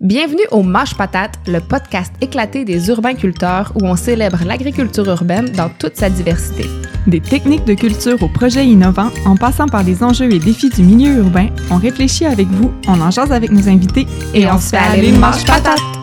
Bienvenue 0.00 0.46
au 0.52 0.62
Mâche 0.62 0.94
Patate, 0.94 1.40
le 1.48 1.58
podcast 1.58 2.12
éclaté 2.20 2.64
des 2.64 2.88
urbains-culteurs 2.88 3.72
où 3.74 3.84
on 3.84 3.96
célèbre 3.96 4.44
l'agriculture 4.46 5.08
urbaine 5.08 5.50
dans 5.50 5.68
toute 5.68 5.96
sa 5.96 6.08
diversité. 6.08 6.66
Des 7.08 7.20
techniques 7.20 7.64
de 7.64 7.74
culture 7.74 8.22
aux 8.22 8.28
projets 8.28 8.64
innovants, 8.64 9.10
en 9.26 9.34
passant 9.34 9.66
par 9.66 9.82
les 9.82 10.04
enjeux 10.04 10.32
et 10.32 10.38
défis 10.38 10.70
du 10.70 10.84
milieu 10.84 11.16
urbain, 11.16 11.48
on 11.72 11.78
réfléchit 11.78 12.26
avec 12.26 12.46
vous, 12.46 12.72
on 12.86 13.00
en 13.00 13.10
jase 13.10 13.32
avec 13.32 13.50
nos 13.50 13.68
invités 13.68 14.06
et, 14.34 14.46
on, 14.46 14.60
se 14.60 14.68
fait 14.68 14.76
aller 14.76 15.10
Mâche 15.10 15.44
Patate! 15.44 15.97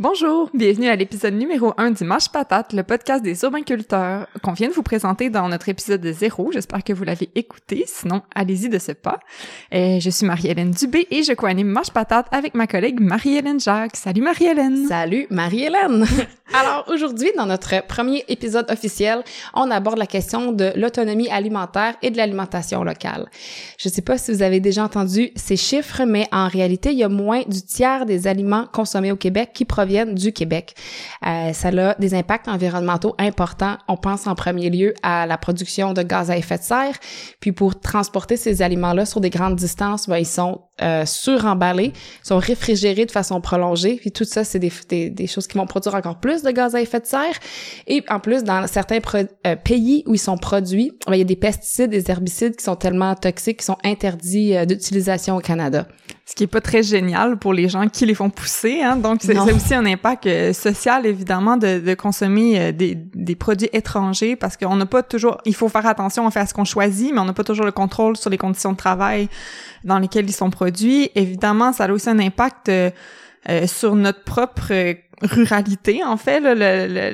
Bonjour, 0.00 0.50
bienvenue 0.52 0.88
à 0.88 0.96
l'épisode 0.96 1.34
numéro 1.34 1.72
1 1.76 1.92
du 1.92 2.02
Mâche 2.02 2.28
Patate, 2.28 2.72
le 2.72 2.82
podcast 2.82 3.22
des 3.22 3.44
urbainculteurs 3.44 4.26
qu'on 4.42 4.52
vient 4.52 4.66
de 4.66 4.72
vous 4.72 4.82
présenter 4.82 5.30
dans 5.30 5.48
notre 5.48 5.68
épisode 5.68 6.00
de 6.00 6.10
zéro. 6.10 6.50
J'espère 6.50 6.82
que 6.82 6.92
vous 6.92 7.04
l'avez 7.04 7.30
écouté, 7.36 7.84
sinon 7.86 8.22
allez-y 8.34 8.68
de 8.68 8.80
ce 8.80 8.90
pas. 8.90 9.20
Et 9.70 10.00
je 10.00 10.10
suis 10.10 10.26
Marie-Hélène 10.26 10.72
Dubé 10.72 11.06
et 11.12 11.22
je 11.22 11.32
co-anime 11.32 11.68
Mâche 11.68 11.92
Patate 11.92 12.26
avec 12.32 12.54
ma 12.54 12.66
collègue 12.66 12.98
Marie-Hélène 12.98 13.60
Jacques. 13.60 13.94
Salut 13.94 14.22
Marie-Hélène! 14.22 14.88
Salut 14.88 15.28
Marie-Hélène! 15.30 16.04
Alors 16.52 16.86
aujourd'hui, 16.88 17.30
dans 17.36 17.46
notre 17.46 17.86
premier 17.86 18.24
épisode 18.28 18.70
officiel, 18.70 19.22
on 19.54 19.70
aborde 19.70 19.98
la 19.98 20.06
question 20.06 20.50
de 20.50 20.72
l'autonomie 20.74 21.30
alimentaire 21.30 21.94
et 22.02 22.10
de 22.10 22.16
l'alimentation 22.16 22.82
locale. 22.82 23.28
Je 23.78 23.88
sais 23.88 24.02
pas 24.02 24.18
si 24.18 24.32
vous 24.32 24.42
avez 24.42 24.58
déjà 24.58 24.84
entendu 24.84 25.30
ces 25.36 25.56
chiffres, 25.56 26.02
mais 26.04 26.26
en 26.32 26.48
réalité, 26.48 26.90
il 26.90 26.98
y 26.98 27.04
a 27.04 27.08
moins 27.08 27.42
du 27.46 27.62
tiers 27.62 28.06
des 28.06 28.26
aliments 28.26 28.66
consommés 28.72 29.12
au 29.12 29.16
Québec 29.16 29.50
qui 29.54 29.64
proviennent 29.64 29.83
viennent 29.84 30.14
du 30.14 30.32
Québec. 30.32 30.74
Euh, 31.26 31.52
ça 31.52 31.68
a 31.68 31.94
des 31.94 32.14
impacts 32.14 32.48
environnementaux 32.48 33.14
importants. 33.18 33.76
On 33.88 33.96
pense 33.96 34.26
en 34.26 34.34
premier 34.34 34.70
lieu 34.70 34.94
à 35.02 35.26
la 35.26 35.38
production 35.38 35.92
de 35.92 36.02
gaz 36.02 36.30
à 36.30 36.36
effet 36.36 36.58
de 36.58 36.62
serre. 36.62 36.94
Puis 37.40 37.52
pour 37.52 37.78
transporter 37.78 38.36
ces 38.36 38.62
aliments-là 38.62 39.06
sur 39.06 39.20
des 39.20 39.30
grandes 39.30 39.56
distances, 39.56 40.08
ben, 40.08 40.18
ils 40.18 40.26
sont 40.26 40.62
euh, 40.82 41.06
suremballés, 41.06 41.92
sont 42.22 42.38
réfrigérés 42.38 43.06
de 43.06 43.10
façon 43.12 43.40
prolongée. 43.40 43.96
Puis 43.96 44.10
tout 44.10 44.24
ça, 44.24 44.42
c'est 44.44 44.58
des, 44.58 44.72
des, 44.88 45.10
des, 45.10 45.26
choses 45.26 45.46
qui 45.46 45.56
vont 45.56 45.66
produire 45.66 45.94
encore 45.94 46.18
plus 46.18 46.42
de 46.42 46.50
gaz 46.50 46.74
à 46.74 46.80
effet 46.80 47.00
de 47.00 47.06
serre. 47.06 47.38
Et 47.86 48.02
en 48.08 48.18
plus, 48.18 48.42
dans 48.42 48.66
certains 48.66 48.98
euh, 49.14 49.56
pays 49.56 50.02
où 50.06 50.14
ils 50.14 50.18
sont 50.18 50.36
produits, 50.36 50.92
ben, 51.06 51.14
il 51.14 51.18
y 51.18 51.22
a 51.22 51.24
des 51.24 51.36
pesticides, 51.36 51.90
des 51.90 52.10
herbicides 52.10 52.56
qui 52.56 52.64
sont 52.64 52.76
tellement 52.76 53.14
toxiques, 53.14 53.58
qui 53.60 53.64
sont 53.64 53.78
interdits 53.84 54.56
euh, 54.56 54.64
d'utilisation 54.64 55.36
au 55.36 55.40
Canada 55.40 55.86
ce 56.26 56.34
qui 56.34 56.44
est 56.44 56.48
pas 56.48 56.62
très 56.62 56.82
génial 56.82 57.36
pour 57.36 57.52
les 57.52 57.68
gens 57.68 57.86
qui 57.88 58.06
les 58.06 58.14
font 58.14 58.30
pousser. 58.30 58.82
Hein? 58.82 58.96
Donc, 58.96 59.20
c'est 59.22 59.38
aussi 59.38 59.74
un 59.74 59.84
impact 59.84 60.26
euh, 60.26 60.52
social, 60.54 61.04
évidemment, 61.04 61.58
de, 61.58 61.80
de 61.80 61.94
consommer 61.94 62.58
euh, 62.58 62.72
des, 62.72 62.94
des, 62.94 63.34
produits 63.34 63.68
étrangers 63.74 64.34
parce 64.34 64.56
qu'on 64.56 64.76
n'a 64.76 64.86
pas 64.86 65.02
toujours... 65.02 65.38
Il 65.44 65.54
faut 65.54 65.68
faire 65.68 65.86
attention, 65.86 66.26
à 66.26 66.46
ce 66.46 66.54
qu'on 66.54 66.64
choisit, 66.64 67.12
mais 67.12 67.20
on 67.20 67.26
n'a 67.26 67.34
pas 67.34 67.44
toujours 67.44 67.66
le 67.66 67.72
contrôle 67.72 68.16
sur 68.16 68.30
les 68.30 68.38
conditions 68.38 68.72
de 68.72 68.76
travail 68.76 69.28
dans 69.84 69.98
lesquelles 69.98 70.28
ils 70.28 70.34
sont 70.34 70.48
produits. 70.48 71.10
Évidemment, 71.14 71.74
ça 71.74 71.84
a 71.84 71.92
aussi 71.92 72.08
un 72.08 72.18
impact 72.18 72.70
euh, 72.70 72.90
sur 73.66 73.94
notre 73.94 74.24
propre 74.24 74.72
ruralité, 75.20 76.02
en 76.02 76.16
fait. 76.16 76.40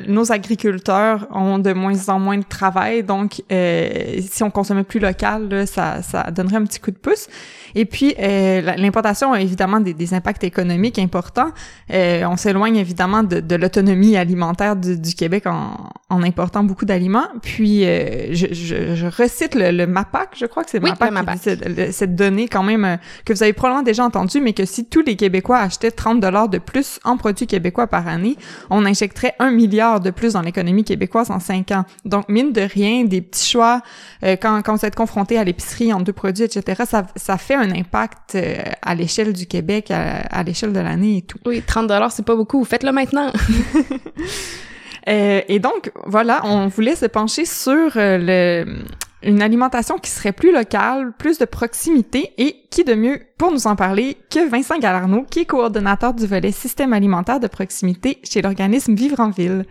nos 0.06 0.30
agriculteurs 0.30 1.26
ont 1.32 1.58
de 1.58 1.72
moins 1.72 2.08
en 2.08 2.20
moins 2.20 2.38
de 2.38 2.44
travail, 2.44 3.02
donc 3.02 3.42
si 3.50 4.42
on 4.42 4.50
consommait 4.50 4.84
plus 4.84 5.00
local, 5.00 5.66
ça, 5.66 6.00
ça 6.02 6.30
donnerait 6.30 6.56
un 6.56 6.64
petit 6.64 6.80
coup 6.80 6.92
de 6.92 6.96
pouce. 6.96 7.26
Et 7.74 7.84
puis, 7.84 8.14
euh, 8.18 8.60
l'importation 8.76 9.32
a 9.32 9.40
évidemment 9.40 9.80
des, 9.80 9.94
des, 9.94 10.14
impacts 10.14 10.44
économiques 10.44 10.98
importants. 10.98 11.50
Euh, 11.92 12.24
on 12.24 12.36
s'éloigne 12.36 12.76
évidemment 12.76 13.22
de, 13.22 13.40
de 13.40 13.56
l'autonomie 13.56 14.16
alimentaire 14.16 14.76
du, 14.76 14.98
du, 14.98 15.14
Québec 15.14 15.46
en, 15.46 15.90
en 16.08 16.22
important 16.22 16.64
beaucoup 16.64 16.84
d'aliments. 16.84 17.28
Puis, 17.42 17.84
euh, 17.84 18.32
je, 18.32 18.46
je, 18.52 18.94
je, 18.94 19.06
recite 19.06 19.54
le, 19.54 19.70
le, 19.70 19.86
MAPAC, 19.86 20.30
je 20.36 20.46
crois 20.46 20.64
que 20.64 20.70
c'est 20.70 20.82
oui, 20.82 20.90
MAPAC, 20.90 21.38
cette, 21.40 21.92
cette, 21.92 22.14
donnée 22.14 22.48
quand 22.48 22.62
même 22.62 22.84
euh, 22.84 22.96
que 23.24 23.32
vous 23.32 23.42
avez 23.42 23.52
probablement 23.52 23.82
déjà 23.82 24.04
entendue, 24.04 24.40
mais 24.40 24.52
que 24.52 24.64
si 24.64 24.86
tous 24.86 25.02
les 25.02 25.16
Québécois 25.16 25.58
achetaient 25.58 25.90
30 25.90 26.20
dollars 26.20 26.48
de 26.48 26.58
plus 26.58 26.98
en 27.04 27.16
produits 27.16 27.46
québécois 27.46 27.86
par 27.86 28.08
année, 28.08 28.36
on 28.70 28.84
injecterait 28.84 29.34
un 29.38 29.50
milliard 29.50 30.00
de 30.00 30.10
plus 30.10 30.32
dans 30.32 30.42
l'économie 30.42 30.84
québécoise 30.84 31.30
en 31.30 31.40
cinq 31.40 31.70
ans. 31.70 31.84
Donc, 32.04 32.28
mine 32.28 32.52
de 32.52 32.62
rien, 32.62 33.04
des 33.04 33.20
petits 33.20 33.48
choix, 33.50 33.82
euh, 34.24 34.36
quand, 34.40 34.62
quand 34.62 34.76
vous 34.76 34.84
êtes 34.84 34.96
confronté 34.96 35.38
à 35.38 35.44
l'épicerie 35.44 35.92
en 35.92 36.00
deux 36.00 36.12
produits, 36.12 36.44
etc., 36.44 36.82
ça, 36.88 37.06
ça 37.16 37.38
fait 37.38 37.56
un 37.60 37.70
impact 37.70 38.34
euh, 38.34 38.56
à 38.82 38.94
l'échelle 38.94 39.32
du 39.32 39.46
Québec, 39.46 39.90
à, 39.90 40.42
l'échelle 40.42 40.72
de 40.72 40.80
l'année 40.80 41.18
et 41.18 41.22
tout. 41.22 41.38
Oui, 41.46 41.62
30 41.62 41.86
dollars, 41.86 42.12
c'est 42.12 42.24
pas 42.24 42.36
beaucoup. 42.36 42.64
Faites-le 42.64 42.92
maintenant. 42.92 43.32
euh, 45.08 45.40
et 45.46 45.58
donc, 45.58 45.92
voilà, 46.06 46.40
on 46.44 46.68
voulait 46.68 46.96
se 46.96 47.06
pencher 47.06 47.44
sur 47.44 47.96
euh, 47.96 48.18
le, 48.18 48.82
une 49.22 49.42
alimentation 49.42 49.98
qui 49.98 50.10
serait 50.10 50.32
plus 50.32 50.52
locale, 50.52 51.12
plus 51.18 51.38
de 51.38 51.44
proximité 51.44 52.32
et 52.38 52.56
qui 52.70 52.84
de 52.84 52.94
mieux 52.94 53.20
pour 53.38 53.52
nous 53.52 53.66
en 53.66 53.76
parler 53.76 54.16
que 54.30 54.48
Vincent 54.48 54.78
Galarno, 54.78 55.24
qui 55.30 55.40
est 55.40 55.46
coordonnateur 55.46 56.14
du 56.14 56.26
volet 56.26 56.52
système 56.52 56.92
alimentaire 56.92 57.40
de 57.40 57.46
proximité 57.46 58.18
chez 58.24 58.42
l'organisme 58.42 58.94
Vivre 58.94 59.20
en 59.20 59.30
Ville. 59.30 59.64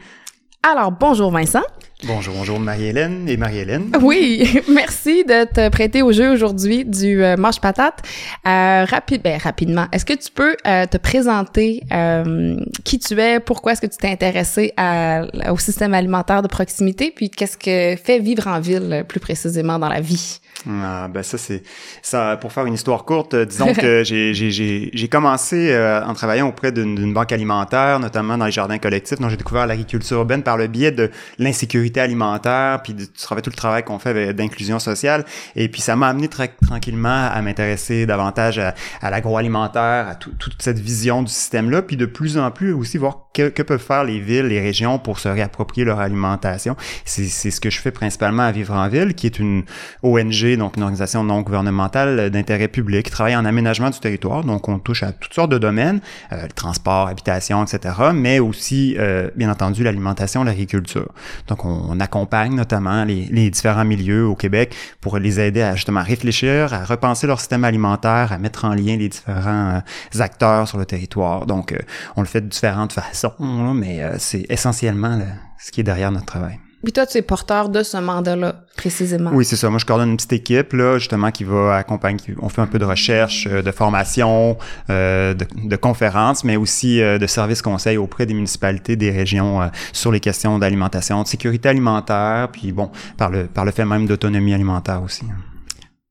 Alors, 0.62 0.92
bonjour 0.92 1.32
Vincent. 1.32 1.64
Bonjour, 2.08 2.34
bonjour 2.34 2.62
Marie-Hélène 2.62 3.28
et 3.28 3.36
Marie-Hélène. 3.36 3.92
Oui, 4.02 4.62
merci 4.74 5.26
de 5.26 5.44
te 5.44 5.68
prêter 5.68 6.02
au 6.02 6.14
jeu 6.14 6.32
aujourd'hui 6.32 6.86
du 6.86 7.22
euh, 7.22 7.36
Marche 7.36 7.60
Patate. 7.60 8.02
Euh, 8.48 8.86
rapide, 8.86 9.22
ben, 9.22 9.38
rapidement, 9.38 9.86
est-ce 9.92 10.06
que 10.06 10.14
tu 10.14 10.32
peux 10.34 10.56
euh, 10.66 10.86
te 10.86 10.96
présenter 10.96 11.84
euh, 11.92 12.56
qui 12.86 13.00
tu 13.00 13.20
es, 13.20 13.42
pourquoi 13.42 13.74
est-ce 13.74 13.82
que 13.82 13.88
tu 13.88 13.98
t'es 13.98 14.08
intéressé 14.08 14.72
à, 14.78 15.24
au 15.52 15.58
système 15.58 15.94
alimentaire 15.94 16.42
de 16.42 16.48
proximité, 16.48 17.12
puis 17.14 17.30
qu'est-ce 17.30 17.58
que 17.58 18.02
fait 18.02 18.20
vivre 18.20 18.48
en 18.48 18.62
ville 18.62 19.04
plus 19.06 19.20
précisément 19.20 19.78
dans 19.78 19.90
la 19.90 20.00
vie? 20.00 20.40
Ah, 20.70 21.08
ben 21.10 21.24
ça 21.24 21.38
c'est 21.38 21.64
ça 22.02 22.36
pour 22.36 22.52
faire 22.52 22.66
une 22.66 22.74
histoire 22.74 23.06
courte, 23.06 23.34
disons 23.34 23.74
que 23.74 24.04
j'ai 24.06 24.34
j'ai 24.34 25.08
commencé 25.08 25.74
en 26.06 26.14
travaillant 26.14 26.50
auprès 26.50 26.74
d'une 26.74 27.14
banque 27.14 27.32
alimentaire, 27.32 28.00
notamment 28.00 28.38
dans 28.38 28.46
les 28.46 28.52
jardins 28.52 28.78
collectifs, 28.78 29.20
dont 29.20 29.30
j'ai 29.30 29.38
découvert 29.38 29.68
l'agriculture 29.68 30.18
urbaine 30.18 30.44
par 30.44 30.58
le 30.58 30.68
biais 30.68 30.92
de 30.92 31.12
l'insécurité 31.38 31.89
alimentaire, 31.98 32.82
puis 32.84 32.94
tout 32.96 33.34
le 33.50 33.52
travail 33.52 33.84
qu'on 33.84 34.00
fait 34.00 34.34
d'inclusion 34.34 34.80
sociale, 34.80 35.26
et 35.56 35.70
puis 35.70 35.82
ça 35.82 35.96
m'a 35.96 36.08
amené 36.08 36.28
très 36.28 36.50
tranquillement 36.50 37.30
à 37.32 37.42
m'intéresser 37.42 38.06
davantage 38.06 38.60
à, 38.60 38.76
à 39.02 39.10
l'agroalimentaire, 39.10 40.08
à 40.08 40.16
toute 40.16 40.62
cette 40.62 40.80
vision 40.80 41.24
du 41.24 41.32
système 41.32 41.70
là, 41.70 41.82
puis 41.82 41.98
de 41.98 42.06
plus 42.06 42.38
en 42.38 42.52
plus 42.52 42.74
aussi 42.74 42.98
voir 42.98 43.30
que, 43.34 43.50
que 43.50 43.64
peuvent 43.64 43.82
faire 43.82 44.04
les 44.04 44.20
villes, 44.20 44.48
les 44.48 44.60
régions 44.60 45.00
pour 45.00 45.20
se 45.20 45.30
réapproprier 45.30 45.86
leur 45.86 46.00
alimentation. 46.00 46.76
C'est 47.06 47.26
c'est 47.40 47.52
ce 47.52 47.62
que 47.62 47.70
je 47.70 47.80
fais 47.80 47.92
principalement 47.92 48.44
à 48.44 48.52
Vivre 48.52 48.74
en 48.74 48.88
ville, 48.90 49.14
qui 49.14 49.26
est 49.26 49.40
une 49.40 49.64
ONG 50.04 50.56
donc 50.58 50.78
une 50.78 50.84
organisation 50.84 51.24
non 51.24 51.42
gouvernementale 51.42 52.30
d'intérêt 52.30 52.68
public, 52.68 53.06
qui 53.06 53.12
travaille 53.12 53.36
en 53.36 53.46
aménagement 53.46 53.90
du 53.90 54.00
territoire. 54.00 54.44
Donc, 54.44 54.68
on 54.68 54.80
touche 54.80 55.04
à 55.04 55.12
toutes 55.12 55.34
sortes 55.34 55.52
de 55.52 55.58
domaines, 55.58 56.02
euh, 56.32 56.44
le 56.44 56.52
transport, 56.52 57.08
habitation, 57.08 57.64
etc., 57.64 57.96
mais 58.14 58.40
aussi, 58.40 58.96
euh, 59.00 59.30
bien 59.36 59.50
entendu, 59.50 59.84
l'alimentation, 59.84 60.44
l'agriculture. 60.44 61.10
Donc, 61.48 61.66
on, 61.66 61.79
accompagne 62.00 62.56
notamment 62.56 63.04
les, 63.04 63.26
les, 63.26 63.50
différents 63.50 63.86
milieux 63.86 64.26
au 64.26 64.36
Québec 64.36 64.76
pour 65.02 65.18
les 65.18 65.40
aider 65.40 65.62
à 65.62 65.76
justement 65.76 66.04
réfléchir, 66.04 66.74
à 66.74 66.86
repenser 66.86 67.28
leur 67.28 67.40
système 67.40 67.64
alimentaire, 67.64 68.32
à 68.32 68.38
mettre 68.38 68.66
en 68.66 68.74
lien 68.74 68.98
les 68.98 69.10
différents 69.10 69.82
euh, 70.16 70.20
acteurs 70.22 70.68
sur 70.68 70.78
le 70.78 70.86
territoire. 70.86 71.46
Donc, 71.46 71.76
on 72.16 72.22
le 72.22 72.28
fait 72.28 72.42
de 72.42 72.48
différentes 72.48 72.94
façons, 72.94 73.34
mais 73.74 74.02
c'est 74.18 74.46
essentiellement 74.50 75.20
ce 75.60 75.72
qui 75.72 75.82
est 75.82 75.84
derrière 75.84 76.12
notre 76.12 76.26
travail. 76.26 76.60
Puis 76.84 76.94
toi, 76.94 77.06
tu 77.06 77.18
es 77.18 77.22
porteur 77.22 77.68
de 77.68 77.84
ce 77.84 77.98
mandat-là, 77.98 78.64
précisément. 78.78 79.32
Oui, 79.34 79.44
c'est 79.44 79.58
ça. 79.58 79.70
Moi, 79.70 79.80
je 79.80 79.86
coordonne 79.86 80.12
une 80.12 80.16
petite 80.16 80.32
équipe, 80.32 80.72
là, 80.72 80.98
justement, 80.98 81.30
qui 81.30 81.44
va 81.44 81.76
accompagner, 81.76 82.20
on 82.42 82.48
fait 82.48 82.62
un 82.62 82.68
peu 82.68 82.80
de 82.80 82.86
recherche, 82.86 83.48
euh, 83.52 83.62
de 83.62 83.72
formation, 83.72 84.58
euh, 84.90 85.34
de, 85.34 85.46
de, 85.66 85.76
conférences, 85.76 86.46
mais 86.46 86.56
aussi 86.56 87.02
euh, 87.02 87.18
de 87.18 87.28
services 87.28 87.62
conseils 87.62 87.98
auprès 87.98 88.26
des 88.26 88.34
municipalités, 88.34 88.96
des 88.96 89.12
régions 89.12 89.70
sur 89.92 90.12
les 90.12 90.22
questions 90.22 90.58
d'alimentation, 90.58 91.22
de 91.22 91.28
sécurité 91.28 91.68
alimentaire, 91.68 92.48
puis 92.52 92.72
bon, 92.72 92.92
par 93.18 93.30
le, 93.30 93.46
par 93.46 93.66
le 93.66 93.72
fait 93.72 93.86
même 93.86 94.06
d'autonomie 94.06 94.54
alimentaire 94.54 95.04
aussi. 95.04 95.26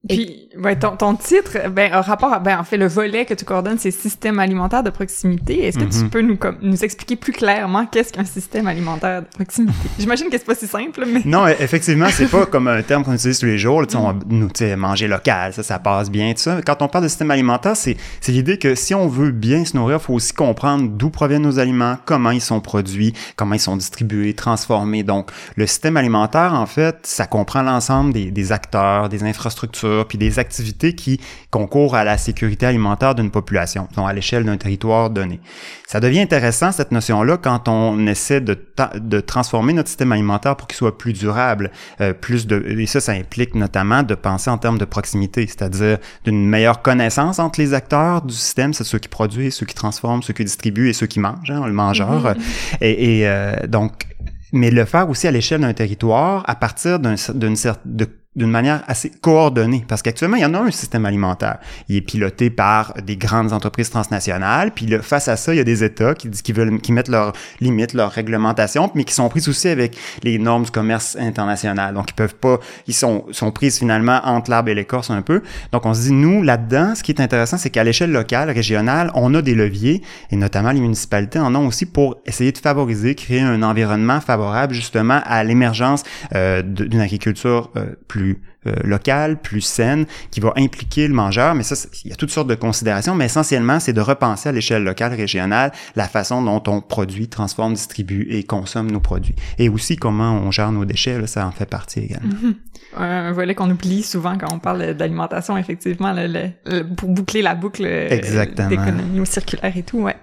Puis, 0.06 0.48
ton, 0.80 0.96
ton, 0.96 1.16
titre, 1.16 1.68
ben, 1.70 1.92
un 1.92 2.02
rapport, 2.02 2.38
ben, 2.40 2.60
en 2.60 2.62
fait, 2.62 2.76
le 2.76 2.86
volet 2.86 3.24
que 3.24 3.34
tu 3.34 3.44
coordonnes, 3.44 3.78
c'est 3.78 3.90
système 3.90 4.38
alimentaire 4.38 4.84
de 4.84 4.90
proximité. 4.90 5.66
Est-ce 5.66 5.76
que 5.76 5.84
tu 5.84 6.04
mhm. 6.04 6.10
peux 6.10 6.20
nous, 6.20 6.36
comme, 6.36 6.56
nous 6.62 6.84
expliquer 6.84 7.16
plus 7.16 7.32
clairement 7.32 7.84
qu'est-ce 7.84 8.12
qu'un 8.12 8.24
système 8.24 8.68
alimentaire 8.68 9.22
de 9.22 9.26
proximité? 9.26 9.74
J'imagine 9.98 10.28
que 10.30 10.38
c'est 10.38 10.46
pas 10.46 10.54
si 10.54 10.68
simple, 10.68 11.04
mais. 11.04 11.22
Non, 11.24 11.48
e, 11.48 11.54
effectivement, 11.58 12.06
c'est 12.12 12.30
pas 12.30 12.46
comme 12.50 12.68
un 12.68 12.80
terme 12.82 13.02
qu'on 13.02 13.14
utilise 13.14 13.40
tous 13.40 13.46
les 13.46 13.58
jours. 13.58 13.84
Tu 13.88 13.92
sais, 13.92 13.98
on, 13.98 14.16
nous, 14.28 14.46
tu 14.46 14.64
sais, 14.64 14.76
manger 14.76 15.08
local, 15.08 15.52
ça, 15.52 15.64
ça 15.64 15.80
passe 15.80 16.10
bien, 16.10 16.32
tout 16.32 16.42
ça. 16.42 16.60
Quand 16.64 16.80
on 16.80 16.86
parle 16.86 17.02
de 17.02 17.08
système 17.08 17.32
alimentaire, 17.32 17.76
c'est, 17.76 17.96
c'est 18.20 18.30
l'idée 18.30 18.58
que 18.58 18.76
si 18.76 18.94
on 18.94 19.08
veut 19.08 19.32
bien 19.32 19.64
se 19.64 19.76
nourrir, 19.76 19.98
il 20.00 20.04
faut 20.04 20.14
aussi 20.14 20.32
comprendre 20.32 20.88
d'où 20.88 21.10
proviennent 21.10 21.42
nos 21.42 21.58
aliments, 21.58 21.96
comment 22.04 22.30
ils 22.30 22.40
sont 22.40 22.60
produits, 22.60 23.14
comment 23.34 23.56
ils 23.56 23.60
sont 23.60 23.76
distribués, 23.76 24.32
transformés. 24.32 25.02
Donc, 25.02 25.32
le 25.56 25.66
système 25.66 25.96
alimentaire, 25.96 26.54
en 26.54 26.66
fait, 26.66 26.98
ça 27.02 27.26
comprend 27.26 27.62
l'ensemble 27.62 28.12
des, 28.12 28.30
des 28.30 28.52
acteurs, 28.52 29.08
des 29.08 29.24
infrastructures, 29.24 29.87
puis 30.08 30.18
des, 30.18 30.38
activités 30.38 30.94
qui 30.94 31.20
concourent 31.50 31.96
à 31.96 32.04
la 32.04 32.18
sécurité 32.18 32.66
alimentaire 32.66 33.14
d'une 33.14 33.30
population, 33.30 33.88
donc 33.96 34.08
à 34.08 34.12
l'échelle 34.12 34.44
d'un 34.44 34.56
territoire 34.56 35.10
donné. 35.10 35.40
Ça 35.86 36.00
devient 36.00 36.20
intéressant, 36.20 36.70
cette 36.70 36.92
notion-là, 36.92 37.38
quand 37.38 37.68
on 37.68 38.06
essaie 38.06 38.40
de, 38.40 38.56
de 38.94 39.20
transformer 39.20 39.72
notre 39.72 39.88
système 39.88 40.12
alimentaire 40.12 40.56
pour 40.56 40.68
qu'il 40.68 40.76
soit 40.76 40.96
plus 40.96 41.12
durable, 41.12 41.70
euh, 42.00 42.12
plus 42.12 42.46
de, 42.46 42.64
et 42.68 42.86
ça, 42.86 43.00
ça 43.00 43.12
implique 43.12 43.54
notamment 43.54 44.02
de 44.02 44.14
penser 44.14 44.50
en 44.50 44.58
termes 44.58 44.78
de 44.78 44.84
proximité, 44.84 45.46
c'est-à-dire 45.46 45.98
d'une 46.24 46.46
meilleure 46.46 46.82
connaissance 46.82 47.38
entre 47.38 47.60
les 47.60 47.74
acteurs 47.74 48.22
du 48.22 48.34
système, 48.34 48.74
c'est 48.74 48.84
ceux 48.84 48.98
qui 48.98 49.08
produisent, 49.08 49.54
ceux 49.54 49.66
qui 49.66 49.74
transforment, 49.74 50.22
ceux 50.22 50.34
qui 50.34 50.44
distribuent 50.44 50.90
et 50.90 50.92
ceux 50.92 51.06
qui 51.06 51.20
mangent, 51.20 51.50
hein, 51.50 51.66
le 51.66 51.72
mangeur. 51.72 52.34
Et, 52.80 53.20
et 53.20 53.28
euh, 53.28 53.66
donc, 53.66 54.06
mais 54.52 54.70
le 54.70 54.84
faire 54.84 55.08
aussi 55.10 55.26
à 55.26 55.30
l'échelle 55.30 55.60
d'un 55.60 55.72
territoire 55.72 56.42
à 56.46 56.54
partir 56.54 56.98
d'une 56.98 57.16
de 57.84 58.08
d'une 58.36 58.50
manière 58.50 58.82
assez 58.86 59.10
coordonnée. 59.10 59.84
Parce 59.88 60.02
qu'actuellement, 60.02 60.36
il 60.36 60.42
y 60.42 60.46
en 60.46 60.54
a 60.54 60.60
un 60.60 60.70
système 60.70 61.04
alimentaire. 61.06 61.58
Il 61.88 61.96
est 61.96 62.00
piloté 62.00 62.50
par 62.50 62.94
des 63.04 63.16
grandes 63.16 63.52
entreprises 63.52 63.90
transnationales. 63.90 64.72
Puis 64.72 64.88
face 65.02 65.28
à 65.28 65.36
ça, 65.36 65.52
il 65.54 65.56
y 65.56 65.60
a 65.60 65.64
des 65.64 65.82
États 65.82 66.14
qui, 66.14 66.30
qui 66.30 66.52
veulent, 66.52 66.80
qui 66.80 66.92
mettent 66.92 67.08
leurs 67.08 67.32
limites, 67.60 67.94
leurs 67.94 68.12
réglementations, 68.12 68.90
mais 68.94 69.04
qui 69.04 69.14
sont 69.14 69.28
prises 69.28 69.48
aussi 69.48 69.68
avec 69.68 69.96
les 70.22 70.38
normes 70.38 70.64
du 70.64 70.70
commerce 70.70 71.16
international. 71.18 71.94
Donc, 71.94 72.10
ils 72.10 72.14
peuvent 72.14 72.36
pas, 72.36 72.60
ils 72.86 72.94
sont, 72.94 73.24
sont 73.32 73.50
prises 73.50 73.78
finalement 73.78 74.20
entre 74.24 74.50
l'arbre 74.50 74.68
et 74.68 74.74
l'écorce 74.74 75.10
un 75.10 75.22
peu. 75.22 75.42
Donc, 75.72 75.84
on 75.86 75.94
se 75.94 76.02
dit, 76.02 76.12
nous, 76.12 76.42
là-dedans, 76.42 76.94
ce 76.94 77.02
qui 77.02 77.12
est 77.12 77.20
intéressant, 77.20 77.58
c'est 77.58 77.70
qu'à 77.70 77.82
l'échelle 77.82 78.12
locale, 78.12 78.50
régionale, 78.50 79.10
on 79.14 79.34
a 79.34 79.42
des 79.42 79.54
leviers, 79.54 80.02
et 80.30 80.36
notamment 80.36 80.70
les 80.70 80.80
municipalités 80.80 81.38
en 81.38 81.54
ont 81.54 81.66
aussi 81.66 81.86
pour 81.86 82.16
essayer 82.26 82.52
de 82.52 82.58
favoriser, 82.58 83.14
créer 83.14 83.40
un 83.40 83.62
environnement 83.62 84.20
favorable 84.20 84.74
justement 84.74 85.20
à 85.24 85.42
l'émergence 85.42 86.04
euh, 86.34 86.62
d'une 86.62 87.00
agriculture 87.00 87.70
euh, 87.76 87.94
plus 88.06 88.17
euh, 88.66 88.74
locale, 88.84 89.40
plus 89.40 89.60
saine, 89.60 90.06
qui 90.30 90.40
va 90.40 90.52
impliquer 90.56 91.08
le 91.08 91.14
mangeur. 91.14 91.54
Mais 91.54 91.62
ça, 91.62 91.74
il 92.04 92.10
y 92.10 92.12
a 92.12 92.16
toutes 92.16 92.30
sortes 92.30 92.48
de 92.48 92.54
considérations, 92.54 93.14
mais 93.14 93.26
essentiellement, 93.26 93.80
c'est 93.80 93.92
de 93.92 94.00
repenser 94.00 94.48
à 94.48 94.52
l'échelle 94.52 94.84
locale, 94.84 95.14
régionale, 95.14 95.72
la 95.96 96.08
façon 96.08 96.42
dont 96.42 96.62
on 96.66 96.80
produit, 96.80 97.28
transforme, 97.28 97.74
distribue 97.74 98.26
et 98.30 98.42
consomme 98.44 98.90
nos 98.90 99.00
produits. 99.00 99.34
Et 99.58 99.68
aussi 99.68 99.96
comment 99.96 100.32
on 100.32 100.50
gère 100.50 100.72
nos 100.72 100.84
déchets, 100.84 101.26
ça 101.26 101.46
en 101.46 101.52
fait 101.52 101.66
partie 101.66 102.00
également. 102.00 102.34
Mm-hmm. 102.34 102.54
Un 102.96 103.32
volet 103.32 103.54
qu'on 103.54 103.70
oublie 103.70 104.02
souvent 104.02 104.36
quand 104.38 104.52
on 104.52 104.58
parle 104.58 104.94
d'alimentation, 104.94 105.56
effectivement, 105.56 106.14
pour 106.96 107.10
boucler 107.10 107.42
la 107.42 107.54
boucle 107.54 107.84
euh, 107.84 108.08
d'économie 108.68 109.26
circulaire 109.26 109.76
et 109.76 109.82
tout, 109.82 109.98
ouais 109.98 110.16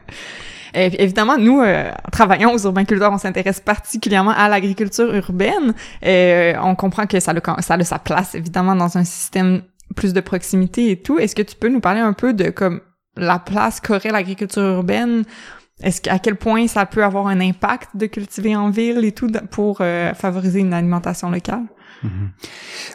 évidemment, 0.75 1.37
nous, 1.37 1.61
euh, 1.61 1.89
travaillons 2.11 2.51
aux 2.53 2.59
urbainculteurs, 2.65 3.11
on 3.11 3.17
s'intéresse 3.17 3.59
particulièrement 3.59 4.31
à 4.31 4.49
l'agriculture 4.49 5.13
urbaine. 5.13 5.73
Euh, 6.05 6.53
on 6.61 6.75
comprend 6.75 7.05
que 7.07 7.19
ça 7.19 7.31
a, 7.31 7.61
ça 7.61 7.73
a 7.75 7.83
sa 7.83 7.99
place, 7.99 8.35
évidemment, 8.35 8.75
dans 8.75 8.97
un 8.97 9.03
système 9.03 9.61
plus 9.95 10.13
de 10.13 10.21
proximité 10.21 10.91
et 10.91 11.01
tout. 11.01 11.19
Est-ce 11.19 11.35
que 11.35 11.41
tu 11.41 11.55
peux 11.55 11.69
nous 11.69 11.79
parler 11.79 12.01
un 12.01 12.13
peu 12.13 12.33
de 12.33 12.49
comme 12.49 12.81
la 13.17 13.39
place 13.39 13.79
qu'aurait 13.79 14.11
l'agriculture 14.11 14.63
urbaine? 14.63 15.23
Est-ce 15.81 16.01
qu'à 16.01 16.19
quel 16.19 16.35
point 16.35 16.67
ça 16.67 16.85
peut 16.85 17.03
avoir 17.03 17.27
un 17.27 17.41
impact 17.41 17.89
de 17.95 18.05
cultiver 18.05 18.55
en 18.55 18.69
ville 18.69 19.03
et 19.03 19.11
tout 19.11 19.29
pour 19.51 19.79
euh, 19.81 20.13
favoriser 20.13 20.61
une 20.61 20.73
alimentation 20.73 21.29
locale? 21.29 21.65
Mhm. 22.05 22.29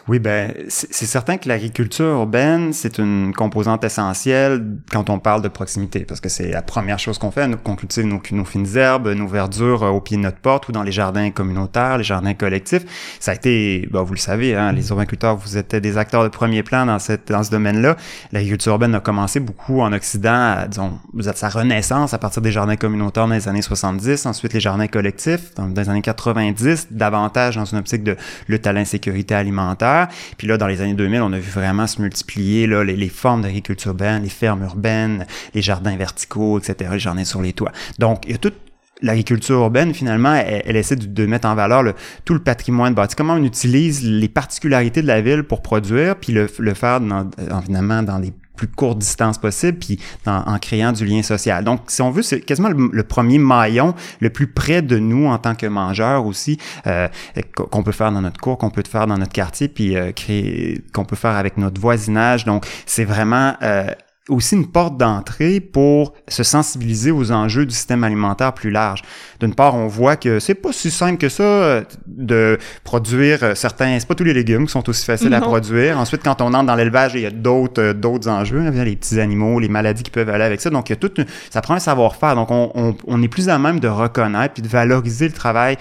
Oui, 0.07 0.19
ben 0.19 0.53
c'est 0.67 1.05
certain 1.05 1.37
que 1.37 1.47
l'agriculture 1.47 2.05
urbaine, 2.05 2.73
c'est 2.73 2.97
une 2.97 3.33
composante 3.33 3.83
essentielle 3.83 4.77
quand 4.91 5.09
on 5.09 5.19
parle 5.19 5.41
de 5.41 5.47
proximité, 5.47 6.05
parce 6.05 6.19
que 6.19 6.29
c'est 6.29 6.51
la 6.51 6.61
première 6.61 6.99
chose 6.99 7.17
qu'on 7.17 7.31
fait, 7.31 7.49
qu'on 7.63 7.75
cultive 7.75 8.05
nos, 8.05 8.45
fines 8.45 8.77
herbes, 8.77 9.09
nos 9.09 9.27
verdures 9.27 9.83
euh, 9.83 9.89
au 9.89 10.01
pied 10.01 10.17
de 10.17 10.21
notre 10.21 10.37
porte 10.37 10.69
ou 10.69 10.71
dans 10.71 10.83
les 10.83 10.91
jardins 10.91 11.29
communautaires, 11.31 11.97
les 11.97 12.03
jardins 12.03 12.33
collectifs. 12.33 12.83
Ça 13.19 13.31
a 13.31 13.35
été, 13.35 13.87
ben, 13.91 14.01
vous 14.03 14.13
le 14.13 14.19
savez, 14.19 14.55
hein, 14.55 14.71
les 14.71 14.89
urbainculteurs, 14.89 15.35
vous 15.35 15.57
êtes 15.57 15.75
des 15.75 15.97
acteurs 15.97 16.23
de 16.23 16.29
premier 16.29 16.63
plan 16.63 16.85
dans, 16.85 16.97
dans 17.27 17.43
ce 17.43 17.51
domaine-là. 17.51 17.97
L'agriculture 18.31 18.73
urbaine 18.73 18.95
a 18.95 18.99
commencé 18.99 19.39
beaucoup 19.39 19.81
en 19.81 19.93
Occident, 19.93 20.65
disons, 20.67 20.99
vous 21.13 21.29
êtes 21.29 21.37
sa 21.37 21.49
renaissance 21.49 22.13
à 22.13 22.17
partir 22.17 22.41
des 22.41 22.51
jardins 22.51 22.75
communautaires 22.75 23.27
dans 23.27 23.33
les 23.33 23.47
années 23.47 23.61
70, 23.61 24.25
ensuite 24.25 24.53
les 24.53 24.59
jardins 24.59 24.87
collectifs 24.87 25.53
dans, 25.55 25.67
les 25.67 25.89
années 25.89 26.01
90, 26.01 26.87
davantage 26.91 27.55
dans 27.55 27.65
une 27.65 27.79
optique 27.79 28.03
de 28.03 28.15
lutte 28.47 28.67
à 28.67 28.73
sécurité 29.01 29.35
alimentaire. 29.35 30.07
Puis 30.37 30.47
là, 30.47 30.57
dans 30.57 30.67
les 30.67 30.81
années 30.81 30.93
2000, 30.93 31.21
on 31.21 31.33
a 31.33 31.39
vu 31.39 31.49
vraiment 31.49 31.87
se 31.87 32.01
multiplier 32.01 32.67
là, 32.67 32.83
les, 32.83 33.09
formes 33.09 33.41
d'agriculture 33.41 33.91
urbaine, 33.91 34.23
les 34.23 34.29
fermes 34.29 34.63
urbaines, 34.63 35.25
les 35.53 35.61
jardins 35.61 35.95
verticaux, 35.95 36.59
etc., 36.59 36.91
les 36.93 36.99
jardins 36.99 37.23
sur 37.23 37.41
les 37.41 37.53
toits. 37.53 37.71
Donc, 37.99 38.25
il 38.25 38.31
y 38.31 38.35
a 38.35 38.37
toute 38.37 38.55
l'agriculture 39.01 39.57
urbaine, 39.59 39.93
finalement, 39.93 40.35
elle, 40.35 40.75
essaie 40.75 40.95
de, 40.95 41.25
mettre 41.25 41.47
en 41.47 41.55
valeur 41.55 41.81
le, 41.81 41.95
tout 42.23 42.35
le 42.35 42.39
patrimoine 42.39 42.93
bâti. 42.93 43.15
Comment 43.15 43.33
on 43.33 43.43
utilise 43.43 44.03
les 44.03 44.29
particularités 44.29 45.01
de 45.01 45.07
la 45.07 45.21
ville 45.21 45.43
pour 45.43 45.63
produire, 45.63 46.15
puis 46.15 46.33
le, 46.33 46.47
faire, 46.73 47.01
dans, 47.01 47.29
évidemment, 47.63 48.03
dans 48.03 48.19
les 48.19 48.31
plus 48.61 48.67
courte 48.67 48.99
distance 48.99 49.39
possible, 49.39 49.79
puis 49.79 49.99
en, 50.27 50.59
créant 50.59 50.91
du 50.91 51.03
lien 51.03 51.23
social. 51.23 51.63
Donc, 51.63 51.81
si 51.87 52.03
on 52.03 52.11
veut, 52.11 52.21
c'est 52.21 52.41
quasiment 52.41 52.69
le, 52.69 53.03
premier 53.03 53.39
maillon 53.39 53.95
le 54.19 54.29
plus 54.29 54.45
près 54.45 54.83
de 54.83 54.99
nous 54.99 55.25
en 55.25 55.39
tant 55.39 55.55
que 55.55 55.65
mangeurs 55.65 56.27
aussi, 56.27 56.59
euh, 56.85 57.07
qu'on 57.55 57.81
peut 57.81 57.91
faire 57.91 58.11
dans 58.11 58.21
notre 58.21 58.39
cours, 58.39 58.59
qu'on 58.59 58.69
peut 58.69 58.83
faire 58.87 59.07
dans 59.07 59.17
notre 59.17 59.31
quartier, 59.31 59.67
puis 59.67 59.97
euh, 59.97 60.11
créer, 60.11 60.83
qu'on 60.93 61.05
peut 61.05 61.15
faire 61.15 61.31
avec 61.31 61.57
notre 61.57 61.81
voisinage. 61.81 62.45
Donc, 62.45 62.67
c'est 62.85 63.03
vraiment 63.03 63.55
euh, 63.63 63.87
aussi 64.29 64.55
une 64.55 64.67
porte 64.67 64.97
d'entrée 64.97 65.59
pour 65.59 66.13
se 66.27 66.43
sensibiliser 66.43 67.09
aux 67.09 67.31
enjeux 67.31 67.65
du 67.65 67.73
système 67.73 68.03
alimentaire 68.03 68.53
plus 68.53 68.69
large. 68.69 69.01
D'une 69.39 69.55
part, 69.55 69.73
on 69.73 69.87
voit 69.87 70.15
que 70.15 70.39
c'est 70.39 70.53
pas 70.53 70.71
si 70.71 70.91
simple 70.91 71.17
que 71.17 71.27
ça 71.27 71.43
euh, 71.43 71.83
de 72.05 72.59
produire 72.83 73.39
euh, 73.41 73.55
certains, 73.55 73.99
c'est 73.99 74.07
pas 74.07 74.13
tous 74.13 74.23
les 74.23 74.35
légumes 74.35 74.67
qui 74.67 74.71
sont 74.71 74.87
aussi 74.87 75.05
faciles 75.05 75.33
à 75.33 75.41
produire. 75.41 75.97
Ensuite, 75.97 76.21
quand 76.23 76.39
on 76.41 76.53
entre 76.53 76.65
dans 76.65 76.75
l'élevage, 76.75 77.13
il 77.15 77.21
y 77.21 77.25
a 77.25 77.31
d'autres 77.31 77.81
euh, 77.81 77.93
d'autres 77.93 78.29
enjeux, 78.29 78.69
les 78.69 78.95
petits 78.95 79.19
animaux, 79.19 79.59
les 79.59 79.69
maladies 79.69 80.03
qui 80.03 80.11
peuvent 80.11 80.29
aller 80.29 80.43
avec 80.43 80.61
ça. 80.61 80.69
Donc, 80.69 80.89
il 80.89 80.93
y 80.93 80.95
a 80.95 80.97
tout, 80.97 81.11
ça 81.49 81.61
prend 81.61 81.73
un 81.73 81.79
savoir-faire. 81.79 82.35
Donc, 82.35 82.51
on, 82.51 82.71
on, 82.75 82.95
on, 83.07 83.23
est 83.23 83.27
plus 83.27 83.49
à 83.49 83.57
même 83.57 83.79
de 83.79 83.87
reconnaître 83.87 84.53
puis 84.53 84.61
de 84.61 84.67
valoriser 84.67 85.27
le 85.27 85.33
travail 85.33 85.77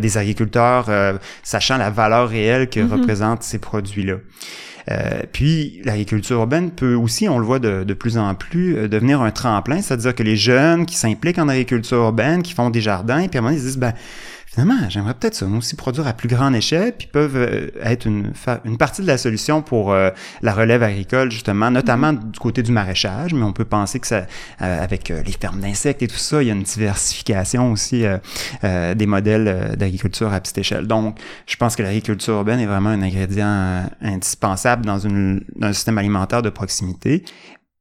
des 0.00 0.18
agriculteurs, 0.18 0.88
sachant 1.42 1.76
la 1.76 1.90
valeur 1.90 2.28
réelle 2.28 2.68
que 2.68 2.80
mm-hmm. 2.80 2.90
représentent 2.90 3.42
ces 3.42 3.58
produits-là. 3.58 4.16
Euh, 4.90 5.22
puis 5.32 5.80
l'agriculture 5.84 6.38
urbaine 6.38 6.70
peut 6.70 6.94
aussi, 6.94 7.28
on 7.28 7.38
le 7.38 7.44
voit 7.44 7.58
de, 7.58 7.92
plus 7.94 8.18
en 8.18 8.34
plus, 8.34 8.76
euh, 8.76 8.88
devenir 8.88 9.20
un 9.20 9.32
tremplin, 9.32 9.82
c'est-à-dire 9.82 10.14
que 10.14 10.22
les 10.22 10.36
jeunes 10.36 10.86
qui 10.86 10.96
s'impliquent 10.96 11.38
en 11.38 11.48
agriculture 11.48 11.98
urbaine, 11.98 12.42
qui 12.42 12.52
font 12.52 12.70
des 12.70 12.80
jardins, 12.80 13.26
puis 13.26 13.38
à 13.38 13.40
un 13.40 13.42
moment 13.42 13.54
ils 13.54 13.60
se 13.60 13.64
disent, 13.64 13.78
ben 13.78 13.94
finalement, 14.56 14.88
j'aimerais 14.88 15.12
peut-être 15.12 15.34
ça, 15.34 15.46
aussi 15.46 15.76
produire 15.76 16.06
à 16.06 16.14
plus 16.14 16.28
grande 16.28 16.54
échelle, 16.54 16.94
puis 16.96 17.08
peuvent 17.12 17.36
euh, 17.36 17.68
être 17.82 18.06
une, 18.06 18.32
une 18.64 18.78
partie 18.78 19.02
de 19.02 19.06
la 19.06 19.18
solution 19.18 19.60
pour 19.60 19.92
euh, 19.92 20.10
la 20.40 20.54
relève 20.54 20.82
agricole, 20.82 21.30
justement, 21.30 21.70
notamment 21.70 22.14
mm-hmm. 22.14 22.30
du 22.30 22.38
côté 22.38 22.62
du 22.62 22.72
maraîchage, 22.72 23.34
mais 23.34 23.42
on 23.42 23.52
peut 23.52 23.66
penser 23.66 24.00
que 24.00 24.06
ça, 24.06 24.26
euh, 24.62 24.82
avec 24.82 25.10
les 25.10 25.32
fermes 25.32 25.60
d'insectes 25.60 26.02
et 26.02 26.08
tout 26.08 26.16
ça, 26.16 26.42
il 26.42 26.48
y 26.48 26.50
a 26.50 26.54
une 26.54 26.62
diversification 26.62 27.70
aussi 27.72 28.04
des 28.62 29.06
modèles 29.06 29.76
d'agriculture 29.76 30.32
à 30.32 30.40
petite 30.40 30.58
échelle. 30.58 30.86
Donc, 30.86 31.18
je 31.46 31.56
pense 31.56 31.76
que 31.76 31.82
l'agriculture 31.82 32.34
urbaine 32.34 32.60
est 32.60 32.66
vraiment 32.66 32.90
un 32.90 33.02
ingrédient 33.02 33.88
indispensable 34.00 34.86
dans, 34.86 34.98
une, 34.98 35.44
dans 35.56 35.68
un 35.68 35.72
système 35.72 35.98
alimentaire 35.98 36.42
de 36.42 36.50
proximité, 36.50 37.24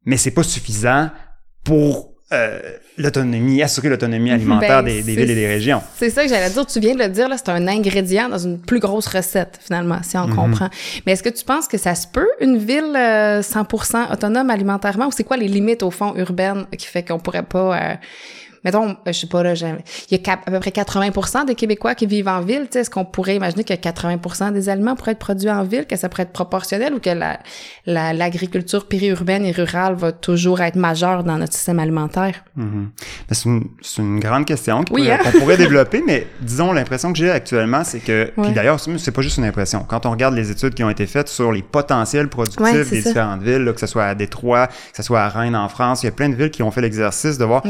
mais 0.05 0.17
c'est 0.17 0.31
pas 0.31 0.43
suffisant 0.43 1.09
pour 1.63 2.14
euh, 2.35 2.59
l'autonomie, 2.97 3.61
assurer 3.63 3.89
l'autonomie 3.89 4.29
ben, 4.29 4.35
alimentaire 4.35 4.83
des, 4.83 5.01
villes 5.01 5.31
et 5.31 5.35
des 5.35 5.47
régions. 5.47 5.81
C'est 5.97 6.09
ça 6.09 6.23
que 6.23 6.29
j'allais 6.29 6.49
dire. 6.49 6.65
Tu 6.65 6.79
viens 6.79 6.93
de 6.93 6.99
le 6.99 7.09
dire, 7.09 7.29
là, 7.29 7.37
c'est 7.37 7.49
un 7.49 7.67
ingrédient 7.67 8.29
dans 8.29 8.37
une 8.37 8.59
plus 8.59 8.79
grosse 8.79 9.07
recette, 9.07 9.59
finalement, 9.61 9.99
si 10.03 10.17
on 10.17 10.27
mhm. 10.27 10.35
comprend. 10.35 10.69
Mais 11.05 11.13
est-ce 11.13 11.23
que 11.23 11.29
tu 11.29 11.43
penses 11.43 11.67
que 11.67 11.77
ça 11.77 11.95
se 11.95 12.07
peut, 12.07 12.27
une 12.41 12.57
ville 12.57 12.93
100% 12.93 12.95
euh, 12.95 14.13
autonome 14.13 14.49
alimentairement, 14.49 15.07
ou 15.07 15.11
c'est 15.11 15.23
quoi 15.23 15.37
les 15.37 15.47
limites, 15.47 15.83
au 15.83 15.91
fond, 15.91 16.13
urbaines 16.15 16.65
qui 16.77 16.87
fait 16.87 17.03
qu'on 17.03 17.19
pourrait 17.19 17.43
pas... 17.43 17.77
Euh, 17.77 17.95
mettons, 18.65 18.89
euh, 18.89 18.95
je 19.07 19.11
sais 19.11 19.27
pas, 19.27 19.43
là, 19.43 19.53
il 19.53 20.17
y 20.17 20.29
a 20.29 20.33
à 20.33 20.37
peu 20.37 20.59
près 20.59 20.71
80% 20.71 21.45
des 21.45 21.55
Québécois 21.55 21.93
qui 21.93 22.07
vivent 22.07 22.27
en 22.27 22.41
ville. 22.41 22.67
Est-ce 22.73 22.89
qu'on 22.89 23.05
pourrait 23.05 23.35
imaginer 23.35 23.63
que 23.63 23.73
80% 23.73 24.51
des 24.51 24.69
aliments 24.69 24.95
pourraient 24.95 25.11
être 25.11 25.19
produits 25.19 25.51
en 25.51 25.63
ville, 25.63 25.85
que 25.85 25.95
ça 25.95 26.09
pourrait 26.09 26.23
être 26.23 26.33
proportionnel 26.33 26.93
ou 26.95 26.99
que 26.99 27.11
la, 27.11 27.39
l'agriculture 27.85 28.87
périurbaine 28.87 29.45
et 29.45 29.51
rurale 29.51 29.93
va 29.93 30.11
toujours 30.11 30.61
être 30.61 30.75
majeure 30.75 31.23
dans 31.23 31.37
notre 31.37 31.53
système 31.53 31.79
alimentaire? 31.79 32.43
Mm-hmm. 32.57 32.87
C'est, 33.31 33.45
une, 33.45 33.67
c'est 33.81 34.01
une, 34.01 34.19
grande 34.19 34.45
question 34.45 34.79
qu'on 34.79 34.95
pourrait, 34.95 35.11
hein? 35.11 35.31
pourrait 35.39 35.57
développer, 35.57 36.03
mais 36.05 36.25
disons, 36.41 36.73
l'impression 36.73 37.13
que 37.13 37.19
j'ai 37.19 37.29
actuellement, 37.29 37.83
c'est 37.83 37.99
que, 37.99 38.31
puis 38.41 38.51
d'ailleurs, 38.51 38.79
c'est 38.79 39.11
pas 39.11 39.21
juste 39.21 39.37
une 39.37 39.45
impression. 39.45 39.85
Quand 39.87 40.07
on 40.07 40.11
regarde 40.11 40.33
les 40.33 40.49
études 40.49 40.73
qui 40.73 40.83
ont 40.83 40.89
été 40.89 41.05
faites 41.05 41.29
sur 41.29 41.51
les 41.51 41.61
potentiels 41.61 42.29
productifs 42.29 42.89
des 42.89 43.01
différentes 43.03 43.43
villes, 43.43 43.71
que 43.73 43.79
ce 43.79 43.87
soit 43.87 44.05
à 44.05 44.15
Détroit, 44.15 44.67
que 44.67 44.97
ce 44.97 45.03
soit 45.03 45.21
à 45.21 45.29
Rennes 45.29 45.55
en 45.55 45.69
France, 45.69 46.01
il 46.01 46.07
y 46.07 46.09
a 46.09 46.11
plein 46.11 46.29
de 46.29 46.35
villes 46.35 46.49
qui 46.49 46.63
ont 46.63 46.71
fait 46.71 46.81
l'exercice 46.81 47.37
de 47.37 47.45
voir 47.45 47.61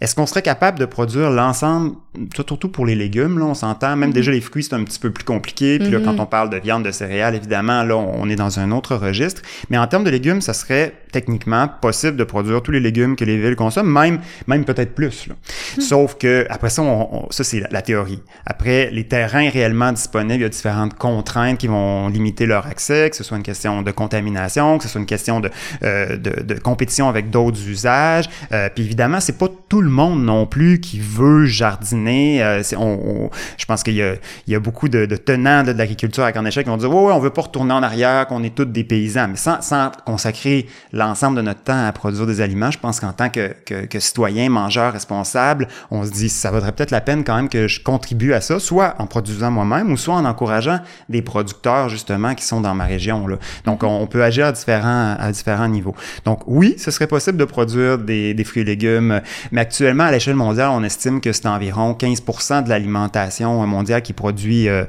est-ce 0.00 0.14
qu'on 0.14 0.26
serait 0.26 0.42
capable 0.44 0.78
de 0.78 0.84
produire 0.84 1.30
l'ensemble, 1.30 1.96
surtout 2.34 2.68
pour 2.68 2.86
les 2.86 2.94
légumes, 2.94 3.38
là, 3.38 3.46
on 3.46 3.54
s'entend. 3.54 3.96
Même 3.96 4.10
mm-hmm. 4.10 4.12
déjà 4.12 4.30
les 4.30 4.40
fruits, 4.40 4.62
c'est 4.62 4.74
un 4.74 4.84
petit 4.84 5.00
peu 5.00 5.10
plus 5.10 5.24
compliqué. 5.24 5.78
Puis 5.78 5.90
là, 5.90 5.98
quand 6.04 6.12
mm-hmm. 6.12 6.20
on 6.20 6.26
parle 6.26 6.50
de 6.50 6.58
viande, 6.58 6.84
de 6.84 6.92
céréales, 6.92 7.34
évidemment, 7.34 7.82
là, 7.82 7.96
on 7.96 8.28
est 8.28 8.36
dans 8.36 8.60
un 8.60 8.70
autre 8.70 8.94
registre. 8.94 9.42
Mais 9.70 9.78
en 9.78 9.86
termes 9.86 10.04
de 10.04 10.10
légumes, 10.10 10.40
ça 10.40 10.54
serait 10.54 10.94
techniquement 11.14 11.68
possible 11.68 12.16
de 12.16 12.24
produire 12.24 12.60
tous 12.60 12.72
les 12.72 12.80
légumes 12.80 13.14
que 13.14 13.24
les 13.24 13.38
villes 13.38 13.54
consomment, 13.54 13.92
même, 13.92 14.18
même 14.48 14.64
peut-être 14.64 14.96
plus. 14.96 15.28
Là. 15.28 15.34
Hmm. 15.76 15.80
Sauf 15.80 16.16
que 16.16 16.44
après 16.50 16.70
ça, 16.70 16.82
on, 16.82 17.28
ça 17.30 17.44
c'est 17.44 17.62
la, 17.70 17.82
théorie. 17.82 18.20
Après, 18.46 18.90
les 18.90 19.06
terrains 19.06 19.48
réellement 19.48 19.92
disponibles, 19.92 20.40
il 20.40 20.42
y 20.42 20.44
a 20.44 20.48
différentes 20.48 20.94
contraintes 20.94 21.58
qui 21.58 21.68
vont 21.68 22.08
limiter 22.08 22.46
leur 22.46 22.66
accès, 22.66 23.10
que 23.10 23.16
ce 23.16 23.22
soit 23.22 23.36
une 23.36 23.44
question 23.44 23.82
de 23.82 23.90
contamination, 23.92 24.78
que 24.78 24.84
ce 24.84 24.90
soit 24.90 25.00
une 25.00 25.06
question 25.06 25.38
de, 25.38 25.50
euh, 25.84 26.16
de, 26.16 26.42
de, 26.42 26.54
compétition 26.54 27.08
avec 27.08 27.30
d'autres 27.30 27.68
usages. 27.68 28.28
Euh, 28.50 28.68
puis 28.74 28.84
évidemment, 28.84 29.20
c'est 29.20 29.38
pas 29.38 29.46
tout 29.68 29.82
le 29.82 29.90
monde 29.90 30.24
non 30.24 30.33
plus 30.46 30.80
qui 30.80 30.98
veut 31.00 31.46
jardiner. 31.46 32.42
Euh, 32.42 32.62
on, 32.76 33.30
je 33.56 33.64
pense 33.64 33.82
qu'il 33.82 33.94
y 33.94 34.02
a, 34.02 34.14
il 34.46 34.52
y 34.52 34.56
a 34.56 34.60
beaucoup 34.60 34.88
de, 34.88 35.06
de 35.06 35.16
tenants 35.16 35.62
de, 35.62 35.72
l'agriculture 35.72 36.24
à 36.24 36.32
grande 36.32 36.46
échelle 36.46 36.64
qui 36.64 36.70
vont 36.70 36.76
dire 36.76 36.92
ouais, 36.92 37.06
ouais, 37.06 37.12
on 37.12 37.20
veut 37.20 37.30
pas 37.30 37.42
retourner 37.42 37.72
en 37.72 37.82
arrière, 37.82 38.26
qu'on 38.26 38.42
est 38.42 38.54
tous 38.54 38.64
des 38.64 38.84
paysans, 38.84 39.28
mais 39.28 39.36
sans, 39.36 39.60
sans 39.60 39.90
consacrer 40.04 40.66
l'ensemble 40.92 41.36
de 41.36 41.42
notre 41.42 41.62
temps 41.62 41.86
à 41.86 41.92
produire 41.92 42.26
des 42.26 42.40
aliments, 42.40 42.70
je 42.70 42.78
pense 42.78 43.00
qu'en 43.00 43.12
tant 43.12 43.28
que, 43.28 43.54
que, 43.64 43.86
que, 43.86 44.00
citoyen, 44.00 44.48
mangeur, 44.48 44.92
responsable, 44.92 45.68
on 45.90 46.04
se 46.04 46.10
dit 46.10 46.28
ça 46.28 46.50
vaudrait 46.50 46.72
peut-être 46.72 46.90
la 46.90 47.00
peine 47.00 47.24
quand 47.24 47.36
même 47.36 47.48
que 47.48 47.68
je 47.68 47.80
contribue 47.80 48.32
à 48.32 48.40
ça, 48.40 48.58
soit 48.58 48.94
en 48.98 49.06
produisant 49.06 49.50
moi-même 49.50 49.92
ou 49.92 49.96
soit 49.96 50.14
en 50.14 50.24
encourageant 50.24 50.80
des 51.08 51.22
producteurs 51.22 51.88
justement 51.88 52.34
qui 52.34 52.44
sont 52.44 52.60
dans 52.60 52.74
ma 52.74 52.84
région. 52.84 53.26
Là. 53.26 53.36
Donc 53.64 53.82
mm-hmm. 53.82 53.86
on 53.86 54.06
peut 54.06 54.22
agir 54.22 54.46
à 54.46 54.52
différents, 54.52 55.16
à 55.18 55.32
différents 55.32 55.68
niveaux. 55.68 55.94
Donc 56.24 56.40
oui, 56.46 56.74
ce 56.78 56.90
serait 56.90 57.06
possible 57.06 57.38
de 57.38 57.44
produire 57.44 57.98
des, 57.98 58.34
des 58.34 58.44
fruits 58.44 58.62
et 58.62 58.64
légumes, 58.64 59.20
mais 59.52 59.60
actuellement 59.60 60.04
à 60.04 60.10
l'échelle 60.10 60.23
mondiale, 60.32 60.70
on 60.72 60.82
estime 60.82 61.20
que 61.20 61.32
c'est 61.32 61.46
environ 61.46 61.92
15% 61.92 62.64
de 62.64 62.68
l'alimentation 62.70 63.66
mondiale 63.66 64.02
qui 64.02 64.14
produit 64.14 64.68
euh, 64.68 64.84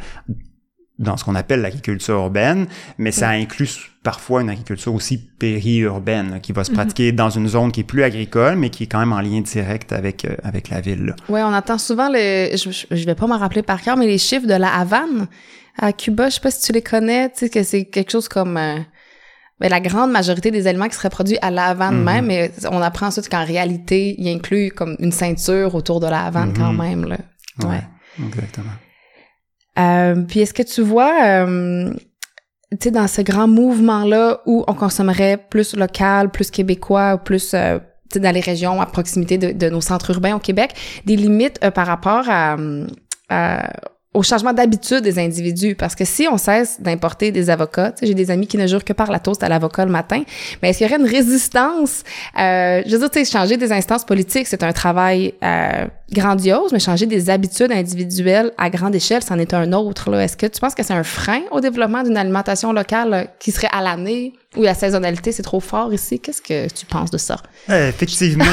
dans 0.97 1.17
ce 1.17 1.25
qu'on 1.25 1.35
appelle 1.35 1.61
l'agriculture 1.61 2.15
urbaine, 2.15 2.67
mais 2.97 3.11
ça 3.11 3.29
inclut 3.29 3.91
parfois 4.01 4.41
une 4.41 4.49
agriculture 4.49 4.93
aussi 4.93 5.17
périurbaine 5.17 6.39
qui 6.41 6.53
va 6.53 6.63
se 6.63 6.71
mhm. 6.71 6.77
pratiquer 6.77 7.11
dans 7.11 7.29
une 7.29 7.47
zone 7.47 7.71
qui 7.71 7.81
est 7.81 7.85
plus 7.85 8.03
agricole, 8.03 8.55
mais 8.55 8.69
qui 8.69 8.83
est 8.83 8.87
quand 8.87 8.99
même 8.99 9.11
en 9.11 9.19
lien 9.19 9.41
direct 9.41 9.91
avec 9.91 10.23
euh, 10.23 10.35
avec 10.43 10.69
la 10.69 10.79
ville. 10.79 11.15
Oui, 11.27 11.41
on 11.41 11.53
entend 11.53 11.77
souvent 11.77 12.07
les, 12.07 12.55
je, 12.55 12.69
je 12.89 13.05
vais 13.05 13.15
pas 13.15 13.27
m'en 13.27 13.37
rappeler 13.37 13.63
par 13.63 13.81
cœur, 13.81 13.97
mais 13.97 14.07
les 14.07 14.17
chiffres 14.17 14.47
de 14.47 14.53
la 14.53 14.73
Havane 14.73 15.27
à 15.77 15.91
Cuba, 15.91 16.29
je 16.29 16.35
sais 16.35 16.41
pas 16.41 16.51
si 16.51 16.61
tu 16.61 16.71
les 16.71 16.81
connais, 16.81 17.29
tu 17.29 17.39
sais 17.39 17.49
que 17.49 17.63
c'est 17.63 17.85
quelque 17.85 18.11
chose 18.11 18.29
comme 18.29 18.55
euh, 18.55 18.79
ben, 19.59 19.69
la 19.69 19.79
grande 19.79 20.11
majorité 20.11 20.51
des 20.51 20.67
aliments 20.67 20.89
qui 20.89 20.95
seraient 20.95 21.09
produits 21.09 21.37
à 21.41 21.49
la 21.49 21.67
Havane 21.67 21.97
mhm. 21.97 22.03
même, 22.03 22.25
mais 22.25 22.51
on 22.69 22.81
apprend 22.81 23.07
ensuite 23.07 23.29
qu'en 23.29 23.45
réalité, 23.45 24.15
il 24.17 24.27
inclut 24.27 24.71
comme 24.71 24.95
une 24.99 25.11
ceinture 25.11 25.75
autour 25.75 25.99
de 25.99 26.07
la 26.07 26.25
Havane 26.25 26.53
quand 26.53 26.73
mhm. 26.73 26.81
même 26.81 27.05
là. 27.05 27.17
Ouais, 27.63 27.81
exactement. 28.23 28.71
Euh, 29.77 30.23
puis 30.27 30.41
est-ce 30.41 30.53
que 30.53 30.63
tu 30.63 30.81
vois, 30.81 31.23
euh, 31.23 31.93
tu 32.71 32.77
sais, 32.81 32.91
dans 32.91 33.07
ce 33.07 33.21
grand 33.21 33.47
mouvement-là 33.47 34.41
où 34.45 34.63
on 34.67 34.73
consommerait 34.73 35.37
plus 35.37 35.75
local, 35.75 36.31
plus 36.31 36.51
québécois, 36.51 37.17
plus 37.17 37.53
euh, 37.53 37.79
dans 38.15 38.33
les 38.33 38.41
régions 38.41 38.81
à 38.81 38.85
proximité 38.85 39.37
de, 39.37 39.51
de, 39.51 39.69
nos 39.69 39.81
centres 39.81 40.11
urbains 40.11 40.35
au 40.35 40.39
Québec, 40.39 40.73
des 41.05 41.15
limites 41.15 41.59
euh, 41.63 41.71
par 41.71 41.87
rapport 41.87 42.25
à, 42.29 42.57
à 43.29 43.71
au 44.15 44.23
changement 44.23 44.53
d'habitude 44.53 45.01
des 45.01 45.19
individus. 45.19 45.75
Parce 45.75 45.93
que 45.93 46.05
si 46.05 46.27
on 46.31 46.37
cesse 46.37 46.81
d'importer 46.81 47.31
des 47.31 47.49
avocats, 47.49 47.93
j'ai 48.01 48.13
des 48.13 48.31
amis 48.31 48.47
qui 48.47 48.57
ne 48.57 48.65
jurent 48.65 48.83
que 48.83 48.93
par 48.93 49.11
la 49.11 49.19
toast 49.19 49.43
à 49.43 49.49
l'avocat 49.49 49.85
le 49.85 49.91
matin, 49.91 50.23
mais 50.61 50.69
est-ce 50.69 50.79
qu'il 50.79 50.87
y 50.87 50.89
aurait 50.89 51.01
une 51.01 51.09
résistance? 51.09 52.03
Euh, 52.39 52.81
je 52.85 52.95
veux 52.95 53.09
dire, 53.09 53.25
changer 53.25 53.57
des 53.57 53.71
instances 53.71 54.05
politiques, 54.05 54.47
c'est 54.47 54.63
un 54.63 54.71
travail 54.71 55.33
euh, 55.43 55.85
grandiose, 56.11 56.71
mais 56.71 56.79
changer 56.79 57.05
des 57.05 57.29
habitudes 57.29 57.71
individuelles 57.71 58.51
à 58.57 58.69
grande 58.69 58.95
échelle, 58.95 59.21
c'en 59.21 59.37
est 59.37 59.53
un 59.53 59.73
autre. 59.73 60.13
Est-ce 60.15 60.37
que 60.37 60.47
tu 60.47 60.59
penses 60.59 60.75
que 60.75 60.83
c'est 60.83 60.93
un 60.93 61.03
frein 61.03 61.41
au 61.51 61.59
développement 61.59 62.03
d'une 62.03 62.17
alimentation 62.17 62.71
locale 62.71 63.13
euh, 63.13 63.23
qui 63.39 63.51
serait 63.51 63.69
à 63.71 63.81
l'année? 63.81 64.33
Ou 64.55 64.63
la 64.63 64.73
saisonnalité, 64.73 65.31
c'est 65.31 65.43
trop 65.43 65.59
fort 65.59 65.93
ici? 65.93 66.19
Qu'est-ce 66.19 66.41
que 66.41 66.67
tu 66.73 66.85
penses 66.85 67.11
de 67.11 67.17
ça? 67.17 67.37
Euh, 67.69 67.89
effectivement, 67.89 68.45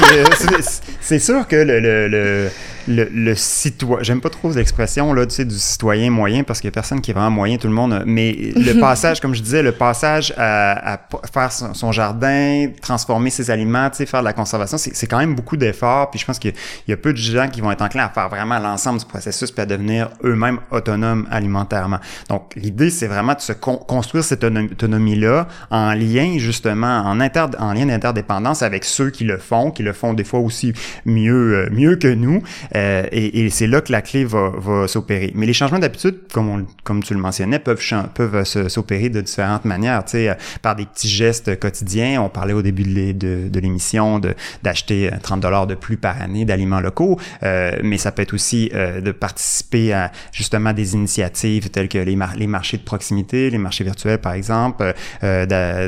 c'est 1.01 1.19
sûr 1.19 1.47
que 1.47 1.57
le, 1.57 1.81
le, 1.81 2.09
le 2.09 2.51
le, 2.89 3.09
le 3.13 3.35
citoyen, 3.35 4.03
j'aime 4.03 4.21
pas 4.21 4.31
trop 4.31 4.51
l'expression 4.53 5.13
là, 5.13 5.27
tu 5.27 5.35
sais, 5.37 5.45
du 5.45 5.59
citoyen 5.59 6.11
moyen 6.11 6.43
parce 6.43 6.61
qu'il 6.61 6.69
y 6.69 6.73
a 6.73 6.73
personne 6.73 7.01
qui 7.01 7.11
est 7.11 7.15
vraiment 7.15 7.31
moyen, 7.31 7.57
tout 7.57 7.69
le 7.69 7.73
monde. 7.73 8.03
Mais 8.07 8.33
le 8.33 8.75
passage, 8.81 9.21
comme 9.21 9.35
je 9.35 9.43
disais, 9.43 9.63
le 9.63 9.73
passage 9.73 10.33
à, 10.37 10.95
à 10.95 11.01
faire 11.33 11.53
son, 11.53 11.93
jardin, 11.93 12.69
transformer 12.81 13.31
ses 13.31 13.51
aliments, 13.51 13.91
tu 13.91 13.99
sais, 13.99 14.07
faire 14.07 14.21
de 14.21 14.25
la 14.25 14.33
conservation, 14.33 14.79
c'est 14.79 15.07
quand 15.07 15.19
même 15.19 15.35
beaucoup 15.35 15.57
d'efforts. 15.57 16.11
Puis 16.11 16.21
je 16.21 16.27
pense 16.27 16.39
qu'il 16.39 16.55
y, 16.89 16.93
a 16.93 16.97
peu 16.97 17.13
de 17.13 17.19
gens 17.19 17.49
qui 17.49 17.61
vont 17.61 17.71
être 17.71 17.83
enclins 17.83 18.05
à 18.05 18.09
faire 18.09 18.29
vraiment 18.29 18.59
l'ensemble 18.59 18.99
du 18.99 19.07
processus 19.07 19.51
puis 19.51 19.63
à 19.63 19.67
devenir 19.67 20.11
eux-mêmes 20.25 20.59
autonomes 20.71 21.27
alimentairement. 21.31 21.99
Donc 22.29 22.53
l'idée, 22.57 22.91
c'est 22.91 23.07
vraiment 23.07 23.35
de 23.35 23.41
se 23.41 23.53
construire 23.53 24.25
cette 24.25 24.45
autonomie-là 24.45 25.47
en 25.71 25.92
lien 25.95 26.37
justement, 26.39 27.03
en, 27.05 27.21
inter 27.21 27.47
en 27.59 27.73
lien 27.73 27.87
d'interdépendance 27.87 28.63
avec 28.63 28.85
ceux 28.85 29.11
qui 29.11 29.25
le 29.25 29.39
font, 29.39 29.71
qui 29.71 29.83
le 29.83 29.93
font 29.93 30.13
des 30.15 30.25
fois 30.25 30.41
aussi 30.41 30.73
mieux, 31.05 31.55
euh, 31.55 31.69
mieux 31.71 31.97
que 31.97 32.09
nous. 32.09 32.43
Euh, 32.75 33.05
et, 33.13 33.45
et 33.45 33.51
c'est 33.51 33.67
là 33.67 33.81
que 33.81 33.93
la 33.93 34.03
clé 34.03 34.25
va, 34.25 34.53
va 34.57 34.89
s'opérer. 34.89 35.33
Mais 35.35 35.47
les 35.47 35.53
changements 35.53 35.79
d'habitude, 35.79 36.17
comme, 36.33 36.67
comme 36.85 37.03
tu 37.03 37.15
le 37.15 37.21
mentionnais, 37.21 37.59
peuvent, 37.59 37.83
peuvent 38.15 38.45
s'opérer 38.45 39.09
de 39.09 39.21
différentes 39.21 39.65
manières, 39.65 40.05
tu 40.05 40.13
sais, 40.13 40.29
euh, 40.29 40.35
par 40.61 40.77
des 40.77 40.87
petits 40.87 41.09
gestes 41.09 41.59
quotidiens. 41.59 42.23
On 42.23 42.29
parlait 42.29 42.53
au 42.53 42.63
début 42.63 42.83
de, 42.83 43.49
de, 43.49 43.61
l'émission 43.61 44.21
d'acheter 44.63 45.11
30 45.23 45.39
euh, 45.39 45.43
dollars 45.43 45.67
de 45.67 45.75
plus 45.75 45.97
par 45.97 46.21
année 46.21 46.45
d'aliments 46.45 46.81
locaux, 46.81 47.19
euh, 47.43 47.73
mais 47.83 47.99
ça 47.99 48.13
peut 48.13 48.23
être 48.23 48.35
aussi 48.35 48.71
de 48.73 49.13
participer 49.13 49.93
à 49.93 50.11
justement 50.33 50.73
des 50.73 50.95
initiatives 50.95 51.71
telles 51.71 51.89
que 51.89 51.99
les, 51.99 52.17
les 52.37 52.47
marchés 52.47 52.77
de 52.77 52.83
proximité, 52.83 53.51
les 53.51 53.59
marchés 53.59 53.85
virtuels 53.85 54.19
par 54.19 54.33
exemple, 54.33 54.95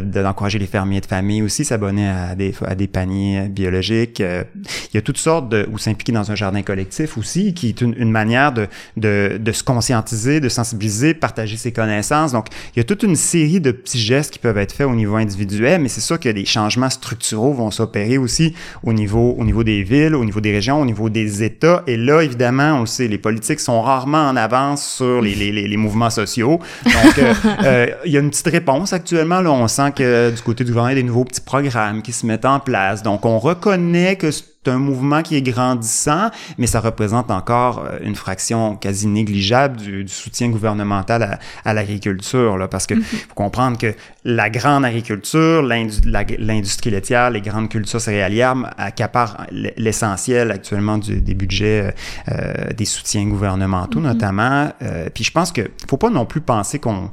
d'encourager 0.00 0.58
les 0.58 0.66
fermiers 0.66 1.00
de 1.00 1.06
famille 1.06 1.42
aussi 1.42 1.64
s'abonner 1.64 2.08
à 2.08 2.34
des, 2.34 2.54
à 2.66 2.74
des 2.74 2.86
paniers 2.86 3.48
biologiques. 3.48 4.20
il 4.20 4.94
y 4.94 4.98
a 4.98 5.02
toutes 5.02 5.18
sortes 5.18 5.48
de, 5.48 5.66
ou 5.70 5.78
s'impliquer 5.78 6.12
dans 6.12 6.30
un 6.30 6.34
jardin 6.34 6.62
collectif 6.62 7.16
aussi, 7.18 7.54
qui 7.54 7.68
est 7.68 7.80
une, 7.80 8.10
manière 8.10 8.52
de, 8.52 8.66
de, 8.96 9.38
de, 9.38 9.52
se 9.52 9.62
conscientiser, 9.62 10.40
de 10.40 10.48
sensibiliser, 10.48 11.14
partager 11.14 11.56
ses 11.56 11.72
connaissances. 11.72 12.32
Donc, 12.32 12.46
il 12.74 12.78
y 12.78 12.80
a 12.80 12.84
toute 12.84 13.02
une 13.02 13.16
série 13.16 13.60
de 13.60 13.70
petits 13.70 13.98
gestes 13.98 14.32
qui 14.32 14.38
peuvent 14.38 14.58
être 14.58 14.72
faits 14.72 14.86
au 14.86 14.94
niveau 14.94 15.16
individuel, 15.16 15.80
mais 15.80 15.88
c'est 15.88 16.00
sûr 16.00 16.18
que 16.18 16.28
des 16.28 16.44
changements 16.44 16.90
structuraux 16.90 17.52
vont 17.52 17.70
s'opérer 17.70 18.18
aussi 18.18 18.54
au 18.82 18.92
niveau, 18.92 19.34
au 19.38 19.44
niveau 19.44 19.64
des 19.64 19.82
villes, 19.82 20.14
au 20.14 20.24
niveau 20.24 20.40
des 20.40 20.52
régions, 20.52 20.80
au 20.80 20.84
niveau 20.84 21.08
des 21.08 21.42
États. 21.42 21.82
Et 21.86 21.96
là, 21.96 22.20
évidemment, 22.22 22.74
on 22.74 22.80
le 22.80 22.86
sait, 22.86 23.08
les 23.08 23.18
politiques 23.18 23.60
sont 23.60 23.82
rarement 23.82 24.28
en 24.28 24.36
avance 24.36 24.86
sur 24.86 25.20
les, 25.20 25.34
les, 25.34 25.52
les, 25.52 25.76
mouvements 25.76 26.10
sociaux. 26.10 26.60
Donc, 26.84 27.18
euh, 27.18 27.34
euh, 27.64 27.86
il 28.04 28.12
y 28.12 28.16
a 28.16 28.20
une 28.20 28.30
petite 28.30 28.48
réponse 28.48 28.92
actuellement. 28.92 29.40
Là, 29.40 29.52
on 29.52 29.68
sent 29.68 29.83
que 29.90 30.30
du 30.30 30.42
côté 30.42 30.64
du 30.64 30.70
gouvernement, 30.70 30.92
il 30.92 30.96
y 30.96 30.98
a 30.98 31.02
des 31.02 31.08
nouveaux 31.08 31.24
petits 31.24 31.40
programmes 31.40 32.02
qui 32.02 32.12
se 32.12 32.26
mettent 32.26 32.44
en 32.44 32.60
place. 32.60 33.02
Donc, 33.02 33.24
on 33.24 33.38
reconnaît 33.38 34.16
que 34.16 34.30
c'est 34.30 34.70
un 34.70 34.78
mouvement 34.78 35.22
qui 35.22 35.36
est 35.36 35.42
grandissant, 35.42 36.30
mais 36.58 36.66
ça 36.66 36.80
représente 36.80 37.30
encore 37.30 37.84
euh, 37.84 37.98
une 38.02 38.14
fraction 38.14 38.76
quasi 38.76 39.06
négligeable 39.06 39.76
du, 39.76 40.08
soutien 40.08 40.48
gouvernemental 40.48 41.38
à, 41.64 41.74
l'agriculture, 41.74 42.56
là, 42.56 42.68
parce 42.68 42.86
que 42.86 42.94
mm-hmm. 42.94 43.02
faut 43.02 43.34
comprendre 43.34 43.78
que 43.78 43.94
la 44.24 44.48
grande 44.50 44.84
agriculture, 44.84 45.62
l'industrie 45.62 46.90
laitière, 46.90 47.30
les 47.30 47.40
grandes 47.40 47.68
cultures 47.68 48.00
céréalières 48.00 48.56
accaparent 48.78 49.46
l'essentiel 49.50 50.50
actuellement 50.50 50.98
des 50.98 51.34
budgets, 51.34 51.94
euh, 52.30 52.72
des 52.72 52.84
soutiens 52.84 53.26
gouvernementaux 53.26 54.00
mm-hmm. 54.00 54.02
notamment. 54.02 54.72
Euh, 54.82 55.08
puis 55.12 55.24
je 55.24 55.30
pense 55.30 55.52
que 55.52 55.62
faut 55.88 55.96
pas 55.96 56.10
non 56.10 56.24
plus 56.24 56.40
penser 56.40 56.78
qu'on 56.78 57.10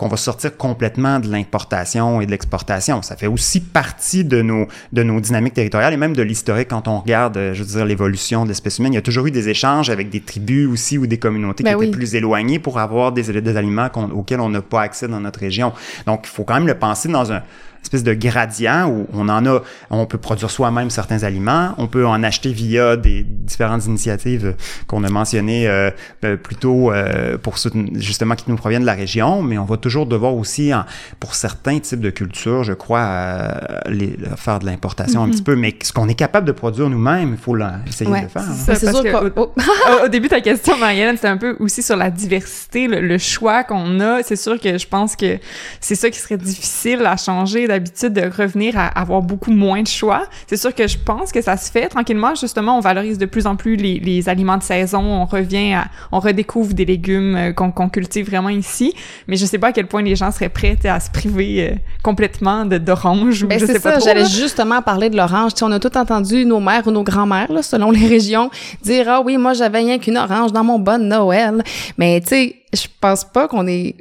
qu'on 0.00 0.08
va 0.08 0.16
sortir 0.16 0.56
complètement 0.56 1.20
de 1.20 1.28
l'importation 1.28 2.22
et 2.22 2.26
de 2.26 2.30
l'exportation. 2.30 3.02
Ça 3.02 3.16
fait 3.16 3.26
aussi 3.26 3.60
partie 3.60 4.24
de 4.24 4.40
nos, 4.40 4.66
de 4.94 5.02
nos 5.02 5.20
dynamiques 5.20 5.52
territoriales 5.52 5.92
et 5.92 5.98
même 5.98 6.16
de 6.16 6.22
l'historique 6.22 6.68
quand 6.68 6.88
on 6.88 7.00
regarde, 7.00 7.36
euh, 7.36 7.52
je 7.52 7.62
veux 7.62 7.68
dire, 7.68 7.84
l'évolution 7.84 8.44
de 8.44 8.48
l'espèce 8.48 8.78
humaine. 8.78 8.94
Il 8.94 8.96
y 8.96 8.98
a 8.98 9.02
toujours 9.02 9.26
eu 9.26 9.30
des 9.30 9.50
échanges 9.50 9.90
avec 9.90 10.08
des 10.08 10.20
tribus 10.20 10.66
aussi 10.68 10.96
ou 10.96 11.06
des 11.06 11.18
communautés 11.18 11.64
qui 11.64 11.70
ben 11.70 11.78
étaient 11.78 11.90
plus 11.90 12.14
éloignées 12.14 12.58
pour 12.58 12.78
avoir 12.78 13.12
des, 13.12 13.42
des 13.42 13.56
aliments 13.58 13.90
auxquels 14.14 14.40
on 14.40 14.48
n'a 14.48 14.62
pas 14.62 14.80
accès 14.80 15.06
dans 15.06 15.20
notre 15.20 15.40
région. 15.40 15.74
Donc, 16.06 16.22
il 16.24 16.30
faut 16.30 16.44
quand 16.44 16.54
même 16.54 16.66
le 16.66 16.78
penser 16.78 17.10
dans 17.10 17.30
un 17.30 17.42
espèce 17.82 18.04
de 18.04 18.14
gradient 18.14 18.88
où 18.88 19.06
on 19.12 19.28
en 19.28 19.46
a, 19.46 19.62
on 19.90 20.06
peut 20.06 20.18
produire 20.18 20.50
soi-même 20.50 20.90
certains 20.90 21.22
aliments, 21.22 21.74
on 21.78 21.86
peut 21.86 22.06
en 22.06 22.22
acheter 22.22 22.52
via 22.52 22.96
des 22.96 23.24
différentes 23.24 23.86
initiatives 23.86 24.54
qu'on 24.86 25.04
a 25.04 25.08
mentionnées 25.08 25.68
euh, 25.68 25.90
euh 26.24 26.36
plus 26.36 26.56
tôt 26.56 26.92
euh, 26.92 27.36
pour 27.38 27.56
justement 27.94 28.34
qui 28.34 28.44
nous 28.48 28.56
proviennent 28.56 28.82
de 28.82 28.86
la 28.86 28.94
région, 28.94 29.42
mais 29.42 29.58
on 29.58 29.64
va 29.64 29.76
toujours 29.76 30.06
devoir 30.06 30.34
aussi, 30.34 30.72
pour 31.18 31.34
certains 31.34 31.78
types 31.80 32.00
de 32.00 32.10
cultures, 32.10 32.64
je 32.64 32.72
crois, 32.72 33.00
euh, 33.00 33.50
les, 33.88 34.16
faire 34.36 34.58
de 34.58 34.66
l'importation 34.66 35.22
un 35.22 35.26
mm-hmm. 35.26 35.30
petit 35.32 35.42
peu, 35.42 35.56
mais 35.56 35.74
ce 35.82 35.92
qu'on 35.92 36.08
est 36.08 36.14
capable 36.14 36.46
de 36.46 36.52
produire 36.52 36.88
nous-mêmes, 36.88 37.32
il 37.32 37.38
faut 37.38 37.56
essayer 37.86 38.10
de 38.10 38.16
le 38.16 38.28
faire. 38.28 38.42
Hein. 38.42 38.74
C'est 38.74 38.90
sûr 38.90 39.32
oh. 39.36 39.52
au, 40.04 40.08
début 40.08 40.28
ta 40.28 40.40
question, 40.40 40.76
Marianne, 40.78 41.16
c'était 41.16 41.28
un 41.28 41.36
peu 41.36 41.56
aussi 41.60 41.82
sur 41.82 41.96
la 41.96 42.10
diversité, 42.10 42.86
le, 42.86 43.00
le 43.00 43.18
choix 43.18 43.64
qu'on 43.64 44.00
a. 44.00 44.22
C'est 44.22 44.36
sûr 44.36 44.58
que 44.60 44.78
je 44.78 44.86
pense 44.86 45.16
que 45.16 45.38
c'est 45.80 45.94
ça 45.94 46.10
qui 46.10 46.18
serait 46.18 46.38
difficile 46.38 47.04
à 47.04 47.16
changer 47.16 47.66
d'habitude 47.70 48.12
de 48.12 48.22
revenir 48.22 48.78
à 48.78 48.86
avoir 48.86 49.22
beaucoup 49.22 49.50
moins 49.50 49.82
de 49.82 49.88
choix. 49.88 50.26
C'est 50.46 50.56
sûr 50.56 50.74
que 50.74 50.86
je 50.86 50.98
pense 50.98 51.32
que 51.32 51.40
ça 51.40 51.56
se 51.56 51.70
fait 51.70 51.88
tranquillement. 51.88 52.34
Justement, 52.34 52.76
on 52.76 52.80
valorise 52.80 53.18
de 53.18 53.26
plus 53.26 53.46
en 53.46 53.56
plus 53.56 53.76
les, 53.76 53.98
les 53.98 54.28
aliments 54.28 54.56
de 54.56 54.62
saison. 54.62 55.00
On 55.00 55.24
revient 55.24 55.74
à, 55.74 55.86
on 56.12 56.20
redécouvre 56.20 56.74
des 56.74 56.84
légumes 56.84 57.36
euh, 57.36 57.52
qu'on 57.52 57.88
cultive 57.88 58.26
vraiment 58.26 58.48
ici. 58.48 58.94
Mais 59.26 59.36
je 59.36 59.46
sais 59.46 59.58
pas 59.58 59.68
à 59.68 59.72
quel 59.72 59.86
point 59.86 60.02
les 60.02 60.16
gens 60.16 60.30
seraient 60.30 60.48
prêts 60.48 60.76
à 60.84 61.00
se 61.00 61.10
priver 61.10 61.70
euh, 61.70 61.74
complètement 62.02 62.64
d'orange. 62.66 63.44
Ben, 63.46 63.58
je 63.58 63.66
sais 63.66 63.80
pas 63.80 63.98
J'allais 63.98 64.26
justement 64.26 64.82
parler 64.82 65.10
de 65.10 65.16
l'orange. 65.16 65.52
On 65.62 65.72
a 65.72 65.78
tout 65.78 65.96
entendu 65.96 66.44
nos 66.44 66.60
mères 66.60 66.86
ou 66.86 66.90
nos 66.90 67.04
grands-mères, 67.04 67.62
selon 67.62 67.90
les 67.90 68.06
régions, 68.08 68.50
dire 68.82 69.06
ah 69.08 69.22
oui, 69.24 69.36
moi 69.36 69.52
j'avais 69.52 69.78
rien 69.78 69.98
qu'une 69.98 70.18
orange 70.18 70.52
dans 70.52 70.64
mon 70.64 70.78
bon 70.78 71.02
Noël. 71.02 71.62
Mais 71.98 72.20
tu 72.20 72.28
sais, 72.28 72.56
je 72.72 72.86
pense 73.00 73.24
pas 73.24 73.48
qu'on 73.48 73.66
est 73.66 73.96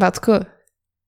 en 0.00 0.10
tout 0.10 0.20
cas, 0.20 0.40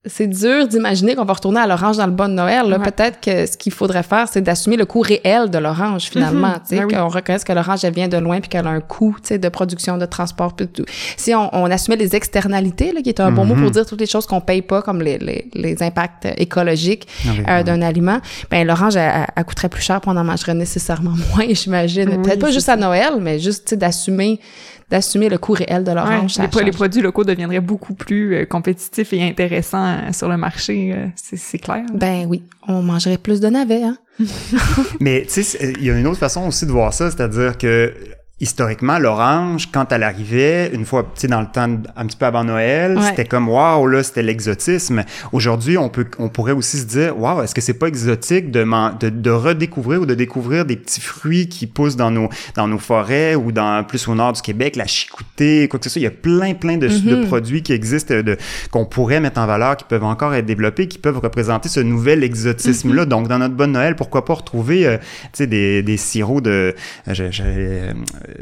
c'est 0.06 0.26
dur 0.26 0.68
d'imaginer 0.68 1.14
qu'on 1.14 1.24
va 1.24 1.34
retourner 1.34 1.60
à 1.60 1.66
l'orange 1.66 1.96
dans 1.96 2.06
le 2.06 2.12
bon 2.12 2.32
Noël. 2.32 2.78
Peut-être 2.82 3.20
que 3.20 3.46
ce 3.46 3.56
qu'il 3.56 3.72
faudrait 3.72 4.02
faire, 4.02 4.28
c'est 4.30 4.40
d'assumer 4.40 4.76
le 4.76 4.86
coût 4.86 5.00
réel 5.00 5.50
de 5.50 5.58
l'orange, 5.58 6.04
finalement. 6.04 6.48
Mm-hmm. 6.48 6.68
tu 6.68 6.76
sais, 6.76 6.86
ben 6.86 6.88
qu'on 6.88 7.08
reconnaisse 7.08 7.44
que 7.44 7.52
l'orange, 7.52 7.84
elle 7.84 7.94
vient 7.94 8.08
de 8.08 8.16
loin 8.16 8.40
puis 8.40 8.48
qu'elle 8.48 8.66
a 8.66 8.70
un 8.70 8.80
coût 8.80 9.16
de 9.30 9.48
production, 9.48 9.98
de 9.98 10.06
transport. 10.06 10.54
Puis 10.54 10.68
tout. 10.68 10.84
Si 11.16 11.34
on, 11.34 11.54
on, 11.54 11.70
assumait 11.70 11.96
les 11.96 12.14
externalités, 12.14 12.92
là, 12.92 13.02
qui 13.02 13.08
est 13.08 13.20
un 13.20 13.32
bon 13.32 13.44
mot 13.44 13.54
pour 13.54 13.64
mm-hmm. 13.64 13.70
dire 13.72 13.86
toutes 13.86 14.00
les 14.00 14.06
choses 14.06 14.26
qu'on 14.26 14.40
paye 14.40 14.62
pas, 14.62 14.82
comme 14.82 15.02
les, 15.02 15.18
les, 15.18 15.48
les 15.54 15.82
impacts 15.82 16.28
écologiques 16.36 17.06
ah 17.26 17.58
euh, 17.58 17.62
d'un 17.62 17.82
aliment, 17.82 18.20
ben 18.50 18.66
l'orange, 18.66 18.96
elle, 18.96 19.26
elle, 19.34 19.44
coûterait 19.44 19.68
plus 19.68 19.82
cher 19.82 20.00
puis 20.00 20.10
on 20.12 20.16
en 20.16 20.24
mangerait 20.24 20.54
nécessairement 20.54 21.14
moins, 21.34 21.46
j'imagine. 21.50 22.22
Peut-être 22.22 22.40
pas 22.40 22.50
juste 22.50 22.68
à 22.68 22.76
Noël, 22.76 23.14
mais 23.20 23.38
juste 23.38 23.74
d'assumer 23.74 24.40
d'assumer 24.90 25.28
le 25.28 25.38
coût 25.38 25.52
réel 25.52 25.84
de 25.84 25.92
l'orange. 25.92 26.38
Ouais, 26.38 26.48
les, 26.58 26.64
les, 26.64 26.70
produits 26.70 27.02
locaux 27.02 27.24
deviendraient 27.24 27.60
beaucoup 27.60 27.94
plus 27.94 28.34
euh, 28.34 28.44
compétitifs 28.44 29.12
et 29.12 29.22
intéressants 29.22 29.84
euh, 29.84 30.12
sur 30.12 30.28
le 30.28 30.36
marché, 30.36 30.92
euh, 30.94 31.06
c'est 31.16 31.58
clair. 31.58 31.84
Ben 31.92 32.26
oui, 32.28 32.44
on 32.68 32.82
mangerait 32.82 33.18
plus 33.18 33.40
de 33.40 33.48
navets, 33.48 33.82
hein? 33.82 33.98
Mais 35.00 35.26
tu 35.28 35.42
sais, 35.42 35.72
il 35.76 35.84
y 35.84 35.90
a 35.90 35.98
une 35.98 36.06
autre 36.06 36.18
façon 36.18 36.46
aussi 36.46 36.66
de 36.66 36.70
voir 36.70 36.92
ça, 36.92 37.10
c'est-à-dire 37.10 37.58
que 37.58 37.92
historiquement, 38.38 38.98
l'orange, 38.98 39.70
quand 39.72 39.92
elle 39.92 40.02
arrivait, 40.02 40.70
une 40.74 40.84
fois, 40.84 41.04
tu 41.04 41.22
sais, 41.22 41.26
dans 41.26 41.40
le 41.40 41.46
temps, 41.46 41.74
un 41.96 42.06
petit 42.06 42.18
peu 42.18 42.26
avant 42.26 42.44
Noël, 42.44 42.98
c'était 43.02 43.24
comme, 43.24 43.48
waouh, 43.48 43.86
là, 43.86 44.02
c'était 44.02 44.22
l'exotisme. 44.22 45.04
Aujourd'hui, 45.32 45.78
on 45.78 45.88
peut, 45.88 46.04
on 46.18 46.28
pourrait 46.28 46.52
aussi 46.52 46.76
se 46.78 46.84
dire, 46.84 47.18
waouh, 47.18 47.42
est-ce 47.42 47.54
que 47.54 47.62
c'est 47.62 47.78
pas 47.78 47.86
exotique 47.86 48.50
de, 48.50 48.62
de, 49.00 49.08
de, 49.08 49.30
redécouvrir 49.30 50.02
ou 50.02 50.06
de 50.06 50.14
découvrir 50.14 50.66
des 50.66 50.76
petits 50.76 51.00
fruits 51.00 51.48
qui 51.48 51.66
poussent 51.66 51.96
dans 51.96 52.10
nos, 52.10 52.28
dans 52.54 52.68
nos 52.68 52.78
forêts 52.78 53.34
ou 53.36 53.52
dans, 53.52 53.82
plus 53.84 54.06
au 54.06 54.14
nord 54.14 54.34
du 54.34 54.42
Québec, 54.42 54.76
la 54.76 54.86
chicouté, 54.86 55.66
quoi 55.68 55.78
que 55.78 55.84
ce 55.84 55.90
soit. 55.90 56.00
Il 56.00 56.04
y 56.04 56.06
a 56.06 56.10
plein, 56.10 56.52
plein 56.52 56.76
de, 56.76 56.88
de 56.88 56.92
mm-hmm. 56.92 57.26
produits 57.28 57.62
qui 57.62 57.72
existent, 57.72 58.20
de, 58.20 58.36
qu'on 58.70 58.84
pourrait 58.84 59.20
mettre 59.20 59.40
en 59.40 59.46
valeur, 59.46 59.78
qui 59.78 59.84
peuvent 59.84 60.04
encore 60.04 60.34
être 60.34 60.44
développés, 60.44 60.88
qui 60.88 60.98
peuvent 60.98 61.18
représenter 61.20 61.70
ce 61.70 61.80
nouvel 61.80 62.22
exotisme-là. 62.22 63.04
Mm-hmm. 63.04 63.08
Donc, 63.08 63.28
dans 63.28 63.38
notre 63.38 63.54
bonne 63.54 63.72
Noël, 63.72 63.96
pourquoi 63.96 64.26
pas 64.26 64.34
retrouver, 64.34 64.86
euh, 64.86 64.98
tu 64.98 65.28
sais, 65.32 65.46
des, 65.46 65.82
des 65.82 65.96
sirops 65.96 66.42
de, 66.42 66.74
euh, 67.08 67.92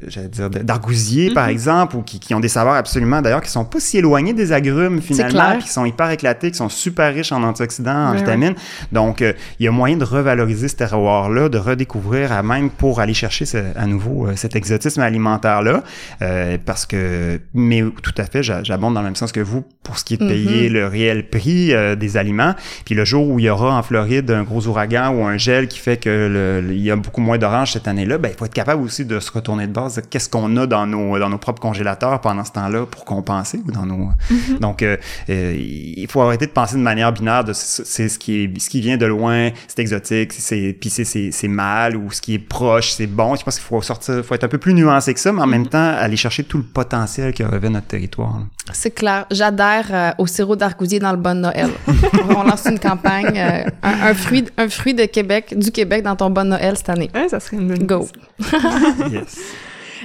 j'allais 0.09 0.29
dire, 0.29 0.51
d'argousier, 0.51 1.33
par 1.33 1.47
mhm. 1.47 1.51
exemple, 1.51 1.97
ou 1.97 2.03
qui, 2.03 2.19
qui, 2.21 2.35
ont 2.35 2.41
des 2.41 2.49
saveurs 2.49 2.75
absolument, 2.75 3.23
d'ailleurs, 3.23 3.41
qui 3.41 3.51
sont 3.51 3.65
pas 3.65 3.81
si 3.81 3.99
éloignés 3.99 4.33
des 4.33 4.53
agrumes, 4.53 5.01
finalement, 5.01 5.59
qui 5.59 5.69
sont 5.69 5.85
hyper 5.85 6.11
éclatés, 6.11 6.51
qui 6.51 6.57
sont 6.57 6.69
super 6.69 7.13
riches 7.13 7.33
en 7.33 7.43
antioxydants, 7.43 8.11
en 8.11 8.15
vitamines. 8.15 8.55
Donc, 8.93 9.23
euh, 9.23 9.33
il 9.59 9.65
y 9.65 9.69
a 9.69 9.71
moyen 9.71 9.97
de 9.97 10.05
revaloriser 10.05 10.69
ce 10.69 10.77
terroir-là, 10.77 11.49
de 11.49 11.59
redécouvrir 11.59 12.33
à 12.33 12.43
même 12.43 12.71
pour 12.71 13.01
aller 13.01 13.15
chercher 13.15 13.45
à 13.77 13.87
nouveau 13.87 14.27
euh, 14.27 14.37
cet 14.37 14.57
exotisme 14.57 15.01
alimentaire-là. 15.01 15.83
Euh, 16.23 16.59
parce 16.65 16.87
que, 16.87 17.41
mais 17.53 17.83
tout 18.03 18.15
à 18.17 18.25
fait, 18.25 18.43
j'abonde 18.43 18.95
dans 18.95 19.01
le 19.01 19.07
même 19.07 19.17
sens 19.17 19.33
que 19.33 19.41
vous 19.41 19.65
pour 19.83 19.99
ce 19.99 20.05
qui 20.05 20.15
est 20.15 20.17
de 20.19 20.27
payer 20.27 20.69
mhm. 20.69 20.75
le 20.75 20.87
réel 20.87 21.29
prix 21.29 21.73
des 21.97 22.17
aliments. 22.17 22.55
Puis 22.85 22.95
le 22.95 23.05
jour 23.05 23.29
où 23.29 23.39
il 23.39 23.45
y 23.45 23.51
aura 23.51 23.77
en 23.77 23.83
Floride 23.83 24.31
un 24.31 24.43
gros 24.43 24.67
ouragan 24.67 25.11
ou 25.11 25.25
un 25.25 25.37
gel 25.37 25.69
qui 25.69 25.79
fait 25.79 25.97
que 25.97 26.63
il 26.71 26.81
y 26.81 26.91
a 26.91 26.97
beaucoup 26.97 27.21
moins 27.21 27.39
d'oranges 27.39 27.73
cette 27.73 27.89
année-là, 27.89 28.19
ben, 28.19 28.31
il 28.33 28.39
faut 28.39 28.47
être 28.47 28.55
capable 28.55 28.83
aussi 28.83 29.05
de 29.05 29.21
se 29.21 29.31
retourner 29.31 29.67
base 29.75 30.01
qu'est-ce 30.09 30.29
qu'on 30.29 30.57
a 30.57 30.67
dans 30.67 30.87
nos, 30.87 31.19
dans 31.19 31.29
nos 31.29 31.39
propres 31.39 31.61
congélateurs 31.61 32.21
pendant 32.21 32.45
ce 32.45 32.53
temps-là 32.53 32.87
pour 32.87 33.05
compenser 33.05 33.61
ou 33.67 33.73
dans 33.73 33.85
nos. 33.85 34.09
Mm-hmm. 34.31 34.59
Donc, 34.61 34.83
euh, 34.83 34.97
euh, 35.29 35.55
il 35.57 36.07
faut 36.09 36.23
arrêter 36.23 36.47
de 36.47 36.53
penser 36.53 36.77
de 36.77 36.81
manière 36.81 37.13
binaire 37.13 37.45
de 37.45 37.53
c'est 37.53 38.09
ce 38.09 38.19
qui 38.19 38.45
est, 38.45 38.61
ce 38.61 38.71
qui 38.71 38.81
vient 38.81 38.97
de 38.97 39.07
loin, 39.07 39.51
c'est 39.69 39.81
exotique, 39.81 40.33
c'est 40.33 40.77
puis 40.79 40.91
c'est 40.91 41.49
mal 41.49 41.97
ou 41.97 42.11
ce 42.11 42.21
qui 42.21 42.35
est 42.35 42.39
proche, 42.39 42.93
c'est 42.93 43.07
bon. 43.07 43.35
Je 43.37 43.45
pense 43.45 43.57
qu'il 43.57 43.65
faut 43.65 43.83
sortir, 43.83 44.25
faut 44.25 44.35
être 44.35 44.45
un 44.45 44.49
peu 44.49 44.59
plus 44.59 44.75
nuancé 44.75 45.13
que 45.13 45.21
ça, 45.21 45.33
mais 45.33 45.43
en 45.43 45.47
même 45.47 45.65
mm-hmm. 45.65 45.69
temps 45.69 45.95
aller 45.99 46.17
chercher 46.17 46.45
tout 46.45 46.59
le 46.59 46.65
potentiel 46.65 47.33
qui 47.33 47.45
revêt 47.45 47.69
notre 47.69 47.87
territoire. 47.87 48.41
C'est 48.73 48.93
clair. 48.93 49.27
J'adhère 49.31 49.87
euh, 49.91 50.11
au 50.19 50.27
sirop 50.27 50.57
d'argousier 50.57 50.99
dans 50.99 51.11
le 51.11 51.19
bon 51.19 51.39
Noël. 51.39 51.71
On 52.37 52.43
lance 52.43 52.65
une 52.67 52.79
campagne, 52.79 53.39
un, 53.83 54.15
fruit, 54.15 54.45
un 54.57 54.69
fruit 54.69 54.95
de 54.95 55.05
Québec, 55.05 55.55
du 55.57 55.71
Québec 55.71 56.03
dans 56.03 56.17
ton 56.17 56.31
bon 56.31 56.49
Noël 56.49 56.77
cette 56.77 56.89
année. 56.89 57.11
Ouais, 57.15 57.29
ça 57.29 57.41
serait 57.41 57.57
une 57.57 57.69
bonne 57.69 57.87
Go. 57.87 58.09
yes. 59.11 59.39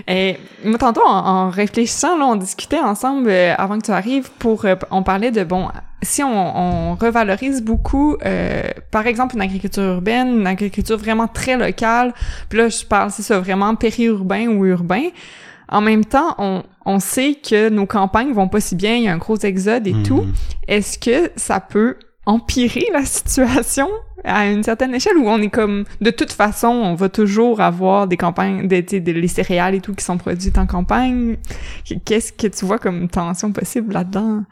Et 0.07 0.37
moi, 0.63 0.77
tantôt, 0.77 1.05
en, 1.05 1.49
réfléchissant, 1.49 2.17
là, 2.17 2.25
on 2.25 2.35
discutait 2.35 2.79
ensemble 2.79 3.29
euh, 3.29 3.53
avant 3.57 3.77
que 3.77 3.85
tu 3.85 3.91
arrives 3.91 4.29
pour... 4.39 4.65
Euh, 4.65 4.75
on 4.91 5.03
parlait 5.03 5.31
de, 5.31 5.43
bon, 5.43 5.67
si 6.01 6.23
on, 6.23 6.57
on 6.57 6.95
revalorise 6.95 7.61
beaucoup, 7.61 8.17
euh, 8.25 8.63
par 8.91 9.07
exemple, 9.07 9.35
une 9.35 9.41
agriculture 9.41 9.83
urbaine, 9.83 10.39
une 10.39 10.47
agriculture 10.47 10.97
vraiment 10.97 11.27
très 11.27 11.57
locale, 11.57 12.13
puis 12.49 12.59
là, 12.59 12.69
je 12.69 12.85
parle, 12.85 13.11
c'est 13.11 13.23
ça, 13.23 13.39
vraiment 13.39 13.75
périurbain 13.75 14.47
ou 14.47 14.65
urbain, 14.65 15.09
en 15.71 15.81
même 15.81 16.03
temps, 16.03 16.35
on, 16.39 16.63
on 16.85 16.99
sait 16.99 17.35
que 17.35 17.69
nos 17.69 17.85
campagnes 17.85 18.33
vont 18.33 18.47
pas 18.47 18.59
si 18.59 18.75
bien, 18.75 18.95
il 18.95 19.03
y 19.03 19.07
a 19.07 19.13
un 19.13 19.17
gros 19.17 19.37
exode 19.37 19.85
et 19.85 19.93
tout. 20.03 20.23
Mhm. 20.23 20.33
Est-ce 20.67 20.97
que 20.97 21.31
ça 21.35 21.59
peut 21.59 21.97
empirer 22.29 22.85
la 22.93 23.03
situation 23.05 23.89
à 24.23 24.45
une 24.45 24.63
certaine 24.63 24.93
échelle 24.93 25.17
où 25.17 25.27
on 25.27 25.41
est 25.41 25.49
comme 25.49 25.85
de 25.99 26.11
toute 26.11 26.31
façon 26.31 26.67
on 26.67 26.93
va 26.93 27.09
toujours 27.09 27.59
avoir 27.59 28.07
des 28.07 28.17
campagnes 28.17 28.67
des, 28.67 28.81
les 28.83 29.27
céréales 29.27 29.73
et 29.73 29.81
tout 29.81 29.95
qui 29.95 30.05
sont 30.05 30.17
produites 30.17 30.57
en 30.59 30.67
campagne. 30.67 31.37
Qu'est-ce 32.05 32.31
que 32.31 32.45
tu 32.47 32.65
vois 32.65 32.77
comme 32.77 33.09
tension 33.09 33.51
possible 33.51 33.93
là-dedans? 33.93 34.43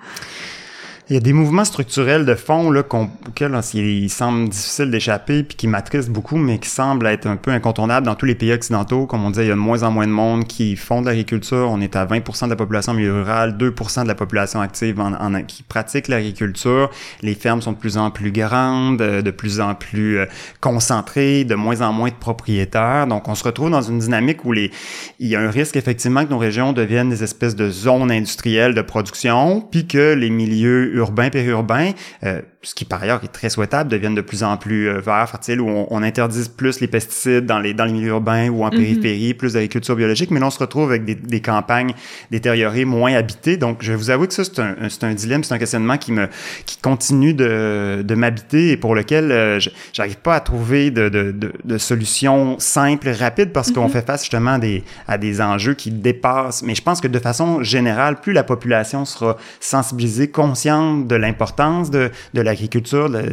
Il 1.10 1.14
y 1.14 1.18
a 1.18 1.22
des 1.22 1.32
mouvements 1.32 1.64
structurels 1.64 2.26
de 2.26 2.36
fond 2.36 2.70
là, 2.70 2.82
auxquels 2.82 3.58
il 3.74 4.10
semble 4.10 4.50
difficile 4.50 4.92
d'échapper, 4.92 5.44
puis 5.44 5.56
qui 5.56 5.68
m'attristent 5.68 6.10
beaucoup, 6.10 6.36
mais 6.36 6.60
qui 6.60 6.70
semblent 6.70 7.08
être 7.08 7.28
un 7.28 7.38
peu 7.38 7.52
incontournables 7.52 8.06
dans 8.06 8.16
tous 8.16 8.26
les 8.26 8.36
pays 8.36 8.52
occidentaux. 8.52 9.06
Comme 9.06 9.24
on 9.24 9.30
disait, 9.30 9.46
il 9.46 9.48
y 9.48 9.52
a 9.52 9.56
de 9.56 9.60
moins 9.60 9.84
en 9.84 9.92
moins 9.92 10.06
de 10.06 10.12
monde 10.12 10.46
qui 10.46 10.76
font 10.76 11.02
de 11.02 11.06
l'agriculture. 11.06 11.70
On 11.72 11.80
est 11.80 11.96
à 11.96 12.06
20% 12.06 12.46
de 12.46 12.50
la 12.50 12.56
population 12.58 12.94
milieu 12.94 13.14
rural, 13.14 13.56
2% 13.58 14.04
de 14.04 14.08
la 14.08 14.16
population 14.16 14.60
active 14.60 15.00
en, 15.00 15.14
en, 15.14 15.44
qui 15.44 15.64
pratique 15.64 16.10
l'agriculture. 16.10 16.90
Les 17.22 17.36
fermes 17.36 17.62
sont 17.62 17.72
de 17.72 17.78
plus 17.78 17.98
en 17.98 18.12
plus 18.12 18.34
grandes, 18.34 19.02
euh, 19.02 19.22
de 19.22 19.32
plus 19.32 19.62
en 19.62 19.76
plus 19.76 20.18
euh, 20.18 20.26
concentrées, 20.60 21.46
de 21.46 21.56
moins 21.56 21.80
en 21.82 21.94
moins 21.94 22.10
de 22.10 22.16
propriétaires. 22.16 23.08
Donc, 23.08 23.30
on 23.30 23.36
se 23.36 23.46
retrouve 23.46 23.70
dans 23.70 23.82
une 23.82 24.00
dynamique 24.00 24.44
où 24.44 24.52
les, 24.52 24.72
il 25.20 25.28
y 25.28 25.38
a 25.38 25.40
un 25.40 25.50
risque 25.50 25.78
effectivement 25.78 26.26
que 26.26 26.32
nos 26.32 26.38
régions 26.38 26.74
deviennent 26.74 27.10
des 27.10 27.24
espèces 27.24 27.56
de 27.56 27.70
zones 27.70 28.12
industrielles 28.12 28.74
de 28.74 28.82
production, 28.82 29.62
puis 29.62 29.88
que 29.88 30.14
les 30.14 30.30
milieux 30.30 30.97
urbain, 30.98 31.30
périurbain, 31.30 31.92
euh, 32.24 32.42
ce 32.68 32.76
qui 32.76 32.84
par 32.84 33.02
ailleurs 33.02 33.24
est 33.24 33.32
très 33.32 33.50
souhaitable, 33.50 33.90
deviennent 33.90 34.14
de 34.14 34.20
plus 34.20 34.44
en 34.44 34.58
plus 34.58 34.90
euh, 34.90 35.00
verts, 35.00 35.30
fertiles, 35.30 35.62
où 35.62 35.70
on, 35.70 35.88
on, 35.90 36.04
interdise 36.04 36.50
plus 36.50 36.82
les 36.82 36.88
pesticides 36.88 37.46
dans 37.46 37.60
les, 37.60 37.74
dans 37.74 37.86
les 37.86 37.94
milieux 37.94 38.10
urbains 38.10 38.50
ou 38.50 38.66
en 38.66 38.66
mhm. 38.66 38.72
périphérie, 38.72 39.34
plus 39.34 39.54
d'agriculture 39.54 39.96
biologique, 39.96 40.32
mais 40.32 40.42
là 40.42 40.48
on 40.48 40.52
se 40.52 40.60
retrouve 40.60 40.90
avec 40.90 41.06
des, 41.06 41.16
des, 41.16 41.40
campagnes 41.40 41.94
détériorées, 42.30 42.84
moins 42.84 43.14
habitées. 43.14 43.56
Donc 43.56 43.78
je 43.84 43.94
vais 43.94 43.98
vous 43.98 44.10
avouer 44.10 44.28
que 44.28 44.34
ça, 44.34 44.44
c'est 44.44 44.60
un, 44.60 44.76
c'est 44.90 45.06
un 45.06 45.14
dilemme, 45.14 45.46
c'est 45.46 45.54
un 45.54 45.58
questionnement 45.58 45.98
qui 45.98 46.12
me 46.12 46.28
qui 46.66 46.78
continue 46.78 47.34
de, 47.34 48.02
de 48.04 48.16
m'habiter 48.16 48.72
et 48.72 48.78
pour 48.78 48.96
lequel 48.96 49.32
euh, 49.32 49.62
j'arrive 49.94 50.18
pas 50.18 50.36
à 50.36 50.42
trouver 50.42 50.92
de, 50.92 51.08
de, 51.08 51.32
de, 51.32 51.54
de 51.64 51.78
solution 51.78 52.58
simple, 52.60 53.08
rapide, 53.08 53.54
parce 53.54 53.72
qu'on 53.72 53.86
mhm. 53.86 53.92
fait 53.92 54.06
face 54.06 54.24
justement 54.24 54.56
à 54.56 54.60
des, 54.60 54.84
à 55.08 55.18
des 55.18 55.40
enjeux 55.40 55.74
qui 55.74 55.90
dépassent. 55.90 56.64
Mais 56.64 56.76
je 56.76 56.82
pense 56.82 57.00
que 57.00 57.08
de 57.08 57.20
façon 57.20 57.64
générale, 57.64 58.20
plus 58.20 58.34
la 58.34 58.44
population 58.44 59.06
sera 59.06 59.38
sensibilisée, 59.62 60.28
consciente 60.28 61.08
de 61.08 61.16
l'importance 61.16 61.92
de, 61.92 62.12
de 62.34 62.42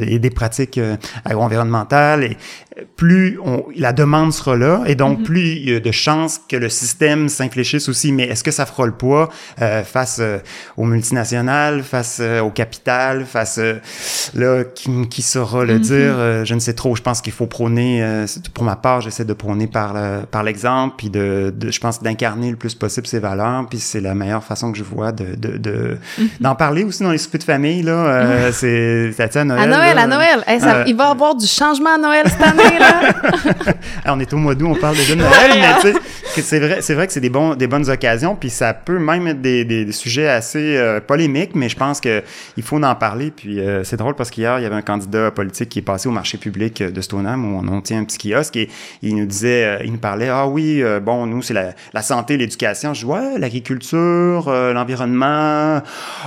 et 0.07 0.19
des 0.19 0.31
pratiques 0.31 0.79
euh, 0.79 0.97
agro-environnementales 1.25 2.25
et 2.25 2.37
plus 2.97 3.39
on, 3.45 3.65
la 3.77 3.93
demande 3.93 4.33
sera 4.33 4.57
là 4.57 4.83
et 4.87 4.95
donc 4.95 5.21
mm-hmm. 5.21 5.25
plus 5.25 5.49
il 5.49 5.71
y 5.71 5.75
a 5.75 5.81
de 5.81 5.91
chances 5.91 6.41
que 6.49 6.57
le 6.57 6.69
système 6.69 7.29
s'infléchisse 7.29 7.89
aussi. 7.89 8.13
Mais 8.13 8.25
est-ce 8.25 8.43
que 8.43 8.51
ça 8.51 8.67
fera 8.67 8.87
le 8.87 8.93
poids 8.93 9.29
euh, 9.63 9.83
face 9.85 10.19
euh, 10.21 10.39
aux 10.77 10.85
multinationales, 10.85 11.83
face 11.83 12.21
au 12.21 12.51
capital, 12.51 13.25
face 13.25 13.61
là 14.35 14.65
qui, 14.65 15.09
qui 15.09 15.23
saura 15.23 15.65
le 15.65 15.79
mm-hmm. 15.79 15.81
dire? 15.81 16.45
Je 16.45 16.55
ne 16.55 16.61
sais 16.61 16.75
trop. 16.75 16.97
Je 16.97 17.03
pense 17.03 17.21
qu'il 17.21 17.33
faut 17.33 17.47
prôner. 17.47 18.25
pour 18.53 18.65
ma 18.65 18.77
part, 18.77 19.01
j'essaie 19.01 19.25
de 19.25 19.33
prôner 19.33 19.67
par 19.67 19.95
par 20.31 20.43
l'exemple 20.43 20.95
puis 20.97 21.11
de, 21.11 21.53
de, 21.57 21.71
je 21.71 21.81
pense 21.81 22.03
d'incarner 22.03 22.51
le 22.51 22.57
plus 22.57 22.75
possible 22.75 23.07
ces 23.07 23.21
valeurs. 23.21 23.67
Puis 23.69 23.79
c'est 23.79 24.01
la 24.01 24.15
meilleure 24.15 24.45
façon 24.45 24.73
que 24.73 24.79
je 24.79 24.85
vois 24.85 25.13
de 25.13 25.35
d'en 26.41 26.53
de, 26.53 26.57
parler 26.57 26.85
aussi 26.85 27.03
dans 27.03 27.11
les 27.11 27.19
soupers 27.19 27.39
de 27.39 27.45
famille 27.45 27.83
là. 27.83 28.51
c'est 28.53 29.15
à 29.37 29.45
Noël. 29.45 29.63
À 29.63 29.67
Noël, 29.67 29.99
à 29.99 30.07
Noël. 30.07 30.45
il 30.87 30.97
va 30.97 31.09
y 31.09 31.11
avoir 31.11 31.35
du 31.35 31.47
changement 31.47 31.95
à 31.95 31.99
Noël 31.99 32.25
cette 32.29 32.43
année, 32.43 32.64
là. 32.79 33.13
on 34.07 34.21
est 34.21 34.33
au 34.33 34.37
mois 34.37 34.55
d'août, 34.55 34.69
on 34.71 34.75
parle 34.75 34.97
déjà 34.97 35.15
de 35.15 35.21
Noël, 35.21 35.51
mais 35.55 35.75
tu 35.81 35.93
sais, 35.93 36.43
c'est 36.43 36.59
vrai, 36.59 36.83
c'est 36.83 36.95
vrai 36.95 37.07
que 37.07 37.13
c'est 37.13 37.21
des 37.21 37.31
bonnes 37.31 37.91
occasions, 37.91 38.37
puis 38.37 38.51
ça 38.51 38.75
peut 38.75 38.99
même 38.99 39.27
être 39.27 39.41
des, 39.41 39.93
sujets 39.93 40.29
assez 40.29 40.77
euh, 40.77 41.01
polémiques, 41.01 41.55
mais 41.55 41.69
je 41.69 41.77
pense 41.77 42.01
que 42.01 42.23
il 42.57 42.63
faut 42.63 42.83
en 42.83 42.95
parler. 42.95 43.31
Puis 43.31 43.61
euh, 43.61 43.85
c'est 43.85 43.97
drôle 43.97 44.15
parce 44.15 44.31
qu'hier 44.31 44.59
il 44.59 44.63
y 44.63 44.67
avait 44.67 44.75
un 44.75 44.83
candidat 44.83 45.31
politique 45.31 45.69
qui 45.69 45.79
est 45.79 45.83
passé 45.83 46.09
au 46.09 46.13
marché 46.13 46.39
public 46.39 46.83
de 46.83 47.01
Stoneham 47.01 47.45
où 47.45 47.59
on, 47.59 47.81
tient 47.81 48.01
un 48.01 48.05
petit 48.05 48.31
kiosque 48.31 48.57
et 48.57 48.69
il 49.03 49.17
nous 49.17 49.27
disait, 49.27 49.65
euh, 49.65 49.85
il 49.85 49.93
nous 49.93 49.99
parlait, 49.99 50.29
ah 50.29 50.47
oui, 50.47 50.83
bon 51.03 51.27
nous 51.27 51.43
c'est 51.43 51.55
la, 51.55 52.03
santé, 52.03 52.37
l'éducation. 52.37 52.95
Je 52.95 53.01
dis 53.01 53.07
ouais, 53.07 53.39
l'agriculture, 53.39 54.51
l'environnement. 54.51 55.83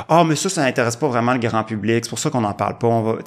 Ah 0.09 0.23
mais 0.25 0.35
ça, 0.35 0.49
ça 0.49 0.63
n'intéresse 0.63 0.95
pas 0.95 1.07
vraiment 1.07 1.33
le 1.33 1.39
grand 1.39 1.63
public. 1.63 2.05
C'est 2.05 2.09
pour 2.09 2.19
ça 2.19 2.29
qu'on 2.29 2.41
n'en 2.41 2.53
parle 2.53 2.77
pas. 2.77 2.87
On 2.87 3.01
va, 3.01 3.17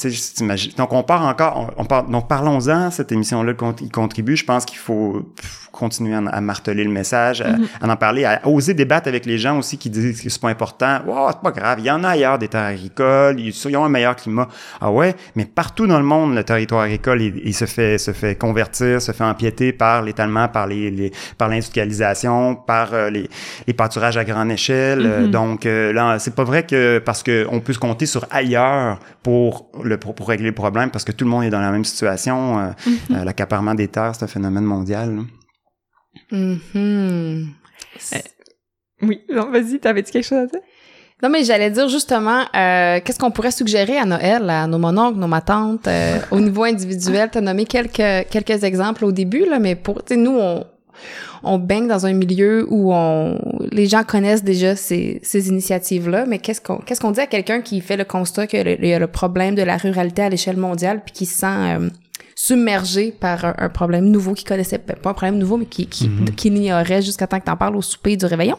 donc 0.77 0.93
on 0.93 1.03
part 1.03 1.25
encore, 1.25 1.73
on, 1.77 1.85
part, 1.85 2.05
donc 2.05 2.29
parlons-en. 2.29 2.91
Cette 3.01 3.13
émission-là, 3.13 3.55
il 3.81 3.91
contribue. 3.91 4.37
Je 4.37 4.45
pense 4.45 4.67
qu'il 4.67 4.77
faut 4.77 5.25
continuer 5.73 6.15
à, 6.15 6.41
marteler 6.41 6.85
le 6.85 6.91
message, 6.91 7.41
à, 7.41 7.53
mhm. 7.53 7.67
en 7.83 7.97
parler, 7.97 8.25
à 8.25 8.47
oser 8.47 8.75
débattre 8.75 9.09
avec 9.09 9.27
les 9.27 9.39
gens 9.39 9.59
aussi 9.59 9.79
qui 9.79 9.91
disent 9.91 10.21
que 10.23 10.29
c'est 10.29 10.41
pas 10.41 10.49
important. 10.51 11.01
Wow, 11.07 11.29
c'est 11.31 11.41
pas 11.41 11.51
grave, 11.53 11.79
il 11.81 11.87
y 11.87 11.91
en 11.91 12.05
a 12.05 12.11
ailleurs 12.11 12.39
des 12.39 12.49
terres 12.49 12.67
agricoles, 12.67 13.41
ils, 13.41 13.77
ont 13.77 13.85
un 13.85 13.89
meilleur 13.89 14.17
climat. 14.17 14.49
Ah 14.81 14.91
ouais, 14.91 15.15
mais 15.37 15.45
partout 15.45 15.87
dans 15.87 15.99
le 15.99 16.05
monde, 16.05 16.35
le 16.35 16.45
territoire 16.45 16.83
agricole, 16.83 17.23
il, 17.23 17.55
se 17.55 17.65
fait 17.65 17.99
se 17.99 18.13
fait 18.13 18.35
convertir, 18.35 19.01
se 19.01 19.13
fait 19.13 19.25
empiéter 19.25 19.73
par 19.73 20.03
l'étalement, 20.03 20.49
par 20.49 20.67
les, 20.67 21.13
par 21.39 21.49
l'industrialisation, 21.49 22.57
par 22.57 22.93
euh, 22.93 23.11
les, 23.11 23.29
les 23.67 23.73
pâturages 23.73 24.17
à 24.17 24.25
grande 24.25 24.51
échelle. 24.51 25.07
Euh, 25.07 25.21
mhm. 25.23 25.31
donc 25.31 25.67
euh, 25.67 25.93
là, 25.93 26.19
c'est 26.19 26.35
pas 26.35 26.45
vrai 26.45 26.65
que 26.65 26.99
parce 26.99 27.23
que 27.23 27.47
on 27.51 27.61
peut 27.61 27.73
se 27.73 27.79
compter 27.79 28.07
sur 28.07 28.27
ailleurs 28.31 28.99
pour 29.23 29.71
le 29.83 29.97
pour, 29.99 30.15
régler 30.29 30.49
le 30.49 30.55
problème, 30.55 30.91
parce 30.91 31.05
que 31.05 31.13
tout 31.13 31.25
le 31.25 31.31
monde 31.31 31.45
est 31.45 31.51
dans 31.51 31.61
la 31.61 31.71
même 31.71 31.85
situation. 31.85 32.75
Mhm. 33.11 33.25
L'accaparement 33.25 33.75
des 33.75 33.89
terres, 33.89 34.15
c'est 34.15 34.25
un 34.25 34.29
phénomène 34.29 34.65
mondial. 34.65 35.21
Mm 36.31 37.45
oui, 39.03 39.21
non, 39.31 39.51
vas-y, 39.51 39.79
t'avais-tu 39.79 40.13
quelque 40.13 40.27
chose 40.27 40.39
à 40.39 40.47
dire? 40.47 40.61
Non, 41.23 41.29
mais 41.29 41.45
j'allais 41.45 41.71
dire 41.71 41.89
justement, 41.89 42.41
euh, 42.55 43.01
qu'est-ce 43.05 43.19
qu'on 43.19 43.31
pourrait 43.31 43.51
suggérer 43.51 43.99
à 43.99 44.07
Noël, 44.07 44.49
à 44.49 44.67
nos 44.67 44.79
mononcles, 44.79 45.19
nos 45.19 45.27
matantes, 45.27 45.87
euh, 45.87 46.19
au 46.31 46.41
niveau 46.41 46.65
individuel? 46.65 47.29
T'as 47.31 47.41
nommé 47.43 47.67
quelques, 47.67 48.29
quelques 48.31 48.65
exemples 48.65 49.05
au 49.05 49.13
début, 49.13 49.45
là, 49.47 49.59
mais 49.59 49.75
pour, 49.75 50.03
tu 50.03 50.17
nous, 50.17 50.39
on, 50.39 50.65
on 51.43 51.59
baigne 51.59 51.89
dans 51.89 52.07
un 52.07 52.15
milieu 52.15 52.67
où 52.71 52.93
on, 52.93 53.39
les 53.71 53.87
gens 53.87 54.03
connaissent 54.03 54.45
déjà 54.45 54.77
ces, 54.77 55.21
ces 55.23 55.49
initiatives-là, 55.49 56.25
mais 56.27 56.39
qu'est-ce 56.39 56.61
qu'on, 56.61 56.79
qu'est-ce 56.79 57.01
qu'on 57.01 57.11
dit 57.11 57.21
à 57.21 57.27
quelqu'un 57.27 57.61
qui 57.61 57.81
fait 57.83 57.99
le 57.99 58.05
constat 58.05 58.47
qu'il 58.47 58.85
y 58.85 58.95
a 58.95 58.99
le 58.99 59.07
problème 59.07 59.55
de 59.55 59.63
la 59.63 59.77
ruralité 59.77 60.23
à 60.23 60.29
l'échelle 60.31 60.57
mondiale 60.57 61.03
puis 61.05 61.13
qui 61.13 61.27
se 61.27 61.39
sent, 61.39 61.47
euh, 61.47 61.91
submergé 62.43 63.13
par 63.13 63.45
un, 63.59 63.69
problème 63.69 64.07
nouveau 64.07 64.33
qu'il 64.33 64.49
connaissait, 64.49 64.79
ben, 64.79 64.97
pas 64.97 65.11
un 65.11 65.15
problème 65.15 65.37
nouveau, 65.37 65.59
mais 65.59 65.67
qui, 65.67 65.87
qui, 65.87 66.09
mm 66.09 66.57
ignorait 66.57 67.03
jusqu'à 67.03 67.27
temps 67.27 67.39
que 67.39 67.45
t'en 67.45 67.57
parles 67.57 67.77
au 67.77 67.83
souper 67.83 68.17
du 68.17 68.25
réveillon. 68.25 68.57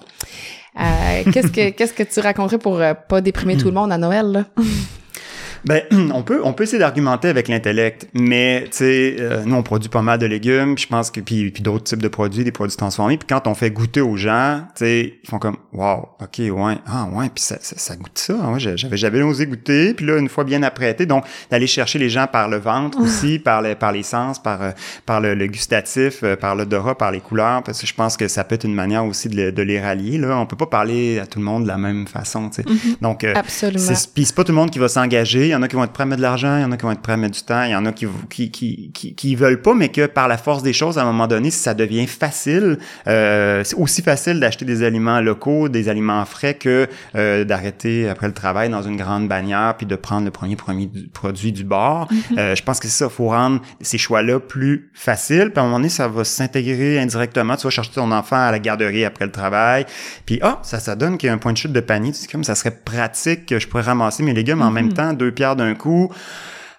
Euh, 0.79 1.23
qu'est-ce 1.31 1.47
que 1.47 1.69
qu'est-ce 1.75 1.93
que 1.93 2.03
tu 2.03 2.19
raconterais 2.19 2.59
pour 2.59 2.79
euh, 2.79 2.93
pas 2.93 3.21
déprimer 3.21 3.57
tout 3.57 3.65
le 3.65 3.73
monde 3.73 3.91
à 3.91 3.97
Noël 3.97 4.27
là? 4.27 4.45
Ben, 5.65 5.83
on 6.13 6.23
peut, 6.23 6.41
on 6.43 6.53
peut 6.53 6.63
essayer 6.63 6.79
d'argumenter 6.79 7.27
avec 7.27 7.47
l'intellect, 7.47 8.07
mais 8.13 8.63
tu 8.65 8.77
sais, 8.77 9.15
euh, 9.19 9.43
nous 9.45 9.55
on 9.55 9.63
produit 9.63 9.89
pas 9.89 10.01
mal 10.01 10.17
de 10.17 10.25
légumes, 10.25 10.77
je 10.77 10.87
pense 10.87 11.11
que 11.11 11.19
puis, 11.19 11.51
puis 11.51 11.61
d'autres 11.61 11.83
types 11.83 12.01
de 12.01 12.07
produits, 12.07 12.43
des 12.43 12.51
produits 12.51 12.75
transformés, 12.75 13.17
puis 13.17 13.27
quand 13.27 13.47
on 13.47 13.53
fait 13.53 13.69
goûter 13.69 14.01
aux 14.01 14.17
gens, 14.17 14.61
tu 14.75 14.85
sais, 14.85 15.13
ils 15.23 15.29
font 15.29 15.39
comme, 15.39 15.57
wow, 15.73 16.09
ok, 16.19 16.39
ouais, 16.39 16.77
ah 16.87 17.07
ouais, 17.13 17.29
puis 17.33 17.43
ça, 17.43 17.57
ça, 17.61 17.95
goûte 17.95 18.17
ça, 18.17 18.33
ouais, 18.33 18.59
j'avais, 18.59 18.97
j'avais 18.97 19.21
osé 19.21 19.45
goûter, 19.45 19.93
puis 19.93 20.05
là 20.05 20.17
une 20.17 20.29
fois 20.29 20.43
bien 20.43 20.63
apprêté, 20.63 21.05
donc 21.05 21.25
d'aller 21.49 21.67
chercher 21.67 21.99
les 21.99 22.09
gens 22.09 22.27
par 22.27 22.49
le 22.49 22.57
ventre 22.57 22.99
aussi, 22.99 23.39
par 23.39 23.61
les, 23.61 23.75
par 23.75 23.91
les 23.91 24.03
sens, 24.03 24.41
par, 24.41 24.61
euh, 24.61 24.71
par 25.05 25.21
le, 25.21 25.35
gustatif, 25.47 26.23
euh, 26.23 26.35
par 26.35 26.55
l'odorat, 26.55 26.97
par 26.97 27.11
les 27.11 27.19
couleurs, 27.19 27.61
parce 27.63 27.81
que 27.81 27.87
je 27.87 27.93
pense 27.93 28.17
que 28.17 28.27
ça 28.27 28.43
peut 28.43 28.55
être 28.55 28.65
une 28.65 28.75
manière 28.75 29.05
aussi 29.05 29.29
de, 29.29 29.51
de 29.51 29.61
les 29.61 29.79
rallier 29.79 30.17
là. 30.17 30.37
On 30.37 30.45
peut 30.45 30.55
pas 30.55 30.65
parler 30.65 31.19
à 31.19 31.25
tout 31.25 31.39
le 31.39 31.45
monde 31.45 31.63
de 31.63 31.67
la 31.67 31.77
même 31.77 32.07
façon, 32.07 32.49
tu 32.49 32.61
sais. 32.61 32.63
Mm-hmm. 32.63 33.01
Donc, 33.01 33.23
Absolument. 33.23 33.93
Puis 34.13 34.25
c'est 34.25 34.35
pas 34.35 34.43
tout 34.43 34.51
le 34.51 34.57
monde 34.57 34.71
qui 34.71 34.79
va 34.79 34.87
s'engager 34.87 35.50
il 35.51 35.53
y 35.53 35.57
en 35.57 35.61
a 35.61 35.67
qui 35.67 35.75
vont 35.75 35.83
être 35.83 35.91
prêts 35.91 36.03
à 36.03 36.05
mettre 36.05 36.17
de 36.17 36.23
l'argent, 36.23 36.57
il 36.57 36.61
y 36.61 36.65
en 36.65 36.71
a 36.71 36.77
qui 36.77 36.83
vont 36.83 36.91
être 36.91 37.01
prêts 37.01 37.13
à 37.13 37.17
mettre 37.17 37.35
du 37.35 37.43
temps, 37.43 37.63
il 37.63 37.71
y 37.71 37.75
en 37.75 37.85
a 37.85 37.91
qui 37.91 38.07
qui, 38.29 38.51
qui, 38.51 38.91
qui, 38.93 39.15
qui 39.15 39.35
veulent 39.35 39.61
pas, 39.61 39.73
mais 39.73 39.89
que 39.89 40.05
par 40.05 40.27
la 40.27 40.37
force 40.37 40.63
des 40.63 40.73
choses, 40.73 40.97
à 40.97 41.01
un 41.01 41.05
moment 41.05 41.27
donné, 41.27 41.51
si 41.51 41.59
ça 41.59 41.73
devient 41.73 42.07
facile, 42.07 42.77
euh, 43.07 43.63
c'est 43.63 43.75
aussi 43.75 44.01
facile 44.01 44.39
d'acheter 44.39 44.65
des 44.65 44.83
aliments 44.83 45.21
locaux, 45.21 45.69
des 45.69 45.89
aliments 45.89 46.23
frais 46.25 46.53
que 46.53 46.87
euh, 47.15 47.43
d'arrêter 47.43 48.09
après 48.09 48.27
le 48.27 48.33
travail 48.33 48.69
dans 48.69 48.81
une 48.81 48.97
grande 48.97 49.27
bannière 49.27 49.75
puis 49.77 49.85
de 49.85 49.95
prendre 49.95 50.25
le 50.25 50.31
premier, 50.31 50.55
premier 50.55 50.89
produit 51.13 51.51
du 51.51 51.63
bord. 51.63 52.07
Mm-hmm. 52.11 52.39
euh, 52.39 52.55
je 52.55 52.63
pense 52.63 52.79
que 52.79 52.87
ça, 52.87 53.09
faut 53.09 53.29
rendre 53.29 53.61
ces 53.81 53.97
choix-là 53.97 54.39
plus 54.39 54.89
faciles. 54.93 55.51
Puis 55.51 55.59
à 55.59 55.61
un 55.61 55.65
moment 55.65 55.77
donné, 55.77 55.89
ça 55.89 56.07
va 56.07 56.23
s'intégrer 56.23 56.99
indirectement. 56.99 57.55
Tu 57.55 57.63
vas 57.63 57.69
chercher 57.69 57.91
ton 57.91 58.11
enfant 58.11 58.37
à 58.37 58.51
la 58.51 58.59
garderie 58.59 59.05
après 59.05 59.25
le 59.25 59.31
travail, 59.31 59.85
puis 60.25 60.39
ah, 60.41 60.59
ça, 60.63 60.79
ça 60.79 60.95
donne 60.95 61.17
qu'il 61.17 61.27
y 61.27 61.29
a 61.29 61.33
un 61.33 61.37
point 61.37 61.53
de 61.53 61.57
chute 61.57 61.73
de 61.73 61.79
panier. 61.79 62.11
C'est 62.13 62.29
comme 62.31 62.43
ça 62.43 62.55
serait 62.55 62.71
pratique 62.71 63.45
que 63.45 63.59
je 63.59 63.67
pourrais 63.67 63.83
ramasser 63.83 64.23
mes 64.23 64.33
légumes 64.33 64.61
en 64.61 64.71
même 64.71 64.89
mm-hmm. 64.89 64.93
temps, 64.93 65.13
deux 65.13 65.31
d'un 65.55 65.75
coup. 65.75 66.11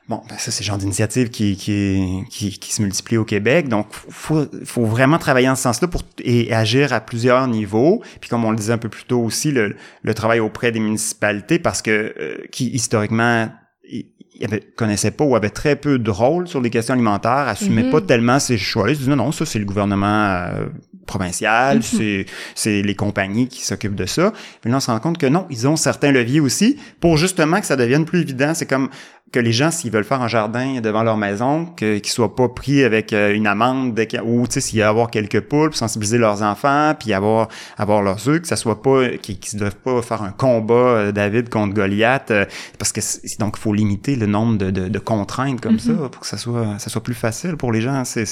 Bon, 0.09 0.21
ben 0.29 0.37
ça, 0.37 0.51
c'est 0.51 0.65
le 0.65 0.67
genre 0.67 0.79
d'initiative 0.79 1.31
qui, 1.31 1.57
qui, 1.57 2.25
qui, 2.29 2.59
qui, 2.59 2.73
se 2.73 2.83
multiplie 2.83 3.17
au 3.17 3.25
Québec. 3.25 3.69
Donc, 3.69 3.87
faut, 3.91 4.47
faut 4.65 4.85
vraiment 4.85 5.17
travailler 5.17 5.49
en 5.49 5.55
ce 5.55 5.63
sens-là 5.63 5.87
pour 5.87 6.03
et 6.19 6.53
agir 6.53 6.93
à 6.93 7.01
plusieurs 7.01 7.47
niveaux. 7.47 8.03
Puis, 8.21 8.29
comme 8.29 8.45
on 8.45 8.51
le 8.51 8.57
disait 8.57 8.73
un 8.73 8.79
peu 8.79 8.89
plus 8.89 9.05
tôt 9.05 9.21
aussi, 9.21 9.53
le, 9.53 9.77
le 10.03 10.15
travail 10.15 10.41
auprès 10.41 10.73
des 10.73 10.81
municipalités, 10.81 11.61
parce 11.61 11.83
que 11.83 12.15
euh, 12.19 12.37
qui 12.51 12.69
historiquement 12.71 13.49
ne 13.85 14.59
connaissaient 14.77 15.11
pas 15.11 15.25
ou 15.25 15.37
avaient 15.37 15.51
très 15.51 15.77
peu 15.77 15.99
de 15.99 16.11
rôle 16.11 16.49
sur 16.49 16.61
les 16.61 16.71
questions 16.71 16.95
alimentaires, 16.95 17.49
assumaient 17.49 17.83
mm-hmm. 17.83 17.91
pas 17.91 18.01
tellement 18.01 18.39
ces 18.39 18.59
choix-là. 18.59 18.95
Non, 19.07 19.17
non, 19.17 19.33
ça 19.33 19.47
c'est 19.47 19.59
le 19.59 19.65
gouvernement 19.65 20.25
euh, 20.25 20.67
provincial, 21.07 21.83
c'est 21.83 22.27
c'est 22.55 22.83
les 22.83 22.95
compagnies 22.95 23.49
qui 23.49 23.63
s'occupent 23.63 23.95
de 23.95 24.07
ça. 24.07 24.33
Mais 24.65 24.71
là, 24.71 24.79
on 24.79 24.81
se 24.81 24.91
rend 24.91 25.01
compte 25.01 25.19
que 25.19 25.27
non, 25.27 25.47
ils 25.51 25.69
ont 25.69 25.77
certains 25.77 26.13
leviers 26.13 26.41
aussi 26.41 26.79
pour 27.01 27.17
justement 27.17 27.61
que 27.61 27.67
ça 27.67 27.77
devienne 27.77 28.05
plus 28.05 28.21
évident. 28.21 28.53
C'est 28.55 28.67
comme 28.67 28.89
que 29.33 29.41
les 29.41 29.53
gens, 29.53 29.71
s'ils 29.71 29.91
veulent 29.91 30.05
faire 30.05 30.21
un 30.21 30.29
jardin 30.29 30.81
devant 30.81 31.03
leur 31.03 31.17
maison, 31.17 31.65
qu'ils 31.65 32.07
soient 32.07 32.37
pas 32.37 32.49
pris 32.51 32.85
avec 32.85 33.13
euh, 33.13 33.35
une 33.35 33.47
amende 33.47 33.99
ou 34.25 34.45
s'il 34.49 34.79
y 34.79 34.83
a 34.83 34.89
avoir 34.89 35.11
quelques 35.11 35.41
poules, 35.41 35.75
sensibiliser 35.75 36.19
leurs 36.19 36.43
enfants, 36.43 36.95
puis 36.99 37.15
avoir 37.15 37.49
avoir 37.79 38.03
leurs 38.03 38.29
œufs, 38.29 38.43
que 38.43 38.47
ça 38.47 38.57
soit 38.57 38.83
pas 38.83 39.09
qu'ils 39.23 39.39
ne 39.55 39.59
doivent 39.59 39.77
pas 39.77 40.03
faire 40.03 40.23
un 40.23 40.33
combat 40.33 40.75
euh, 40.75 41.13
David 41.13 41.49
contre 41.49 41.75
Goliath, 41.75 42.31
euh, 42.31 42.45
parce 42.79 42.93
que 42.93 43.01
donc 43.39 43.55
il 43.57 43.61
faut 43.61 43.73
limiter 43.73 44.17
le 44.17 44.27
nombre 44.27 44.59
de, 44.59 44.71
de, 44.71 44.89
de 44.89 44.99
contraintes 44.99 45.61
comme 45.61 45.77
mm-hmm. 45.77 46.03
ça 46.03 46.09
pour 46.11 46.21
que 46.21 46.27
ça 46.27 46.37
soit 46.37 46.79
ça 46.79 46.91
soit 46.91 47.03
plus 47.03 47.15
facile 47.15 47.57
pour 47.57 47.73
les 47.73 47.81
gens. 47.81 48.05
C'est 48.05 48.27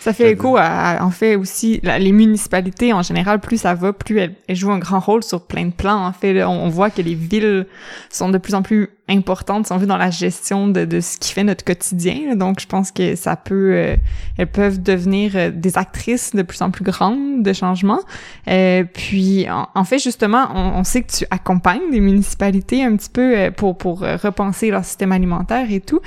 ça 0.00 0.12
fait 0.12 0.32
écho 0.32 0.56
à, 0.56 0.98
en 1.00 1.10
fait 1.10 1.36
aussi 1.36 1.80
les 1.82 2.12
municipalités 2.12 2.92
en 2.92 3.02
général 3.02 3.40
plus 3.40 3.58
ça 3.58 3.74
va 3.74 3.92
plus 3.92 4.18
elles, 4.18 4.56
jouent 4.56 4.70
un 4.70 4.78
grand 4.78 5.00
rôle 5.00 5.22
sur 5.22 5.46
plein 5.46 5.66
de 5.66 5.72
plans 5.72 6.06
en 6.06 6.12
fait 6.12 6.44
on, 6.44 6.68
voit 6.68 6.90
que 6.90 7.02
les 7.02 7.14
villes 7.14 7.66
sont 8.10 8.28
de 8.28 8.38
plus 8.38 8.54
en 8.54 8.62
plus 8.62 8.90
importantes 9.08 9.66
si 9.66 9.72
on 9.72 9.78
veut 9.78 9.86
dans 9.86 9.96
la 9.96 10.10
gestion 10.10 10.27
de, 10.68 10.84
de 10.84 11.00
ce 11.00 11.18
qui 11.18 11.32
fait 11.32 11.44
notre 11.44 11.64
quotidien 11.64 12.34
donc 12.36 12.60
je 12.60 12.66
pense 12.66 12.90
que 12.90 13.16
ça 13.16 13.36
peut 13.36 13.72
euh, 13.74 13.96
elles 14.36 14.46
peuvent 14.46 14.82
devenir 14.82 15.32
euh, 15.34 15.50
des 15.50 15.76
actrices 15.76 16.34
de 16.34 16.42
plus 16.42 16.62
en 16.62 16.70
plus 16.70 16.84
grandes 16.84 17.42
de 17.42 17.52
changement. 17.52 18.00
Euh, 18.48 18.84
puis 18.84 19.46
en, 19.50 19.84
fait 19.84 19.98
justement 19.98 20.48
on, 20.54 20.80
on, 20.80 20.84
sait 20.84 21.02
que 21.02 21.12
tu 21.12 21.24
accompagnes 21.30 21.90
des 21.90 22.00
municipalités 22.00 22.84
un 22.84 22.96
petit 22.96 23.10
peu 23.10 23.50
pour 23.56 23.76
pour 23.76 24.00
repenser 24.00 24.70
leur 24.70 24.84
système 24.84 25.12
alimentaire 25.12 25.70
et 25.70 25.80
tout. 25.80 26.00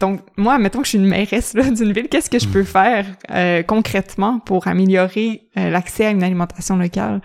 Donc 0.00 0.20
moi 0.36 0.58
mettons 0.58 0.80
que 0.80 0.84
je 0.84 0.90
suis 0.90 0.98
une 0.98 1.06
mairesse 1.06 1.54
d'une 1.54 1.92
ville 1.92 2.08
qu'est-ce 2.08 2.30
que 2.30 2.38
je 2.38 2.48
peux 2.48 2.64
faire 2.64 3.06
concrètement 3.66 4.38
pour 4.38 4.66
améliorer 4.66 5.42
l'accès 5.56 6.06
à 6.06 6.10
une 6.10 6.22
alimentation 6.22 6.76
locale? 6.76 7.20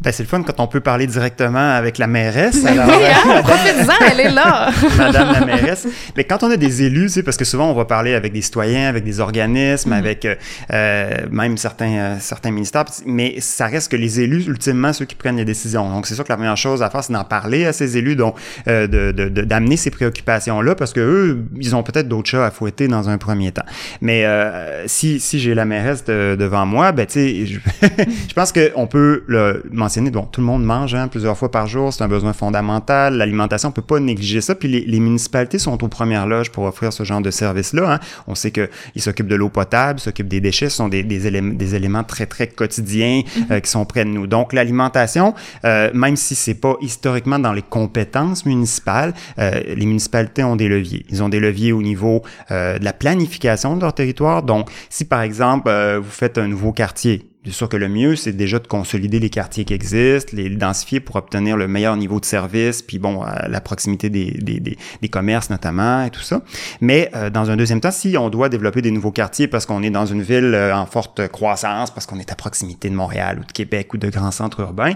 Ben, 0.00 0.12
c'est 0.12 0.22
le 0.22 0.28
fun 0.28 0.42
quand 0.42 0.58
on 0.60 0.66
peut 0.66 0.80
parler 0.80 1.06
directement 1.06 1.74
avec 1.74 1.98
la 1.98 2.06
mairesse. 2.06 2.64
Alors, 2.64 2.86
oui, 2.86 3.04
hein? 3.04 3.42
en 3.42 4.06
elle 4.10 4.20
est 4.20 4.30
là. 4.30 4.70
Madame 4.98 5.32
la 5.32 5.44
mairesse. 5.44 5.86
Mais 6.16 6.24
quand 6.24 6.42
on 6.42 6.50
a 6.50 6.56
des 6.56 6.82
élus, 6.82 7.06
tu 7.06 7.12
sais, 7.12 7.22
parce 7.22 7.36
que 7.36 7.44
souvent 7.44 7.70
on 7.70 7.74
va 7.74 7.84
parler 7.84 8.14
avec 8.14 8.32
des 8.32 8.40
citoyens, 8.40 8.88
avec 8.88 9.04
des 9.04 9.20
organismes, 9.20 9.92
mm-hmm. 9.92 9.98
avec 9.98 10.26
euh, 10.72 11.10
même 11.30 11.58
certains 11.58 11.98
euh, 11.98 12.16
certains 12.18 12.50
ministères, 12.50 12.86
mais 13.04 13.40
ça 13.40 13.66
reste 13.66 13.90
que 13.90 13.96
les 13.96 14.20
élus, 14.20 14.46
ultimement, 14.46 14.94
ceux 14.94 15.04
qui 15.04 15.16
prennent 15.16 15.36
les 15.36 15.44
décisions. 15.44 15.90
Donc 15.90 16.06
c'est 16.06 16.14
sûr 16.14 16.24
que 16.24 16.32
la 16.32 16.36
première 16.36 16.56
chose 16.56 16.82
à 16.82 16.88
faire, 16.88 17.04
c'est 17.04 17.12
d'en 17.12 17.24
parler 17.24 17.66
à 17.66 17.74
ces 17.74 17.98
élus, 17.98 18.16
donc 18.16 18.36
euh, 18.68 18.86
de 18.86 19.10
d'amener 19.28 19.76
ces 19.76 19.90
préoccupations-là, 19.90 20.74
parce 20.76 20.94
que 20.94 21.00
eux, 21.00 21.44
ils 21.60 21.76
ont 21.76 21.82
peut-être 21.82 22.08
d'autres 22.08 22.30
chats 22.30 22.46
à 22.46 22.50
fouetter 22.50 22.88
dans 22.88 23.10
un 23.10 23.18
premier 23.18 23.52
temps. 23.52 23.66
Mais 24.00 24.24
euh, 24.24 24.86
si 24.86 25.20
si 25.20 25.40
j'ai 25.40 25.54
la 25.54 25.66
mairesse 25.66 26.04
devant 26.04 26.64
moi, 26.64 26.92
ben 26.92 27.04
tu 27.04 27.12
sais, 27.12 27.46
je, 27.46 27.58
je 28.28 28.34
pense 28.34 28.52
qu'on 28.52 28.86
peut 28.86 29.24
le 29.26 29.49
mentionné, 29.70 30.10
bon, 30.10 30.22
tout 30.22 30.40
le 30.40 30.46
monde 30.46 30.64
mange 30.64 30.94
hein, 30.94 31.08
plusieurs 31.08 31.36
fois 31.36 31.50
par 31.50 31.66
jour, 31.66 31.92
c'est 31.92 32.02
un 32.02 32.08
besoin 32.08 32.32
fondamental. 32.32 33.16
L'alimentation, 33.16 33.68
on 33.68 33.72
peut 33.72 33.82
pas 33.82 34.00
négliger 34.00 34.40
ça. 34.40 34.54
Puis 34.54 34.68
les, 34.68 35.00
municipalités 35.00 35.58
sont 35.58 35.82
aux 35.82 35.88
premières 35.88 36.26
loges 36.26 36.50
pour 36.50 36.64
offrir 36.64 36.92
ce 36.92 37.04
genre 37.04 37.20
de 37.20 37.30
service-là. 37.30 37.94
Hein. 37.94 38.00
On 38.26 38.34
sait 38.34 38.50
qu'ils 38.50 38.68
s'occupent 39.02 39.28
de 39.28 39.34
l'eau 39.34 39.48
potable, 39.48 40.00
s'occupent 40.00 40.28
des 40.28 40.40
déchets, 40.40 40.68
ce 40.68 40.76
sont 40.76 40.88
des, 40.88 41.02
des, 41.02 41.26
éléments, 41.26 41.54
des 41.54 41.74
éléments 41.74 42.04
très, 42.04 42.26
très 42.26 42.46
quotidiens 42.46 43.22
euh, 43.22 43.40
mm-hmm. 43.40 43.60
qui 43.60 43.70
sont 43.70 43.84
près 43.84 44.04
de 44.04 44.10
nous. 44.10 44.26
Donc, 44.26 44.52
l'alimentation, 44.52 45.34
euh, 45.64 45.90
même 45.94 46.16
si 46.16 46.34
c'est 46.34 46.54
pas 46.54 46.76
historiquement 46.80 47.38
dans 47.38 47.52
les 47.52 47.62
compétences 47.62 48.44
municipales, 48.46 49.14
euh, 49.38 49.60
les 49.66 49.86
municipalités 49.86 50.44
ont 50.44 50.56
des 50.56 50.68
leviers. 50.68 51.04
Ils 51.08 51.22
ont 51.22 51.28
des 51.28 51.40
leviers 51.40 51.72
au 51.72 51.82
niveau 51.82 52.22
de 52.50 52.84
la 52.84 52.92
planification 52.92 53.76
de 53.76 53.82
leur 53.82 53.94
territoire. 53.94 54.42
Donc, 54.42 54.70
si 54.88 55.04
par 55.04 55.22
exemple, 55.22 55.70
vous 56.02 56.10
faites 56.10 56.38
un 56.38 56.48
nouveau 56.48 56.72
quartier, 56.72 57.29
Bien 57.42 57.54
sûr 57.54 57.70
que 57.70 57.78
le 57.78 57.88
mieux, 57.88 58.16
c'est 58.16 58.34
déjà 58.34 58.58
de 58.58 58.66
consolider 58.66 59.18
les 59.18 59.30
quartiers 59.30 59.64
qui 59.64 59.72
existent, 59.72 60.32
les 60.36 60.50
densifier 60.50 61.00
pour 61.00 61.16
obtenir 61.16 61.56
le 61.56 61.68
meilleur 61.68 61.96
niveau 61.96 62.20
de 62.20 62.26
service, 62.26 62.82
puis 62.82 62.98
bon, 62.98 63.24
la 63.48 63.60
proximité 63.62 64.10
des, 64.10 64.32
des, 64.32 64.60
des, 64.60 64.76
des, 65.00 65.08
commerces 65.08 65.48
notamment 65.48 66.04
et 66.04 66.10
tout 66.10 66.20
ça. 66.20 66.42
Mais 66.82 67.10
euh, 67.14 67.30
dans 67.30 67.50
un 67.50 67.56
deuxième 67.56 67.80
temps, 67.80 67.92
si 67.92 68.14
on 68.18 68.28
doit 68.28 68.50
développer 68.50 68.82
des 68.82 68.90
nouveaux 68.90 69.10
quartiers 69.10 69.48
parce 69.48 69.64
qu'on 69.64 69.82
est 69.82 69.88
dans 69.88 70.04
une 70.04 70.20
ville 70.20 70.52
euh, 70.52 70.76
en 70.76 70.84
forte 70.84 71.28
croissance, 71.28 71.90
parce 71.90 72.04
qu'on 72.04 72.18
est 72.18 72.30
à 72.30 72.34
proximité 72.34 72.90
de 72.90 72.94
Montréal 72.94 73.38
ou 73.40 73.46
de 73.46 73.52
Québec 73.52 73.94
ou 73.94 73.96
de 73.96 74.10
grands 74.10 74.32
centres 74.32 74.60
urbains, 74.60 74.92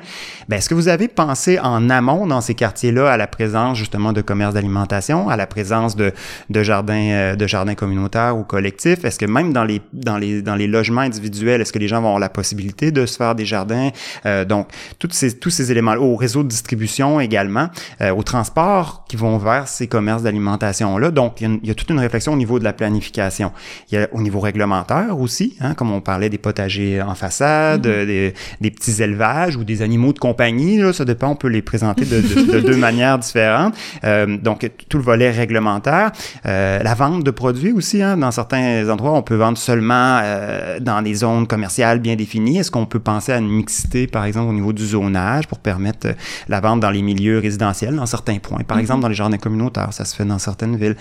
ben, 0.50 0.58
est-ce 0.58 0.68
que 0.68 0.74
vous 0.74 0.88
avez 0.88 1.08
pensé 1.08 1.58
en 1.58 1.88
amont 1.88 2.26
dans 2.26 2.42
ces 2.42 2.54
quartiers-là 2.54 3.10
à 3.10 3.16
la 3.16 3.26
présence 3.26 3.78
justement 3.78 4.12
de 4.12 4.20
commerces 4.20 4.52
d'alimentation, 4.52 5.30
à 5.30 5.38
la 5.38 5.46
présence 5.46 5.96
de, 5.96 6.12
de 6.50 6.62
jardins 6.62 7.08
euh, 7.10 7.36
de 7.36 7.46
jardins 7.46 7.74
communautaires 7.74 8.36
ou 8.36 8.44
collectifs? 8.44 9.02
Est-ce 9.02 9.18
que 9.18 9.24
même 9.24 9.54
dans 9.54 9.64
les 9.64 9.80
dans 9.94 10.18
les 10.18 10.42
dans 10.42 10.56
les 10.56 10.66
logements 10.66 11.00
individuels, 11.00 11.62
est-ce 11.62 11.72
que 11.72 11.78
les 11.78 11.88
gens 11.88 12.02
vont 12.02 12.18
la 12.18 12.33
possibilité 12.34 12.90
de 12.90 13.06
se 13.06 13.16
faire 13.16 13.34
des 13.34 13.46
jardins. 13.46 13.90
Euh, 14.26 14.44
donc, 14.44 14.68
tous 14.98 15.08
ces, 15.12 15.38
tous 15.38 15.50
ces 15.50 15.70
éléments 15.70 15.94
au 15.94 16.16
réseau 16.16 16.42
de 16.42 16.48
distribution 16.48 17.20
également, 17.20 17.68
euh, 18.00 18.14
au 18.14 18.22
transport 18.22 19.04
qui 19.08 19.16
vont 19.16 19.38
vers 19.38 19.68
ces 19.68 19.86
commerces 19.86 20.22
d'alimentation-là. 20.22 21.10
Donc, 21.10 21.40
il 21.40 21.60
y, 21.62 21.70
a, 21.70 21.74
toute 21.74 21.90
une 21.90 21.98
réflexion 21.98 22.32
au 22.32 22.36
niveau 22.36 22.58
de 22.58 22.64
la 22.64 22.72
planification. 22.72 23.52
Il 23.90 23.98
y 23.98 24.02
a 24.02 24.08
au 24.12 24.20
niveau 24.20 24.40
réglementaire 24.40 25.18
aussi, 25.18 25.56
hein, 25.60 25.74
comme 25.74 25.92
on 25.92 26.00
parlait 26.00 26.28
des 26.28 26.38
potagers 26.38 27.00
en 27.00 27.14
façade, 27.14 27.86
mm-hmm. 27.86 28.06
des, 28.06 28.34
des, 28.60 28.70
petits 28.70 29.02
élevages 29.02 29.56
ou 29.56 29.64
des 29.64 29.82
animaux 29.82 30.12
de 30.12 30.18
compagnie. 30.18 30.78
Là, 30.78 30.92
ça 30.92 31.04
dépend, 31.04 31.28
on 31.28 31.36
peut 31.36 31.48
les 31.48 31.62
présenter 31.62 32.04
de, 32.04 32.20
de, 32.20 32.52
de 32.52 32.60
deux 32.60 32.76
manières 32.88 33.18
différentes. 33.18 33.74
Euh, 34.04 34.36
donc, 34.36 34.68
tout 34.88 34.98
le 34.98 35.04
volet 35.04 35.30
réglementaire. 35.30 36.12
Euh, 36.46 36.82
la 36.82 36.94
vente 36.94 37.24
de 37.24 37.30
produits 37.30 37.72
aussi, 37.72 38.02
hein, 38.02 38.16
dans 38.16 38.30
certains 38.30 38.88
endroits, 38.88 39.12
on 39.12 39.22
peut 39.22 39.36
vendre 39.36 39.58
seulement 39.58 40.20
euh, 40.22 40.80
dans 40.80 41.02
des 41.02 41.14
zones 41.14 41.46
commerciales 41.46 42.00
bien 42.00 42.16
définie. 42.24 42.58
Est-ce 42.58 42.70
qu'on 42.70 42.86
peut 42.86 43.00
penser 43.00 43.32
à 43.32 43.38
une 43.38 43.48
mixité, 43.48 44.06
par 44.06 44.24
exemple, 44.24 44.48
au 44.50 44.52
niveau 44.52 44.72
du 44.72 44.86
zonage 44.86 45.46
pour 45.46 45.58
permettre 45.58 46.08
euh, 46.08 46.12
la 46.48 46.60
vente 46.60 46.80
dans 46.80 46.90
les 46.90 47.02
milieux 47.02 47.38
résidentiels 47.38 47.96
dans 47.96 48.06
certains 48.06 48.38
points? 48.38 48.64
Par 48.66 48.78
exemple, 48.78 48.98
mhm. 48.98 49.02
dans 49.02 49.08
les 49.08 49.14
jardins 49.14 49.38
communautaires, 49.38 49.92
ça 49.92 50.04
se 50.04 50.16
fait 50.16 50.24
dans 50.24 50.38
certaines 50.38 50.76
villes. 50.76 50.96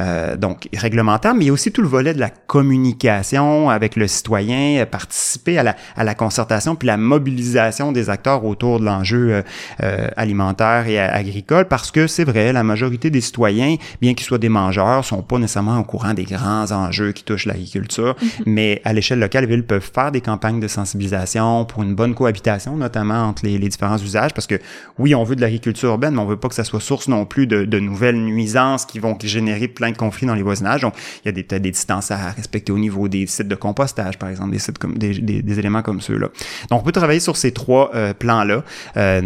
Euh, 0.00 0.36
donc, 0.36 0.68
réglementaire, 0.74 1.34
mais 1.34 1.44
il 1.44 1.46
y 1.48 1.50
a 1.50 1.52
aussi 1.52 1.72
tout 1.72 1.82
le 1.82 1.88
volet 1.88 2.14
de 2.14 2.20
la 2.20 2.30
communication 2.30 3.70
avec 3.70 3.96
le 3.96 4.06
citoyen, 4.06 4.82
euh, 4.82 4.86
participer 4.86 5.58
à 5.58 5.62
la, 5.62 5.76
à 5.96 6.04
la 6.04 6.14
concertation 6.14 6.76
puis 6.76 6.86
la 6.86 6.96
mobilisation 6.96 7.92
des 7.92 8.10
acteurs 8.10 8.44
autour 8.44 8.80
de 8.80 8.84
l'enjeu 8.84 9.42
euh, 9.82 10.08
alimentaire 10.16 10.86
et 10.86 10.98
agricole 10.98 11.66
parce 11.66 11.90
que 11.90 12.06
c'est 12.06 12.24
vrai, 12.24 12.52
la 12.52 12.62
majorité 12.62 13.10
des 13.10 13.20
citoyens, 13.20 13.76
bien 14.00 14.14
qu'ils 14.14 14.26
soient 14.26 14.38
des 14.38 14.48
mangeurs, 14.48 15.04
sont 15.04 15.22
pas 15.22 15.38
nécessairement 15.38 15.78
au 15.78 15.84
courant 15.84 16.14
des 16.14 16.24
grands 16.24 16.70
enjeux 16.70 17.12
qui 17.12 17.24
touchent 17.24 17.46
l'agriculture, 17.46 18.14
mhm. 18.20 18.28
mais 18.46 18.80
à 18.84 18.92
l'échelle 18.92 19.18
locale, 19.18 19.44
les 19.44 19.50
villes 19.50 19.66
peuvent 19.66 19.90
faire 19.92 20.12
des 20.12 20.20
campagnes 20.20 20.60
de 20.60 20.67
sensibilisation 20.68 21.64
pour 21.64 21.82
une 21.82 21.94
bonne 21.94 22.14
cohabitation, 22.14 22.76
notamment 22.76 23.24
entre 23.24 23.44
les, 23.44 23.58
différents 23.58 23.98
usages, 23.98 24.34
parce 24.34 24.46
que 24.46 24.60
oui, 24.98 25.14
on 25.14 25.24
veut 25.24 25.36
de 25.36 25.40
l'agriculture 25.40 25.90
urbaine, 25.90 26.14
mais 26.14 26.20
on 26.20 26.26
veut 26.26 26.36
pas 26.36 26.48
que 26.48 26.54
ça 26.54 26.64
soit 26.64 26.80
source 26.80 27.08
non 27.08 27.24
plus 27.24 27.46
de, 27.46 27.78
nouvelles 27.78 28.16
nuisances 28.16 28.84
qui 28.86 28.98
vont 28.98 29.16
générer 29.22 29.68
plein 29.68 29.90
de 29.90 29.96
conflits 29.96 30.26
dans 30.26 30.34
les 30.34 30.42
voisinages. 30.42 30.80
Donc, 30.80 30.94
il 31.24 31.28
y 31.28 31.28
a 31.28 31.32
peut-être 31.32 31.62
des 31.62 31.70
distances 31.70 32.10
à 32.10 32.30
respecter 32.30 32.72
au 32.72 32.78
niveau 32.78 33.08
des 33.08 33.26
sites 33.26 33.48
de 33.48 33.54
compostage, 33.54 34.18
par 34.18 34.28
exemple, 34.28 34.50
des 34.50 34.58
sites 34.58 34.78
comme 34.78 34.98
des, 34.98 35.58
éléments 35.58 35.82
comme 35.82 36.00
ceux-là. 36.00 36.28
Donc, 36.70 36.80
on 36.80 36.84
peut 36.84 36.92
travailler 36.92 37.20
sur 37.20 37.36
ces 37.36 37.52
trois 37.52 37.90
euh, 37.94 38.14
plans-là 38.14 38.64
euh, 38.96 39.20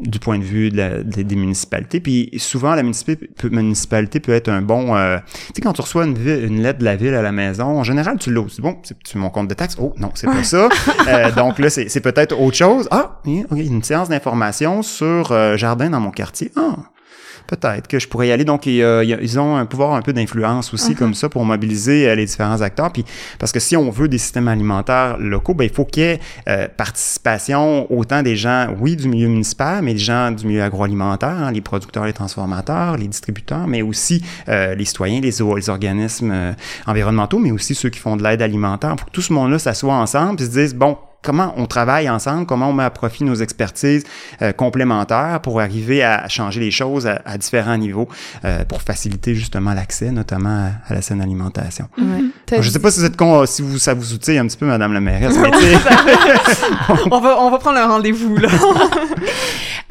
du 0.00 0.18
point 0.18 0.38
de 0.38 0.44
vue 0.44 0.70
des 0.70 1.36
municipalités. 1.36 2.00
Puis 2.00 2.30
souvent, 2.38 2.74
la 2.74 2.82
municipalité 2.82 4.20
peut, 4.20 4.32
être 4.32 4.48
un 4.48 4.62
bon... 4.62 4.96
Euh, 4.96 5.18
tu 5.28 5.52
sais, 5.56 5.62
quand 5.62 5.72
tu 5.72 5.80
reçois 5.80 6.04
une, 6.04 6.62
lettre 6.62 6.78
de 6.80 6.84
la 6.84 6.96
ville 6.96 7.14
à 7.14 7.22
la 7.22 7.32
maison, 7.32 7.78
en 7.78 7.84
général, 7.84 8.18
tu 8.18 8.30
l'oses. 8.30 8.60
Bon, 8.60 8.78
c'est 8.82 9.16
mon 9.16 9.30
compte 9.30 9.48
de 9.48 9.54
taxe? 9.54 9.76
Oh, 9.78 9.92
non, 9.98 10.10
c'est 10.14 10.26
pas 10.26 10.42
Euh, 11.08 11.32
donc 11.32 11.58
là, 11.58 11.68
c'est 11.68 12.00
peut-être 12.00 12.38
autre 12.38 12.56
chose. 12.56 12.88
Ah, 12.90 13.20
une 13.24 13.82
séance 13.82 14.08
d'information 14.08 14.82
sur 14.82 15.32
euh, 15.32 15.56
jardin 15.56 15.90
dans 15.90 16.00
mon 16.00 16.10
quartier. 16.10 16.52
Ah, 16.56 16.76
Peut-être 17.46 17.88
que 17.88 17.98
je 17.98 18.08
pourrais 18.08 18.28
y 18.28 18.32
aller. 18.32 18.44
Donc, 18.44 18.66
ils 18.66 19.40
ont 19.40 19.56
un 19.56 19.66
pouvoir 19.66 19.94
un 19.94 20.02
peu 20.02 20.12
d'influence 20.12 20.72
aussi 20.72 20.92
uh-huh. 20.92 20.96
comme 20.96 21.14
ça 21.14 21.28
pour 21.28 21.44
mobiliser 21.44 22.08
euh, 22.08 22.14
les 22.14 22.26
différents 22.26 22.60
acteurs. 22.60 22.92
Puis, 22.92 23.04
parce 23.38 23.52
que 23.52 23.60
si 23.60 23.76
on 23.76 23.90
veut 23.90 24.08
des 24.08 24.18
systèmes 24.18 24.48
alimentaires 24.48 25.16
locaux, 25.18 25.54
ben, 25.54 25.64
il 25.64 25.72
faut 25.72 25.84
qu'il 25.84 26.02
y 26.02 26.06
ait 26.06 26.20
euh, 26.48 26.68
participation 26.68 27.90
autant 27.92 28.22
des 28.22 28.36
gens, 28.36 28.68
oui, 28.80 28.96
du 28.96 29.08
milieu 29.08 29.28
municipal, 29.28 29.82
mais 29.82 29.92
des 29.94 29.98
gens 29.98 30.30
du 30.30 30.46
milieu 30.46 30.62
agroalimentaire, 30.62 31.30
hein, 31.30 31.52
les 31.52 31.60
producteurs, 31.60 32.04
les 32.04 32.12
transformateurs, 32.12 32.96
les 32.96 33.08
distributeurs, 33.08 33.66
mais 33.66 33.82
aussi 33.82 34.22
euh, 34.48 34.74
les 34.74 34.84
citoyens, 34.84 35.20
les, 35.20 35.30
les 35.30 35.70
organismes 35.70 36.54
environnementaux, 36.86 37.38
mais 37.38 37.50
aussi 37.50 37.74
ceux 37.74 37.90
qui 37.90 37.98
font 37.98 38.16
de 38.16 38.22
l'aide 38.22 38.42
alimentaire. 38.42 38.96
Pour 38.96 39.06
que 39.06 39.12
tout 39.12 39.22
ce 39.22 39.32
monde-là 39.32 39.58
s'assoie 39.58 39.94
ensemble 39.94 40.40
et 40.40 40.44
se 40.44 40.50
dise, 40.50 40.74
bon, 40.74 40.96
comment 41.22 41.54
on 41.56 41.66
travaille 41.66 42.10
ensemble, 42.10 42.46
comment 42.46 42.68
on 42.68 42.72
met 42.72 42.82
à 42.82 42.90
profit 42.90 43.24
nos 43.24 43.36
expertises 43.36 44.04
euh, 44.42 44.52
complémentaires 44.52 45.40
pour 45.42 45.60
arriver 45.60 46.02
à 46.02 46.28
changer 46.28 46.60
les 46.60 46.70
choses 46.70 47.06
à, 47.06 47.38
différents 47.38 47.76
niveaux 47.76 48.08
euh, 48.44 48.64
pour 48.64 48.82
faciliter 48.82 49.34
justement 49.34 49.72
l'accès, 49.72 50.10
notamment 50.10 50.70
à, 50.88 50.94
la 50.94 51.02
saine 51.02 51.20
alimentation. 51.20 51.88
Je 52.50 52.56
ne 52.56 52.62
sais 52.62 52.78
pas 52.78 52.90
si, 52.90 53.00
vous 53.00 53.06
êtes 53.06 53.16
con, 53.16 53.46
si 53.46 53.62
vous, 53.62 53.78
ça 53.78 53.94
vous 53.94 54.12
outille 54.12 54.38
un 54.38 54.46
petit 54.46 54.56
peu, 54.56 54.66
Madame 54.66 54.92
la 54.92 55.00
mairesse, 55.00 55.36
mais 55.38 55.50
on, 57.10 57.20
va, 57.20 57.40
on 57.40 57.50
va 57.50 57.58
prendre 57.58 57.78
un 57.78 57.86
rendez-vous, 57.86 58.36
là. 58.36 58.48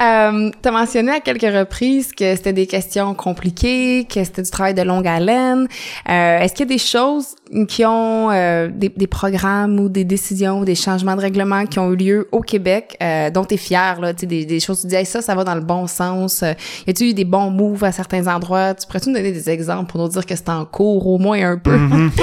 Euh, 0.02 0.50
tu 0.62 0.68
as 0.68 0.72
mentionné 0.72 1.12
à 1.12 1.20
quelques 1.20 1.42
reprises 1.42 2.12
que 2.12 2.36
c'était 2.36 2.54
des 2.54 2.66
questions 2.66 3.14
compliquées, 3.14 4.08
que 4.10 4.24
c'était 4.24 4.42
du 4.42 4.50
travail 4.50 4.74
de 4.74 4.82
longue 4.82 5.08
haleine. 5.08 5.68
Euh, 6.10 6.40
Est-ce 6.40 6.54
qu'il 6.54 6.68
y 6.68 6.74
a 6.74 6.74
des 6.74 6.80
choses 6.80 7.36
qui 7.68 7.86
ont 7.86 8.32
euh, 8.32 8.70
des, 8.74 8.90
des, 8.90 9.08
programmes 9.08 9.80
ou 9.80 9.90
des 9.90 10.06
décisions 10.06 10.62
ou 10.62 10.66
des 10.66 10.76
changements 10.76 11.16
de 11.16 11.22
règlement 11.22 11.66
qui 11.66 11.80
ont 11.80 11.92
eu 11.92 11.96
lieu 11.98 12.30
au 12.32 12.40
Québec 12.40 12.96
euh, 13.02 13.30
dont 13.30 13.44
tu 13.44 13.56
es 13.56 13.58
fier 13.58 14.00
là, 14.00 14.14
tu 14.14 14.26
des, 14.26 14.46
des 14.46 14.60
choses 14.62 14.82
tu 14.82 14.88
dis 14.88 15.06
ça 15.06 15.22
ça 15.22 15.36
va 15.36 15.44
dans 15.44 15.56
le 15.56 15.62
bon 15.62 15.86
sens. 15.86 16.44
Euh, 16.44 16.54
y 16.88 16.92
a-tu 16.92 17.10
eu 17.10 17.14
des 17.14 17.26
bons 17.26 17.50
moves 17.50 17.84
à 17.84 17.92
certains 17.92 18.28
endroits? 18.28 18.74
Tu 18.74 18.88
pourrais-tu 18.88 19.10
nous 19.10 19.16
donner 19.16 19.34
des 19.34 19.50
exemples 19.50 19.92
pour 19.92 20.00
nous 20.00 20.08
dire 20.08 20.26
que 20.26 20.36
c'est 20.36 20.50
en 20.50 20.64
cours 20.64 21.06
au 21.08 21.18
moins 21.18 21.52
un 21.52 21.58
peu? 21.58 21.76
Mm-hmm. 21.78 22.12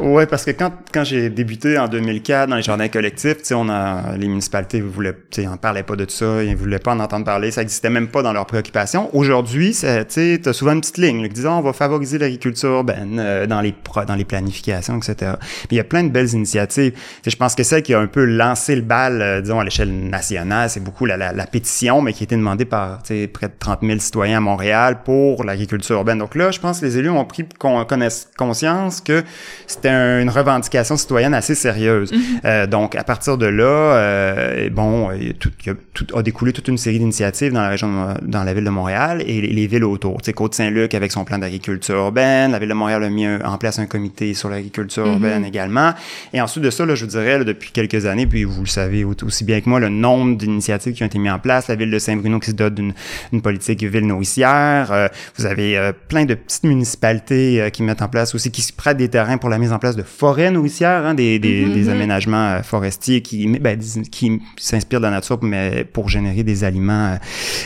Ouais, 0.00 0.26
parce 0.26 0.44
que 0.44 0.52
quand 0.52 0.70
quand 0.92 1.04
j'ai 1.04 1.28
débuté 1.28 1.78
en 1.78 1.88
2004 1.88 2.48
dans 2.48 2.56
les 2.56 2.62
jardins 2.62 2.88
collectifs, 2.88 3.38
tu 3.38 3.44
sais 3.44 3.54
on 3.54 3.68
a 3.68 4.16
les 4.16 4.28
municipalités 4.28 4.80
voulaient 4.80 5.14
tu 5.30 5.42
sais 5.42 5.48
on 5.48 5.56
parlait 5.56 5.82
pas 5.82 5.96
de 5.96 6.06
ça, 6.08 6.42
ils 6.44 6.54
voulaient 6.54 6.78
pas 6.78 6.92
en 6.92 7.00
entendre 7.00 7.24
parler, 7.24 7.50
ça 7.50 7.62
existait 7.62 7.90
même 7.90 8.08
pas 8.08 8.22
dans 8.22 8.32
leurs 8.32 8.46
préoccupations. 8.46 9.10
Aujourd'hui, 9.14 9.70
tu 9.70 9.86
sais 10.08 10.52
souvent 10.52 10.72
une 10.72 10.80
petite 10.80 10.98
ligne 10.98 11.26
qui 11.28 11.34
dit 11.34 11.46
on 11.46 11.60
va 11.60 11.72
favoriser 11.72 12.18
l'agriculture 12.18 12.70
urbaine 12.70 13.18
euh, 13.18 13.46
dans 13.46 13.60
les 13.60 13.74
dans 14.06 14.14
les 14.14 14.24
planification, 14.36 14.98
etc. 14.98 15.32
il 15.70 15.76
y 15.76 15.80
a 15.80 15.84
plein 15.84 16.04
de 16.04 16.10
belles 16.10 16.32
initiatives. 16.32 16.92
je 17.26 17.36
pense 17.36 17.54
que 17.54 17.62
celle 17.62 17.82
qui 17.82 17.94
a 17.94 18.00
un 18.00 18.06
peu 18.06 18.24
lancé 18.24 18.76
le 18.76 18.82
bal, 18.82 19.22
euh, 19.22 19.40
disons, 19.40 19.60
à 19.60 19.64
l'échelle 19.64 19.92
nationale, 19.92 20.68
c'est 20.68 20.82
beaucoup 20.82 21.06
la, 21.06 21.16
la, 21.16 21.46
pétition, 21.46 22.02
mais 22.02 22.12
qui 22.12 22.22
a 22.22 22.24
été 22.24 22.36
demandée 22.36 22.64
par 22.64 23.02
près 23.02 23.48
de 23.48 23.54
30 23.58 23.80
000 23.82 23.98
citoyens 23.98 24.38
à 24.38 24.40
Montréal 24.40 24.98
pour 25.04 25.44
l'agriculture 25.44 25.96
urbaine. 25.96 26.18
Donc 26.18 26.34
là, 26.34 26.50
je 26.50 26.60
pense 26.60 26.80
que 26.80 26.86
les 26.86 26.98
élus 26.98 27.10
ont 27.10 27.24
pris 27.24 27.44
connaisse 27.58 28.28
conscience 28.36 29.00
que 29.00 29.22
c'était 29.66 30.22
une 30.22 30.30
revendication 30.30 30.96
citoyenne 30.96 31.34
assez 31.34 31.54
sérieuse. 31.54 32.12
Mm-hmm. 32.12 32.40
euh, 32.44 32.66
donc, 32.66 32.94
à 32.94 33.04
partir 33.04 33.38
de 33.38 33.46
là, 33.46 33.64
euh, 33.64 34.70
bon, 34.70 35.10
il, 35.12 35.34
tout, 35.34 35.52
a, 35.66 35.70
tout, 35.94 36.06
a 36.16 36.22
découlé 36.22 36.52
toute 36.52 36.68
une 36.68 36.78
série 36.78 36.98
d'initiatives 36.98 37.52
dans 37.52 37.62
la 37.62 37.70
région, 37.70 38.14
dans 38.22 38.44
la 38.44 38.54
ville 38.54 38.64
de 38.64 38.70
Montréal 38.70 39.22
et 39.26 39.40
les, 39.40 39.66
villes 39.66 39.84
autour. 39.84 40.18
Côte-Saint-Luc 40.34 40.94
avec 40.94 41.12
son 41.12 41.24
plan 41.24 41.38
d'agriculture 41.38 41.96
urbaine, 41.96 42.52
la 42.52 42.58
ville 42.58 42.68
de 42.68 42.74
Montréal 42.74 43.02
a 43.04 43.08
mis 43.08 43.26
en 43.26 43.56
place 43.58 43.78
un 43.78 43.86
comité 43.86 44.25
sur 44.34 44.48
l'agriculture 44.48 45.06
urbaine 45.06 45.42
mm-hmm. 45.42 45.48
également. 45.48 45.94
Et 46.32 46.40
ensuite 46.40 46.64
de 46.64 46.70
ça, 46.70 46.84
là, 46.86 46.94
je 46.94 47.04
vous 47.04 47.10
dirais, 47.10 47.44
depuis 47.44 47.70
quelques 47.70 48.06
années, 48.06 48.26
puis 48.26 48.44
vous 48.44 48.62
le 48.62 48.66
savez 48.66 49.04
aussi 49.04 49.44
bien 49.44 49.60
que 49.60 49.68
moi, 49.68 49.80
le 49.80 49.88
nombre 49.88 50.36
d'initiatives 50.36 50.94
qui 50.94 51.02
ont 51.02 51.06
été 51.06 51.18
mises 51.18 51.32
en 51.32 51.38
place, 51.38 51.68
la 51.68 51.76
ville 51.76 51.90
de 51.90 51.98
Saint-Bruno 51.98 52.38
qui 52.38 52.50
se 52.50 52.56
dote 52.56 52.74
d'une 52.74 52.94
politique 53.42 53.82
ville 53.82 54.06
nourricière, 54.06 54.88
euh, 54.90 55.08
vous 55.36 55.46
avez 55.46 55.76
euh, 55.76 55.92
plein 56.08 56.24
de 56.24 56.34
petites 56.34 56.64
municipalités 56.64 57.60
euh, 57.60 57.70
qui 57.70 57.82
mettent 57.82 58.02
en 58.02 58.08
place 58.08 58.34
aussi, 58.34 58.50
qui 58.50 58.62
se 58.62 58.72
prêtent 58.72 58.96
des 58.96 59.08
terrains 59.08 59.38
pour 59.38 59.48
la 59.48 59.58
mise 59.58 59.72
en 59.72 59.78
place 59.78 59.96
de 59.96 60.02
forêts 60.02 60.50
nourricières, 60.50 61.06
hein, 61.06 61.14
des, 61.14 61.38
des, 61.38 61.64
des, 61.66 61.84
mm-hmm. 61.84 61.90
aménagements 61.90 62.62
forestiers 62.62 63.22
qui, 63.22 63.46
ben, 63.58 63.78
qui 64.10 64.40
s'inspirent 64.56 65.00
de 65.00 65.06
la 65.06 65.10
nature, 65.10 65.38
mais 65.42 65.84
pour 65.84 66.08
générer 66.08 66.42
des 66.42 66.64
aliments. 66.64 67.18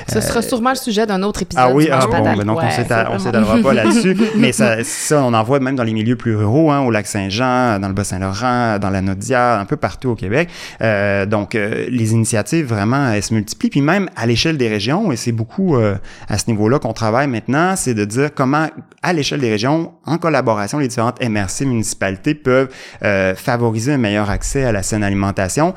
Ce 0.08 0.20
sera 0.20 0.42
sûrement 0.42 0.70
le 0.70 0.76
sujet 0.76 1.06
d'un 1.06 1.22
autre 1.22 1.42
épisode. 1.42 1.64
Ah 1.66 1.72
oui, 1.72 1.88
ah 1.90 2.06
bon, 2.06 2.22
ben 2.22 2.44
donc 2.44 2.60
on 2.62 2.70
s'étalera 3.18 3.58
pas 3.62 3.74
là-dessus, 3.74 4.16
mais 4.36 4.52
ça, 4.52 4.82
ça, 4.84 5.22
on 5.22 5.34
en 5.34 5.42
voit 5.42 5.60
même 5.60 5.76
dans 5.76 5.84
les 5.84 5.92
milieux 5.92 6.16
plus 6.16 6.36
ruraux 6.36 6.49
Hein, 6.50 6.80
au 6.80 6.90
lac 6.90 7.06
Saint-Jean, 7.06 7.78
dans 7.78 7.88
le 7.88 7.94
Bas-Saint-Laurent, 7.94 8.78
dans 8.78 8.90
la 8.90 9.00
Naudière, 9.00 9.58
un 9.60 9.64
peu 9.64 9.76
partout 9.76 10.10
au 10.10 10.14
Québec. 10.14 10.48
Euh, 10.82 11.24
donc, 11.26 11.54
euh, 11.54 11.86
les 11.88 12.12
initiatives, 12.12 12.66
vraiment, 12.66 13.12
elles 13.12 13.22
se 13.22 13.32
multiplient. 13.32 13.70
Puis 13.70 13.80
même 13.80 14.08
à 14.16 14.26
l'échelle 14.26 14.56
des 14.56 14.68
régions, 14.68 15.12
et 15.12 15.16
c'est 15.16 15.32
beaucoup 15.32 15.76
euh, 15.76 15.96
à 16.28 16.38
ce 16.38 16.44
niveau-là 16.48 16.78
qu'on 16.78 16.92
travaille 16.92 17.28
maintenant, 17.28 17.76
c'est 17.76 17.94
de 17.94 18.04
dire 18.04 18.34
comment, 18.34 18.68
à 19.02 19.12
l'échelle 19.12 19.40
des 19.40 19.50
régions, 19.50 19.92
en 20.04 20.18
collaboration, 20.18 20.78
les 20.78 20.88
différentes 20.88 21.22
MRC 21.22 21.66
municipalités 21.66 22.34
peuvent 22.34 22.68
favoriser 23.36 23.92
un 23.92 23.98
meilleur 23.98 24.30
accès 24.30 24.64
à 24.64 24.72
la 24.72 24.82
saine 24.82 25.04
alimentation. 25.04 25.74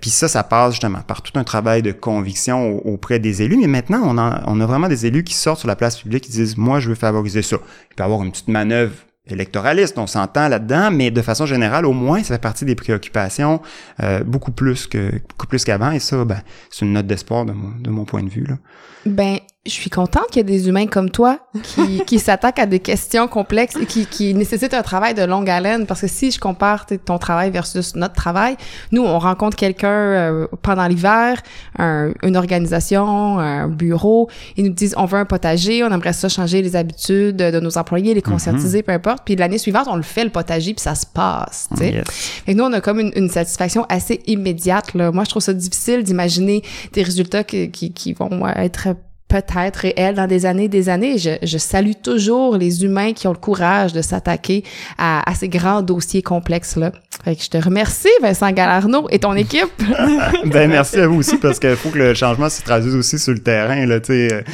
puis 0.00 0.10
ça, 0.10 0.28
ça 0.28 0.42
passe 0.42 0.72
justement 0.72 1.00
par 1.06 1.22
tout 1.22 1.38
un 1.38 1.44
travail 1.44 1.82
de 1.82 1.92
conviction 1.92 2.80
auprès 2.86 3.18
des 3.18 3.42
élus. 3.42 3.58
Mais 3.58 3.66
maintenant, 3.66 4.00
on 4.04 4.18
a, 4.18 4.42
on 4.46 4.60
a 4.60 4.66
vraiment 4.66 4.88
des 4.88 5.06
élus 5.06 5.24
qui 5.24 5.34
sortent 5.34 5.60
sur 5.60 5.68
la 5.68 5.76
place 5.76 5.98
publique 5.98 6.24
qui 6.24 6.30
disent, 6.30 6.56
moi, 6.56 6.80
je 6.80 6.88
veux 6.88 6.94
favoriser 6.94 7.42
ça. 7.42 7.56
Il 7.90 7.94
peut 7.94 8.02
y 8.02 8.04
avoir 8.04 8.22
une 8.22 8.30
petite 8.30 8.48
manœuvre 8.48 8.94
électoraliste, 9.26 9.98
on 9.98 10.06
s'entend 10.06 10.48
là-dedans, 10.48 10.90
mais 10.90 11.10
de 11.10 11.22
façon 11.22 11.46
générale, 11.46 11.86
au 11.86 11.92
moins, 11.92 12.22
ça 12.22 12.34
fait 12.34 12.40
partie 12.40 12.64
des 12.64 12.74
préoccupations 12.74 13.60
euh, 14.02 14.22
beaucoup 14.24 14.52
plus 14.52 14.86
que 14.86 15.10
beaucoup 15.28 15.46
plus 15.46 15.64
qu'avant, 15.64 15.90
et 15.90 15.98
ça, 15.98 16.24
ben, 16.24 16.40
c'est 16.70 16.84
une 16.84 16.92
note 16.92 17.06
d'espoir 17.06 17.44
de 17.44 17.52
mon, 17.52 17.72
de 17.78 17.90
mon 17.90 18.04
point 18.04 18.22
de 18.22 18.28
vue. 18.28 18.44
Là. 18.44 18.56
Ben, 19.04 19.38
je 19.66 19.72
suis 19.72 19.90
contente 19.90 20.26
qu'il 20.30 20.38
y 20.38 20.40
ait 20.40 20.58
des 20.58 20.68
humains 20.68 20.86
comme 20.86 21.10
toi 21.10 21.38
qui, 21.62 22.04
qui 22.06 22.18
s'attaquent 22.18 22.58
à 22.58 22.66
des 22.66 22.80
questions 22.80 23.28
complexes 23.28 23.76
et 23.76 23.86
qui, 23.86 24.06
qui 24.06 24.34
nécessitent 24.34 24.74
un 24.74 24.82
travail 24.82 25.14
de 25.14 25.22
longue 25.22 25.50
haleine. 25.50 25.86
Parce 25.86 26.00
que 26.00 26.06
si 26.06 26.30
je 26.30 26.38
compare 26.38 26.86
ton 27.04 27.18
travail 27.18 27.50
versus 27.50 27.94
notre 27.96 28.14
travail, 28.14 28.56
nous, 28.92 29.02
on 29.02 29.18
rencontre 29.18 29.56
quelqu'un 29.56 29.88
euh, 29.88 30.46
pendant 30.62 30.86
l'hiver, 30.86 31.42
un, 31.78 32.12
une 32.22 32.36
organisation, 32.36 33.38
un 33.38 33.68
bureau, 33.68 34.28
ils 34.56 34.64
nous 34.64 34.72
disent 34.72 34.94
on 34.96 35.04
veut 35.04 35.18
un 35.18 35.24
potager, 35.24 35.82
on 35.84 35.90
aimerait 35.90 36.12
ça 36.12 36.28
changer 36.28 36.62
les 36.62 36.76
habitudes 36.76 37.36
de 37.36 37.60
nos 37.60 37.78
employés, 37.78 38.14
les 38.14 38.22
conscientiser, 38.22 38.82
peu 38.82 38.92
importe. 38.92 39.24
Puis 39.24 39.36
l'année 39.36 39.58
suivante, 39.58 39.86
on 39.88 39.96
le 39.96 40.02
fait 40.02 40.24
le 40.24 40.30
potager, 40.30 40.74
puis 40.74 40.82
ça 40.82 40.94
se 40.94 41.06
passe. 41.06 41.68
Tu 41.72 41.78
sais. 41.78 42.02
Et 42.46 42.54
nous, 42.54 42.64
on 42.64 42.72
a 42.72 42.80
comme 42.80 43.00
une, 43.00 43.12
une, 43.16 43.28
satisfaction 43.28 43.84
assez 43.88 44.20
immédiate. 44.26 44.94
Là. 44.94 45.10
Moi, 45.12 45.24
je 45.24 45.30
trouve 45.30 45.42
ça 45.42 45.52
difficile 45.52 46.02
d'imaginer 46.02 46.62
des 46.92 47.02
résultats 47.02 47.44
qui, 47.44 47.70
qui, 47.70 47.92
qui 47.92 48.12
vont 48.12 48.46
être 48.46 48.88
peut-être 49.28 49.76
réel 49.76 50.14
dans 50.14 50.26
des 50.26 50.46
années 50.46 50.68
des 50.68 50.88
années. 50.88 51.18
Je, 51.18 51.30
je, 51.42 51.58
salue 51.58 51.92
toujours 52.02 52.56
les 52.56 52.84
humains 52.84 53.12
qui 53.12 53.26
ont 53.26 53.32
le 53.32 53.38
courage 53.38 53.92
de 53.92 54.02
s'attaquer 54.02 54.64
à, 54.98 55.28
à, 55.28 55.34
ces 55.34 55.48
grands 55.48 55.82
dossiers 55.82 56.22
complexes-là. 56.22 56.92
Fait 57.24 57.34
que 57.34 57.42
je 57.42 57.48
te 57.48 57.58
remercie, 57.58 58.08
Vincent 58.22 58.50
Galarno 58.52 59.08
et 59.10 59.18
ton 59.18 59.34
équipe. 59.34 59.70
ben, 60.44 60.70
merci 60.70 61.00
à 61.00 61.08
vous 61.08 61.18
aussi, 61.18 61.38
parce 61.38 61.58
qu'il 61.58 61.76
faut 61.76 61.90
que 61.90 61.98
le 61.98 62.14
changement 62.14 62.48
se 62.48 62.62
traduise 62.62 62.94
aussi 62.94 63.18
sur 63.18 63.32
le 63.32 63.40
terrain, 63.40 63.84
là, 63.86 64.00
tu 64.00 64.28
sais. 64.28 64.44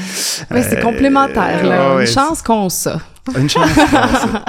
Oui, 0.51 0.61
c'est 0.63 0.79
euh, 0.79 0.83
complémentaire, 0.83 1.65
là. 1.65 2.01
Une 2.01 2.07
chance 2.07 2.41
qu'on 2.41 2.69
ça. 2.69 3.01
Une 3.37 3.51
chance 3.51 3.71
qu'on 3.75 3.87
ça. 3.87 4.45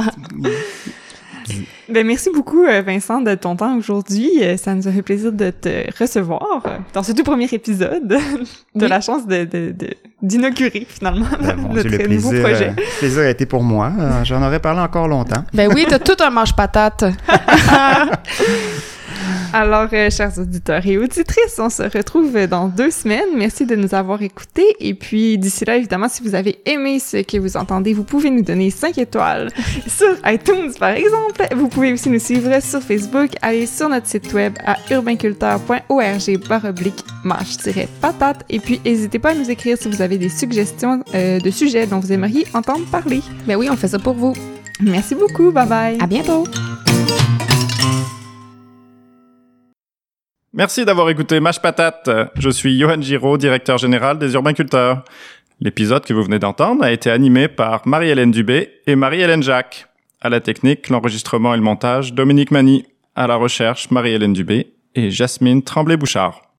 Ben, 1.93 2.07
merci 2.07 2.31
beaucoup, 2.33 2.65
euh, 2.65 2.81
Vincent, 2.81 3.21
de 3.21 3.35
ton 3.35 3.55
temps 3.55 3.77
aujourd'hui. 3.77 4.31
Euh, 4.41 4.57
ça 4.57 4.73
nous 4.73 4.87
a 4.87 4.91
fait 4.91 5.03
plaisir 5.03 5.31
de 5.31 5.51
te 5.51 5.69
recevoir 6.01 6.63
dans 6.91 7.03
ce 7.03 7.11
tout 7.11 7.21
premier 7.21 7.47
épisode. 7.51 8.07
de 8.75 8.85
la 8.87 8.99
chance 8.99 9.27
de, 9.27 9.45
de, 9.45 9.75
d'inaugurer, 10.23 10.87
finalement, 10.89 11.27
ben, 11.39 11.55
notre 11.71 11.89
le 11.89 12.07
nouveau 12.07 12.31
plaisir, 12.31 12.47
projet. 12.47 12.69
Euh, 12.69 12.73
le 12.81 12.99
plaisir 12.99 13.21
a 13.21 13.29
été 13.29 13.45
pour 13.45 13.61
moi. 13.61 13.91
J'en 14.23 14.41
aurais 14.41 14.59
parlé 14.59 14.79
encore 14.79 15.07
longtemps. 15.07 15.43
Ben 15.53 15.71
oui, 15.71 15.85
t'as 15.87 15.99
tout 15.99 16.17
un 16.19 16.31
manche-patate. 16.31 17.05
Alors, 19.53 19.87
euh, 19.93 20.09
chers 20.09 20.37
auditeurs 20.39 20.85
et 20.85 20.97
auditrices, 20.97 21.59
on 21.59 21.69
se 21.69 21.83
retrouve 21.83 22.47
dans 22.47 22.67
deux 22.67 22.89
semaines. 22.89 23.29
Merci 23.35 23.65
de 23.65 23.75
nous 23.75 23.93
avoir 23.93 24.21
écoutés. 24.21 24.75
Et 24.79 24.93
puis, 24.93 25.37
d'ici 25.37 25.65
là, 25.65 25.77
évidemment, 25.77 26.09
si 26.09 26.23
vous 26.23 26.33
avez 26.33 26.57
aimé 26.65 26.99
ce 26.99 27.17
que 27.17 27.37
vous 27.37 27.55
entendez, 27.55 27.93
vous 27.93 28.03
pouvez 28.03 28.29
nous 28.29 28.41
donner 28.41 28.71
5 28.71 28.97
étoiles 28.97 29.49
sur 29.87 30.15
iTunes, 30.25 30.71
par 30.79 30.89
exemple. 30.89 31.47
Vous 31.55 31.67
pouvez 31.67 31.93
aussi 31.93 32.09
nous 32.09 32.19
suivre 32.19 32.61
sur 32.61 32.81
Facebook. 32.81 33.29
Allez 33.41 33.67
sur 33.67 33.89
notre 33.89 34.07
site 34.07 34.33
web 34.33 34.53
à 34.65 34.77
urbainculteur.org 34.89 36.47
baroblique 36.49 37.03
mâche-patate. 37.23 38.45
Et 38.49 38.59
puis, 38.59 38.81
n'hésitez 38.83 39.19
pas 39.19 39.31
à 39.31 39.35
nous 39.35 39.49
écrire 39.49 39.77
si 39.77 39.89
vous 39.89 40.01
avez 40.01 40.17
des 40.17 40.29
suggestions 40.29 41.03
euh, 41.13 41.39
de 41.39 41.51
sujets 41.51 41.85
dont 41.85 41.99
vous 41.99 42.11
aimeriez 42.11 42.47
entendre 42.53 42.85
parler. 42.91 43.21
Ben 43.45 43.55
oui, 43.55 43.69
on 43.71 43.75
fait 43.75 43.87
ça 43.87 43.99
pour 43.99 44.13
vous. 44.13 44.33
Merci 44.81 45.15
beaucoup. 45.15 45.51
Bye 45.51 45.67
bye. 45.67 45.97
À 45.99 46.07
bientôt. 46.07 46.45
Merci 50.55 50.85
d'avoir 50.85 51.09
écouté 51.09 51.39
Mâche 51.39 51.59
Patate. 51.59 52.07
Je 52.35 52.49
suis 52.51 52.77
Johan 52.77 53.01
Giraud, 53.01 53.39
directeur 53.39 53.79
général 53.79 54.19
des 54.19 54.35
Urbains 54.35 54.53
Culteurs. 54.53 55.03
L'épisode 55.59 56.05
que 56.05 56.13
vous 56.13 56.21
venez 56.21 56.37
d'entendre 56.37 56.83
a 56.83 56.91
été 56.91 57.09
animé 57.09 57.47
par 57.47 57.87
Marie-Hélène 57.87 58.29
Dubé 58.29 58.69
et 58.85 58.95
Marie-Hélène 58.95 59.41
Jacques. 59.41 59.87
À 60.21 60.29
la 60.29 60.41
technique, 60.41 60.89
l'enregistrement 60.89 61.55
et 61.55 61.57
le 61.57 61.63
montage, 61.63 62.13
Dominique 62.13 62.51
Mani. 62.51 62.85
À 63.15 63.25
la 63.25 63.35
recherche, 63.35 63.89
Marie-Hélène 63.89 64.33
Dubé 64.33 64.73
et 64.93 65.09
Jasmine 65.09 65.63
Tremblay-Bouchard. 65.63 66.52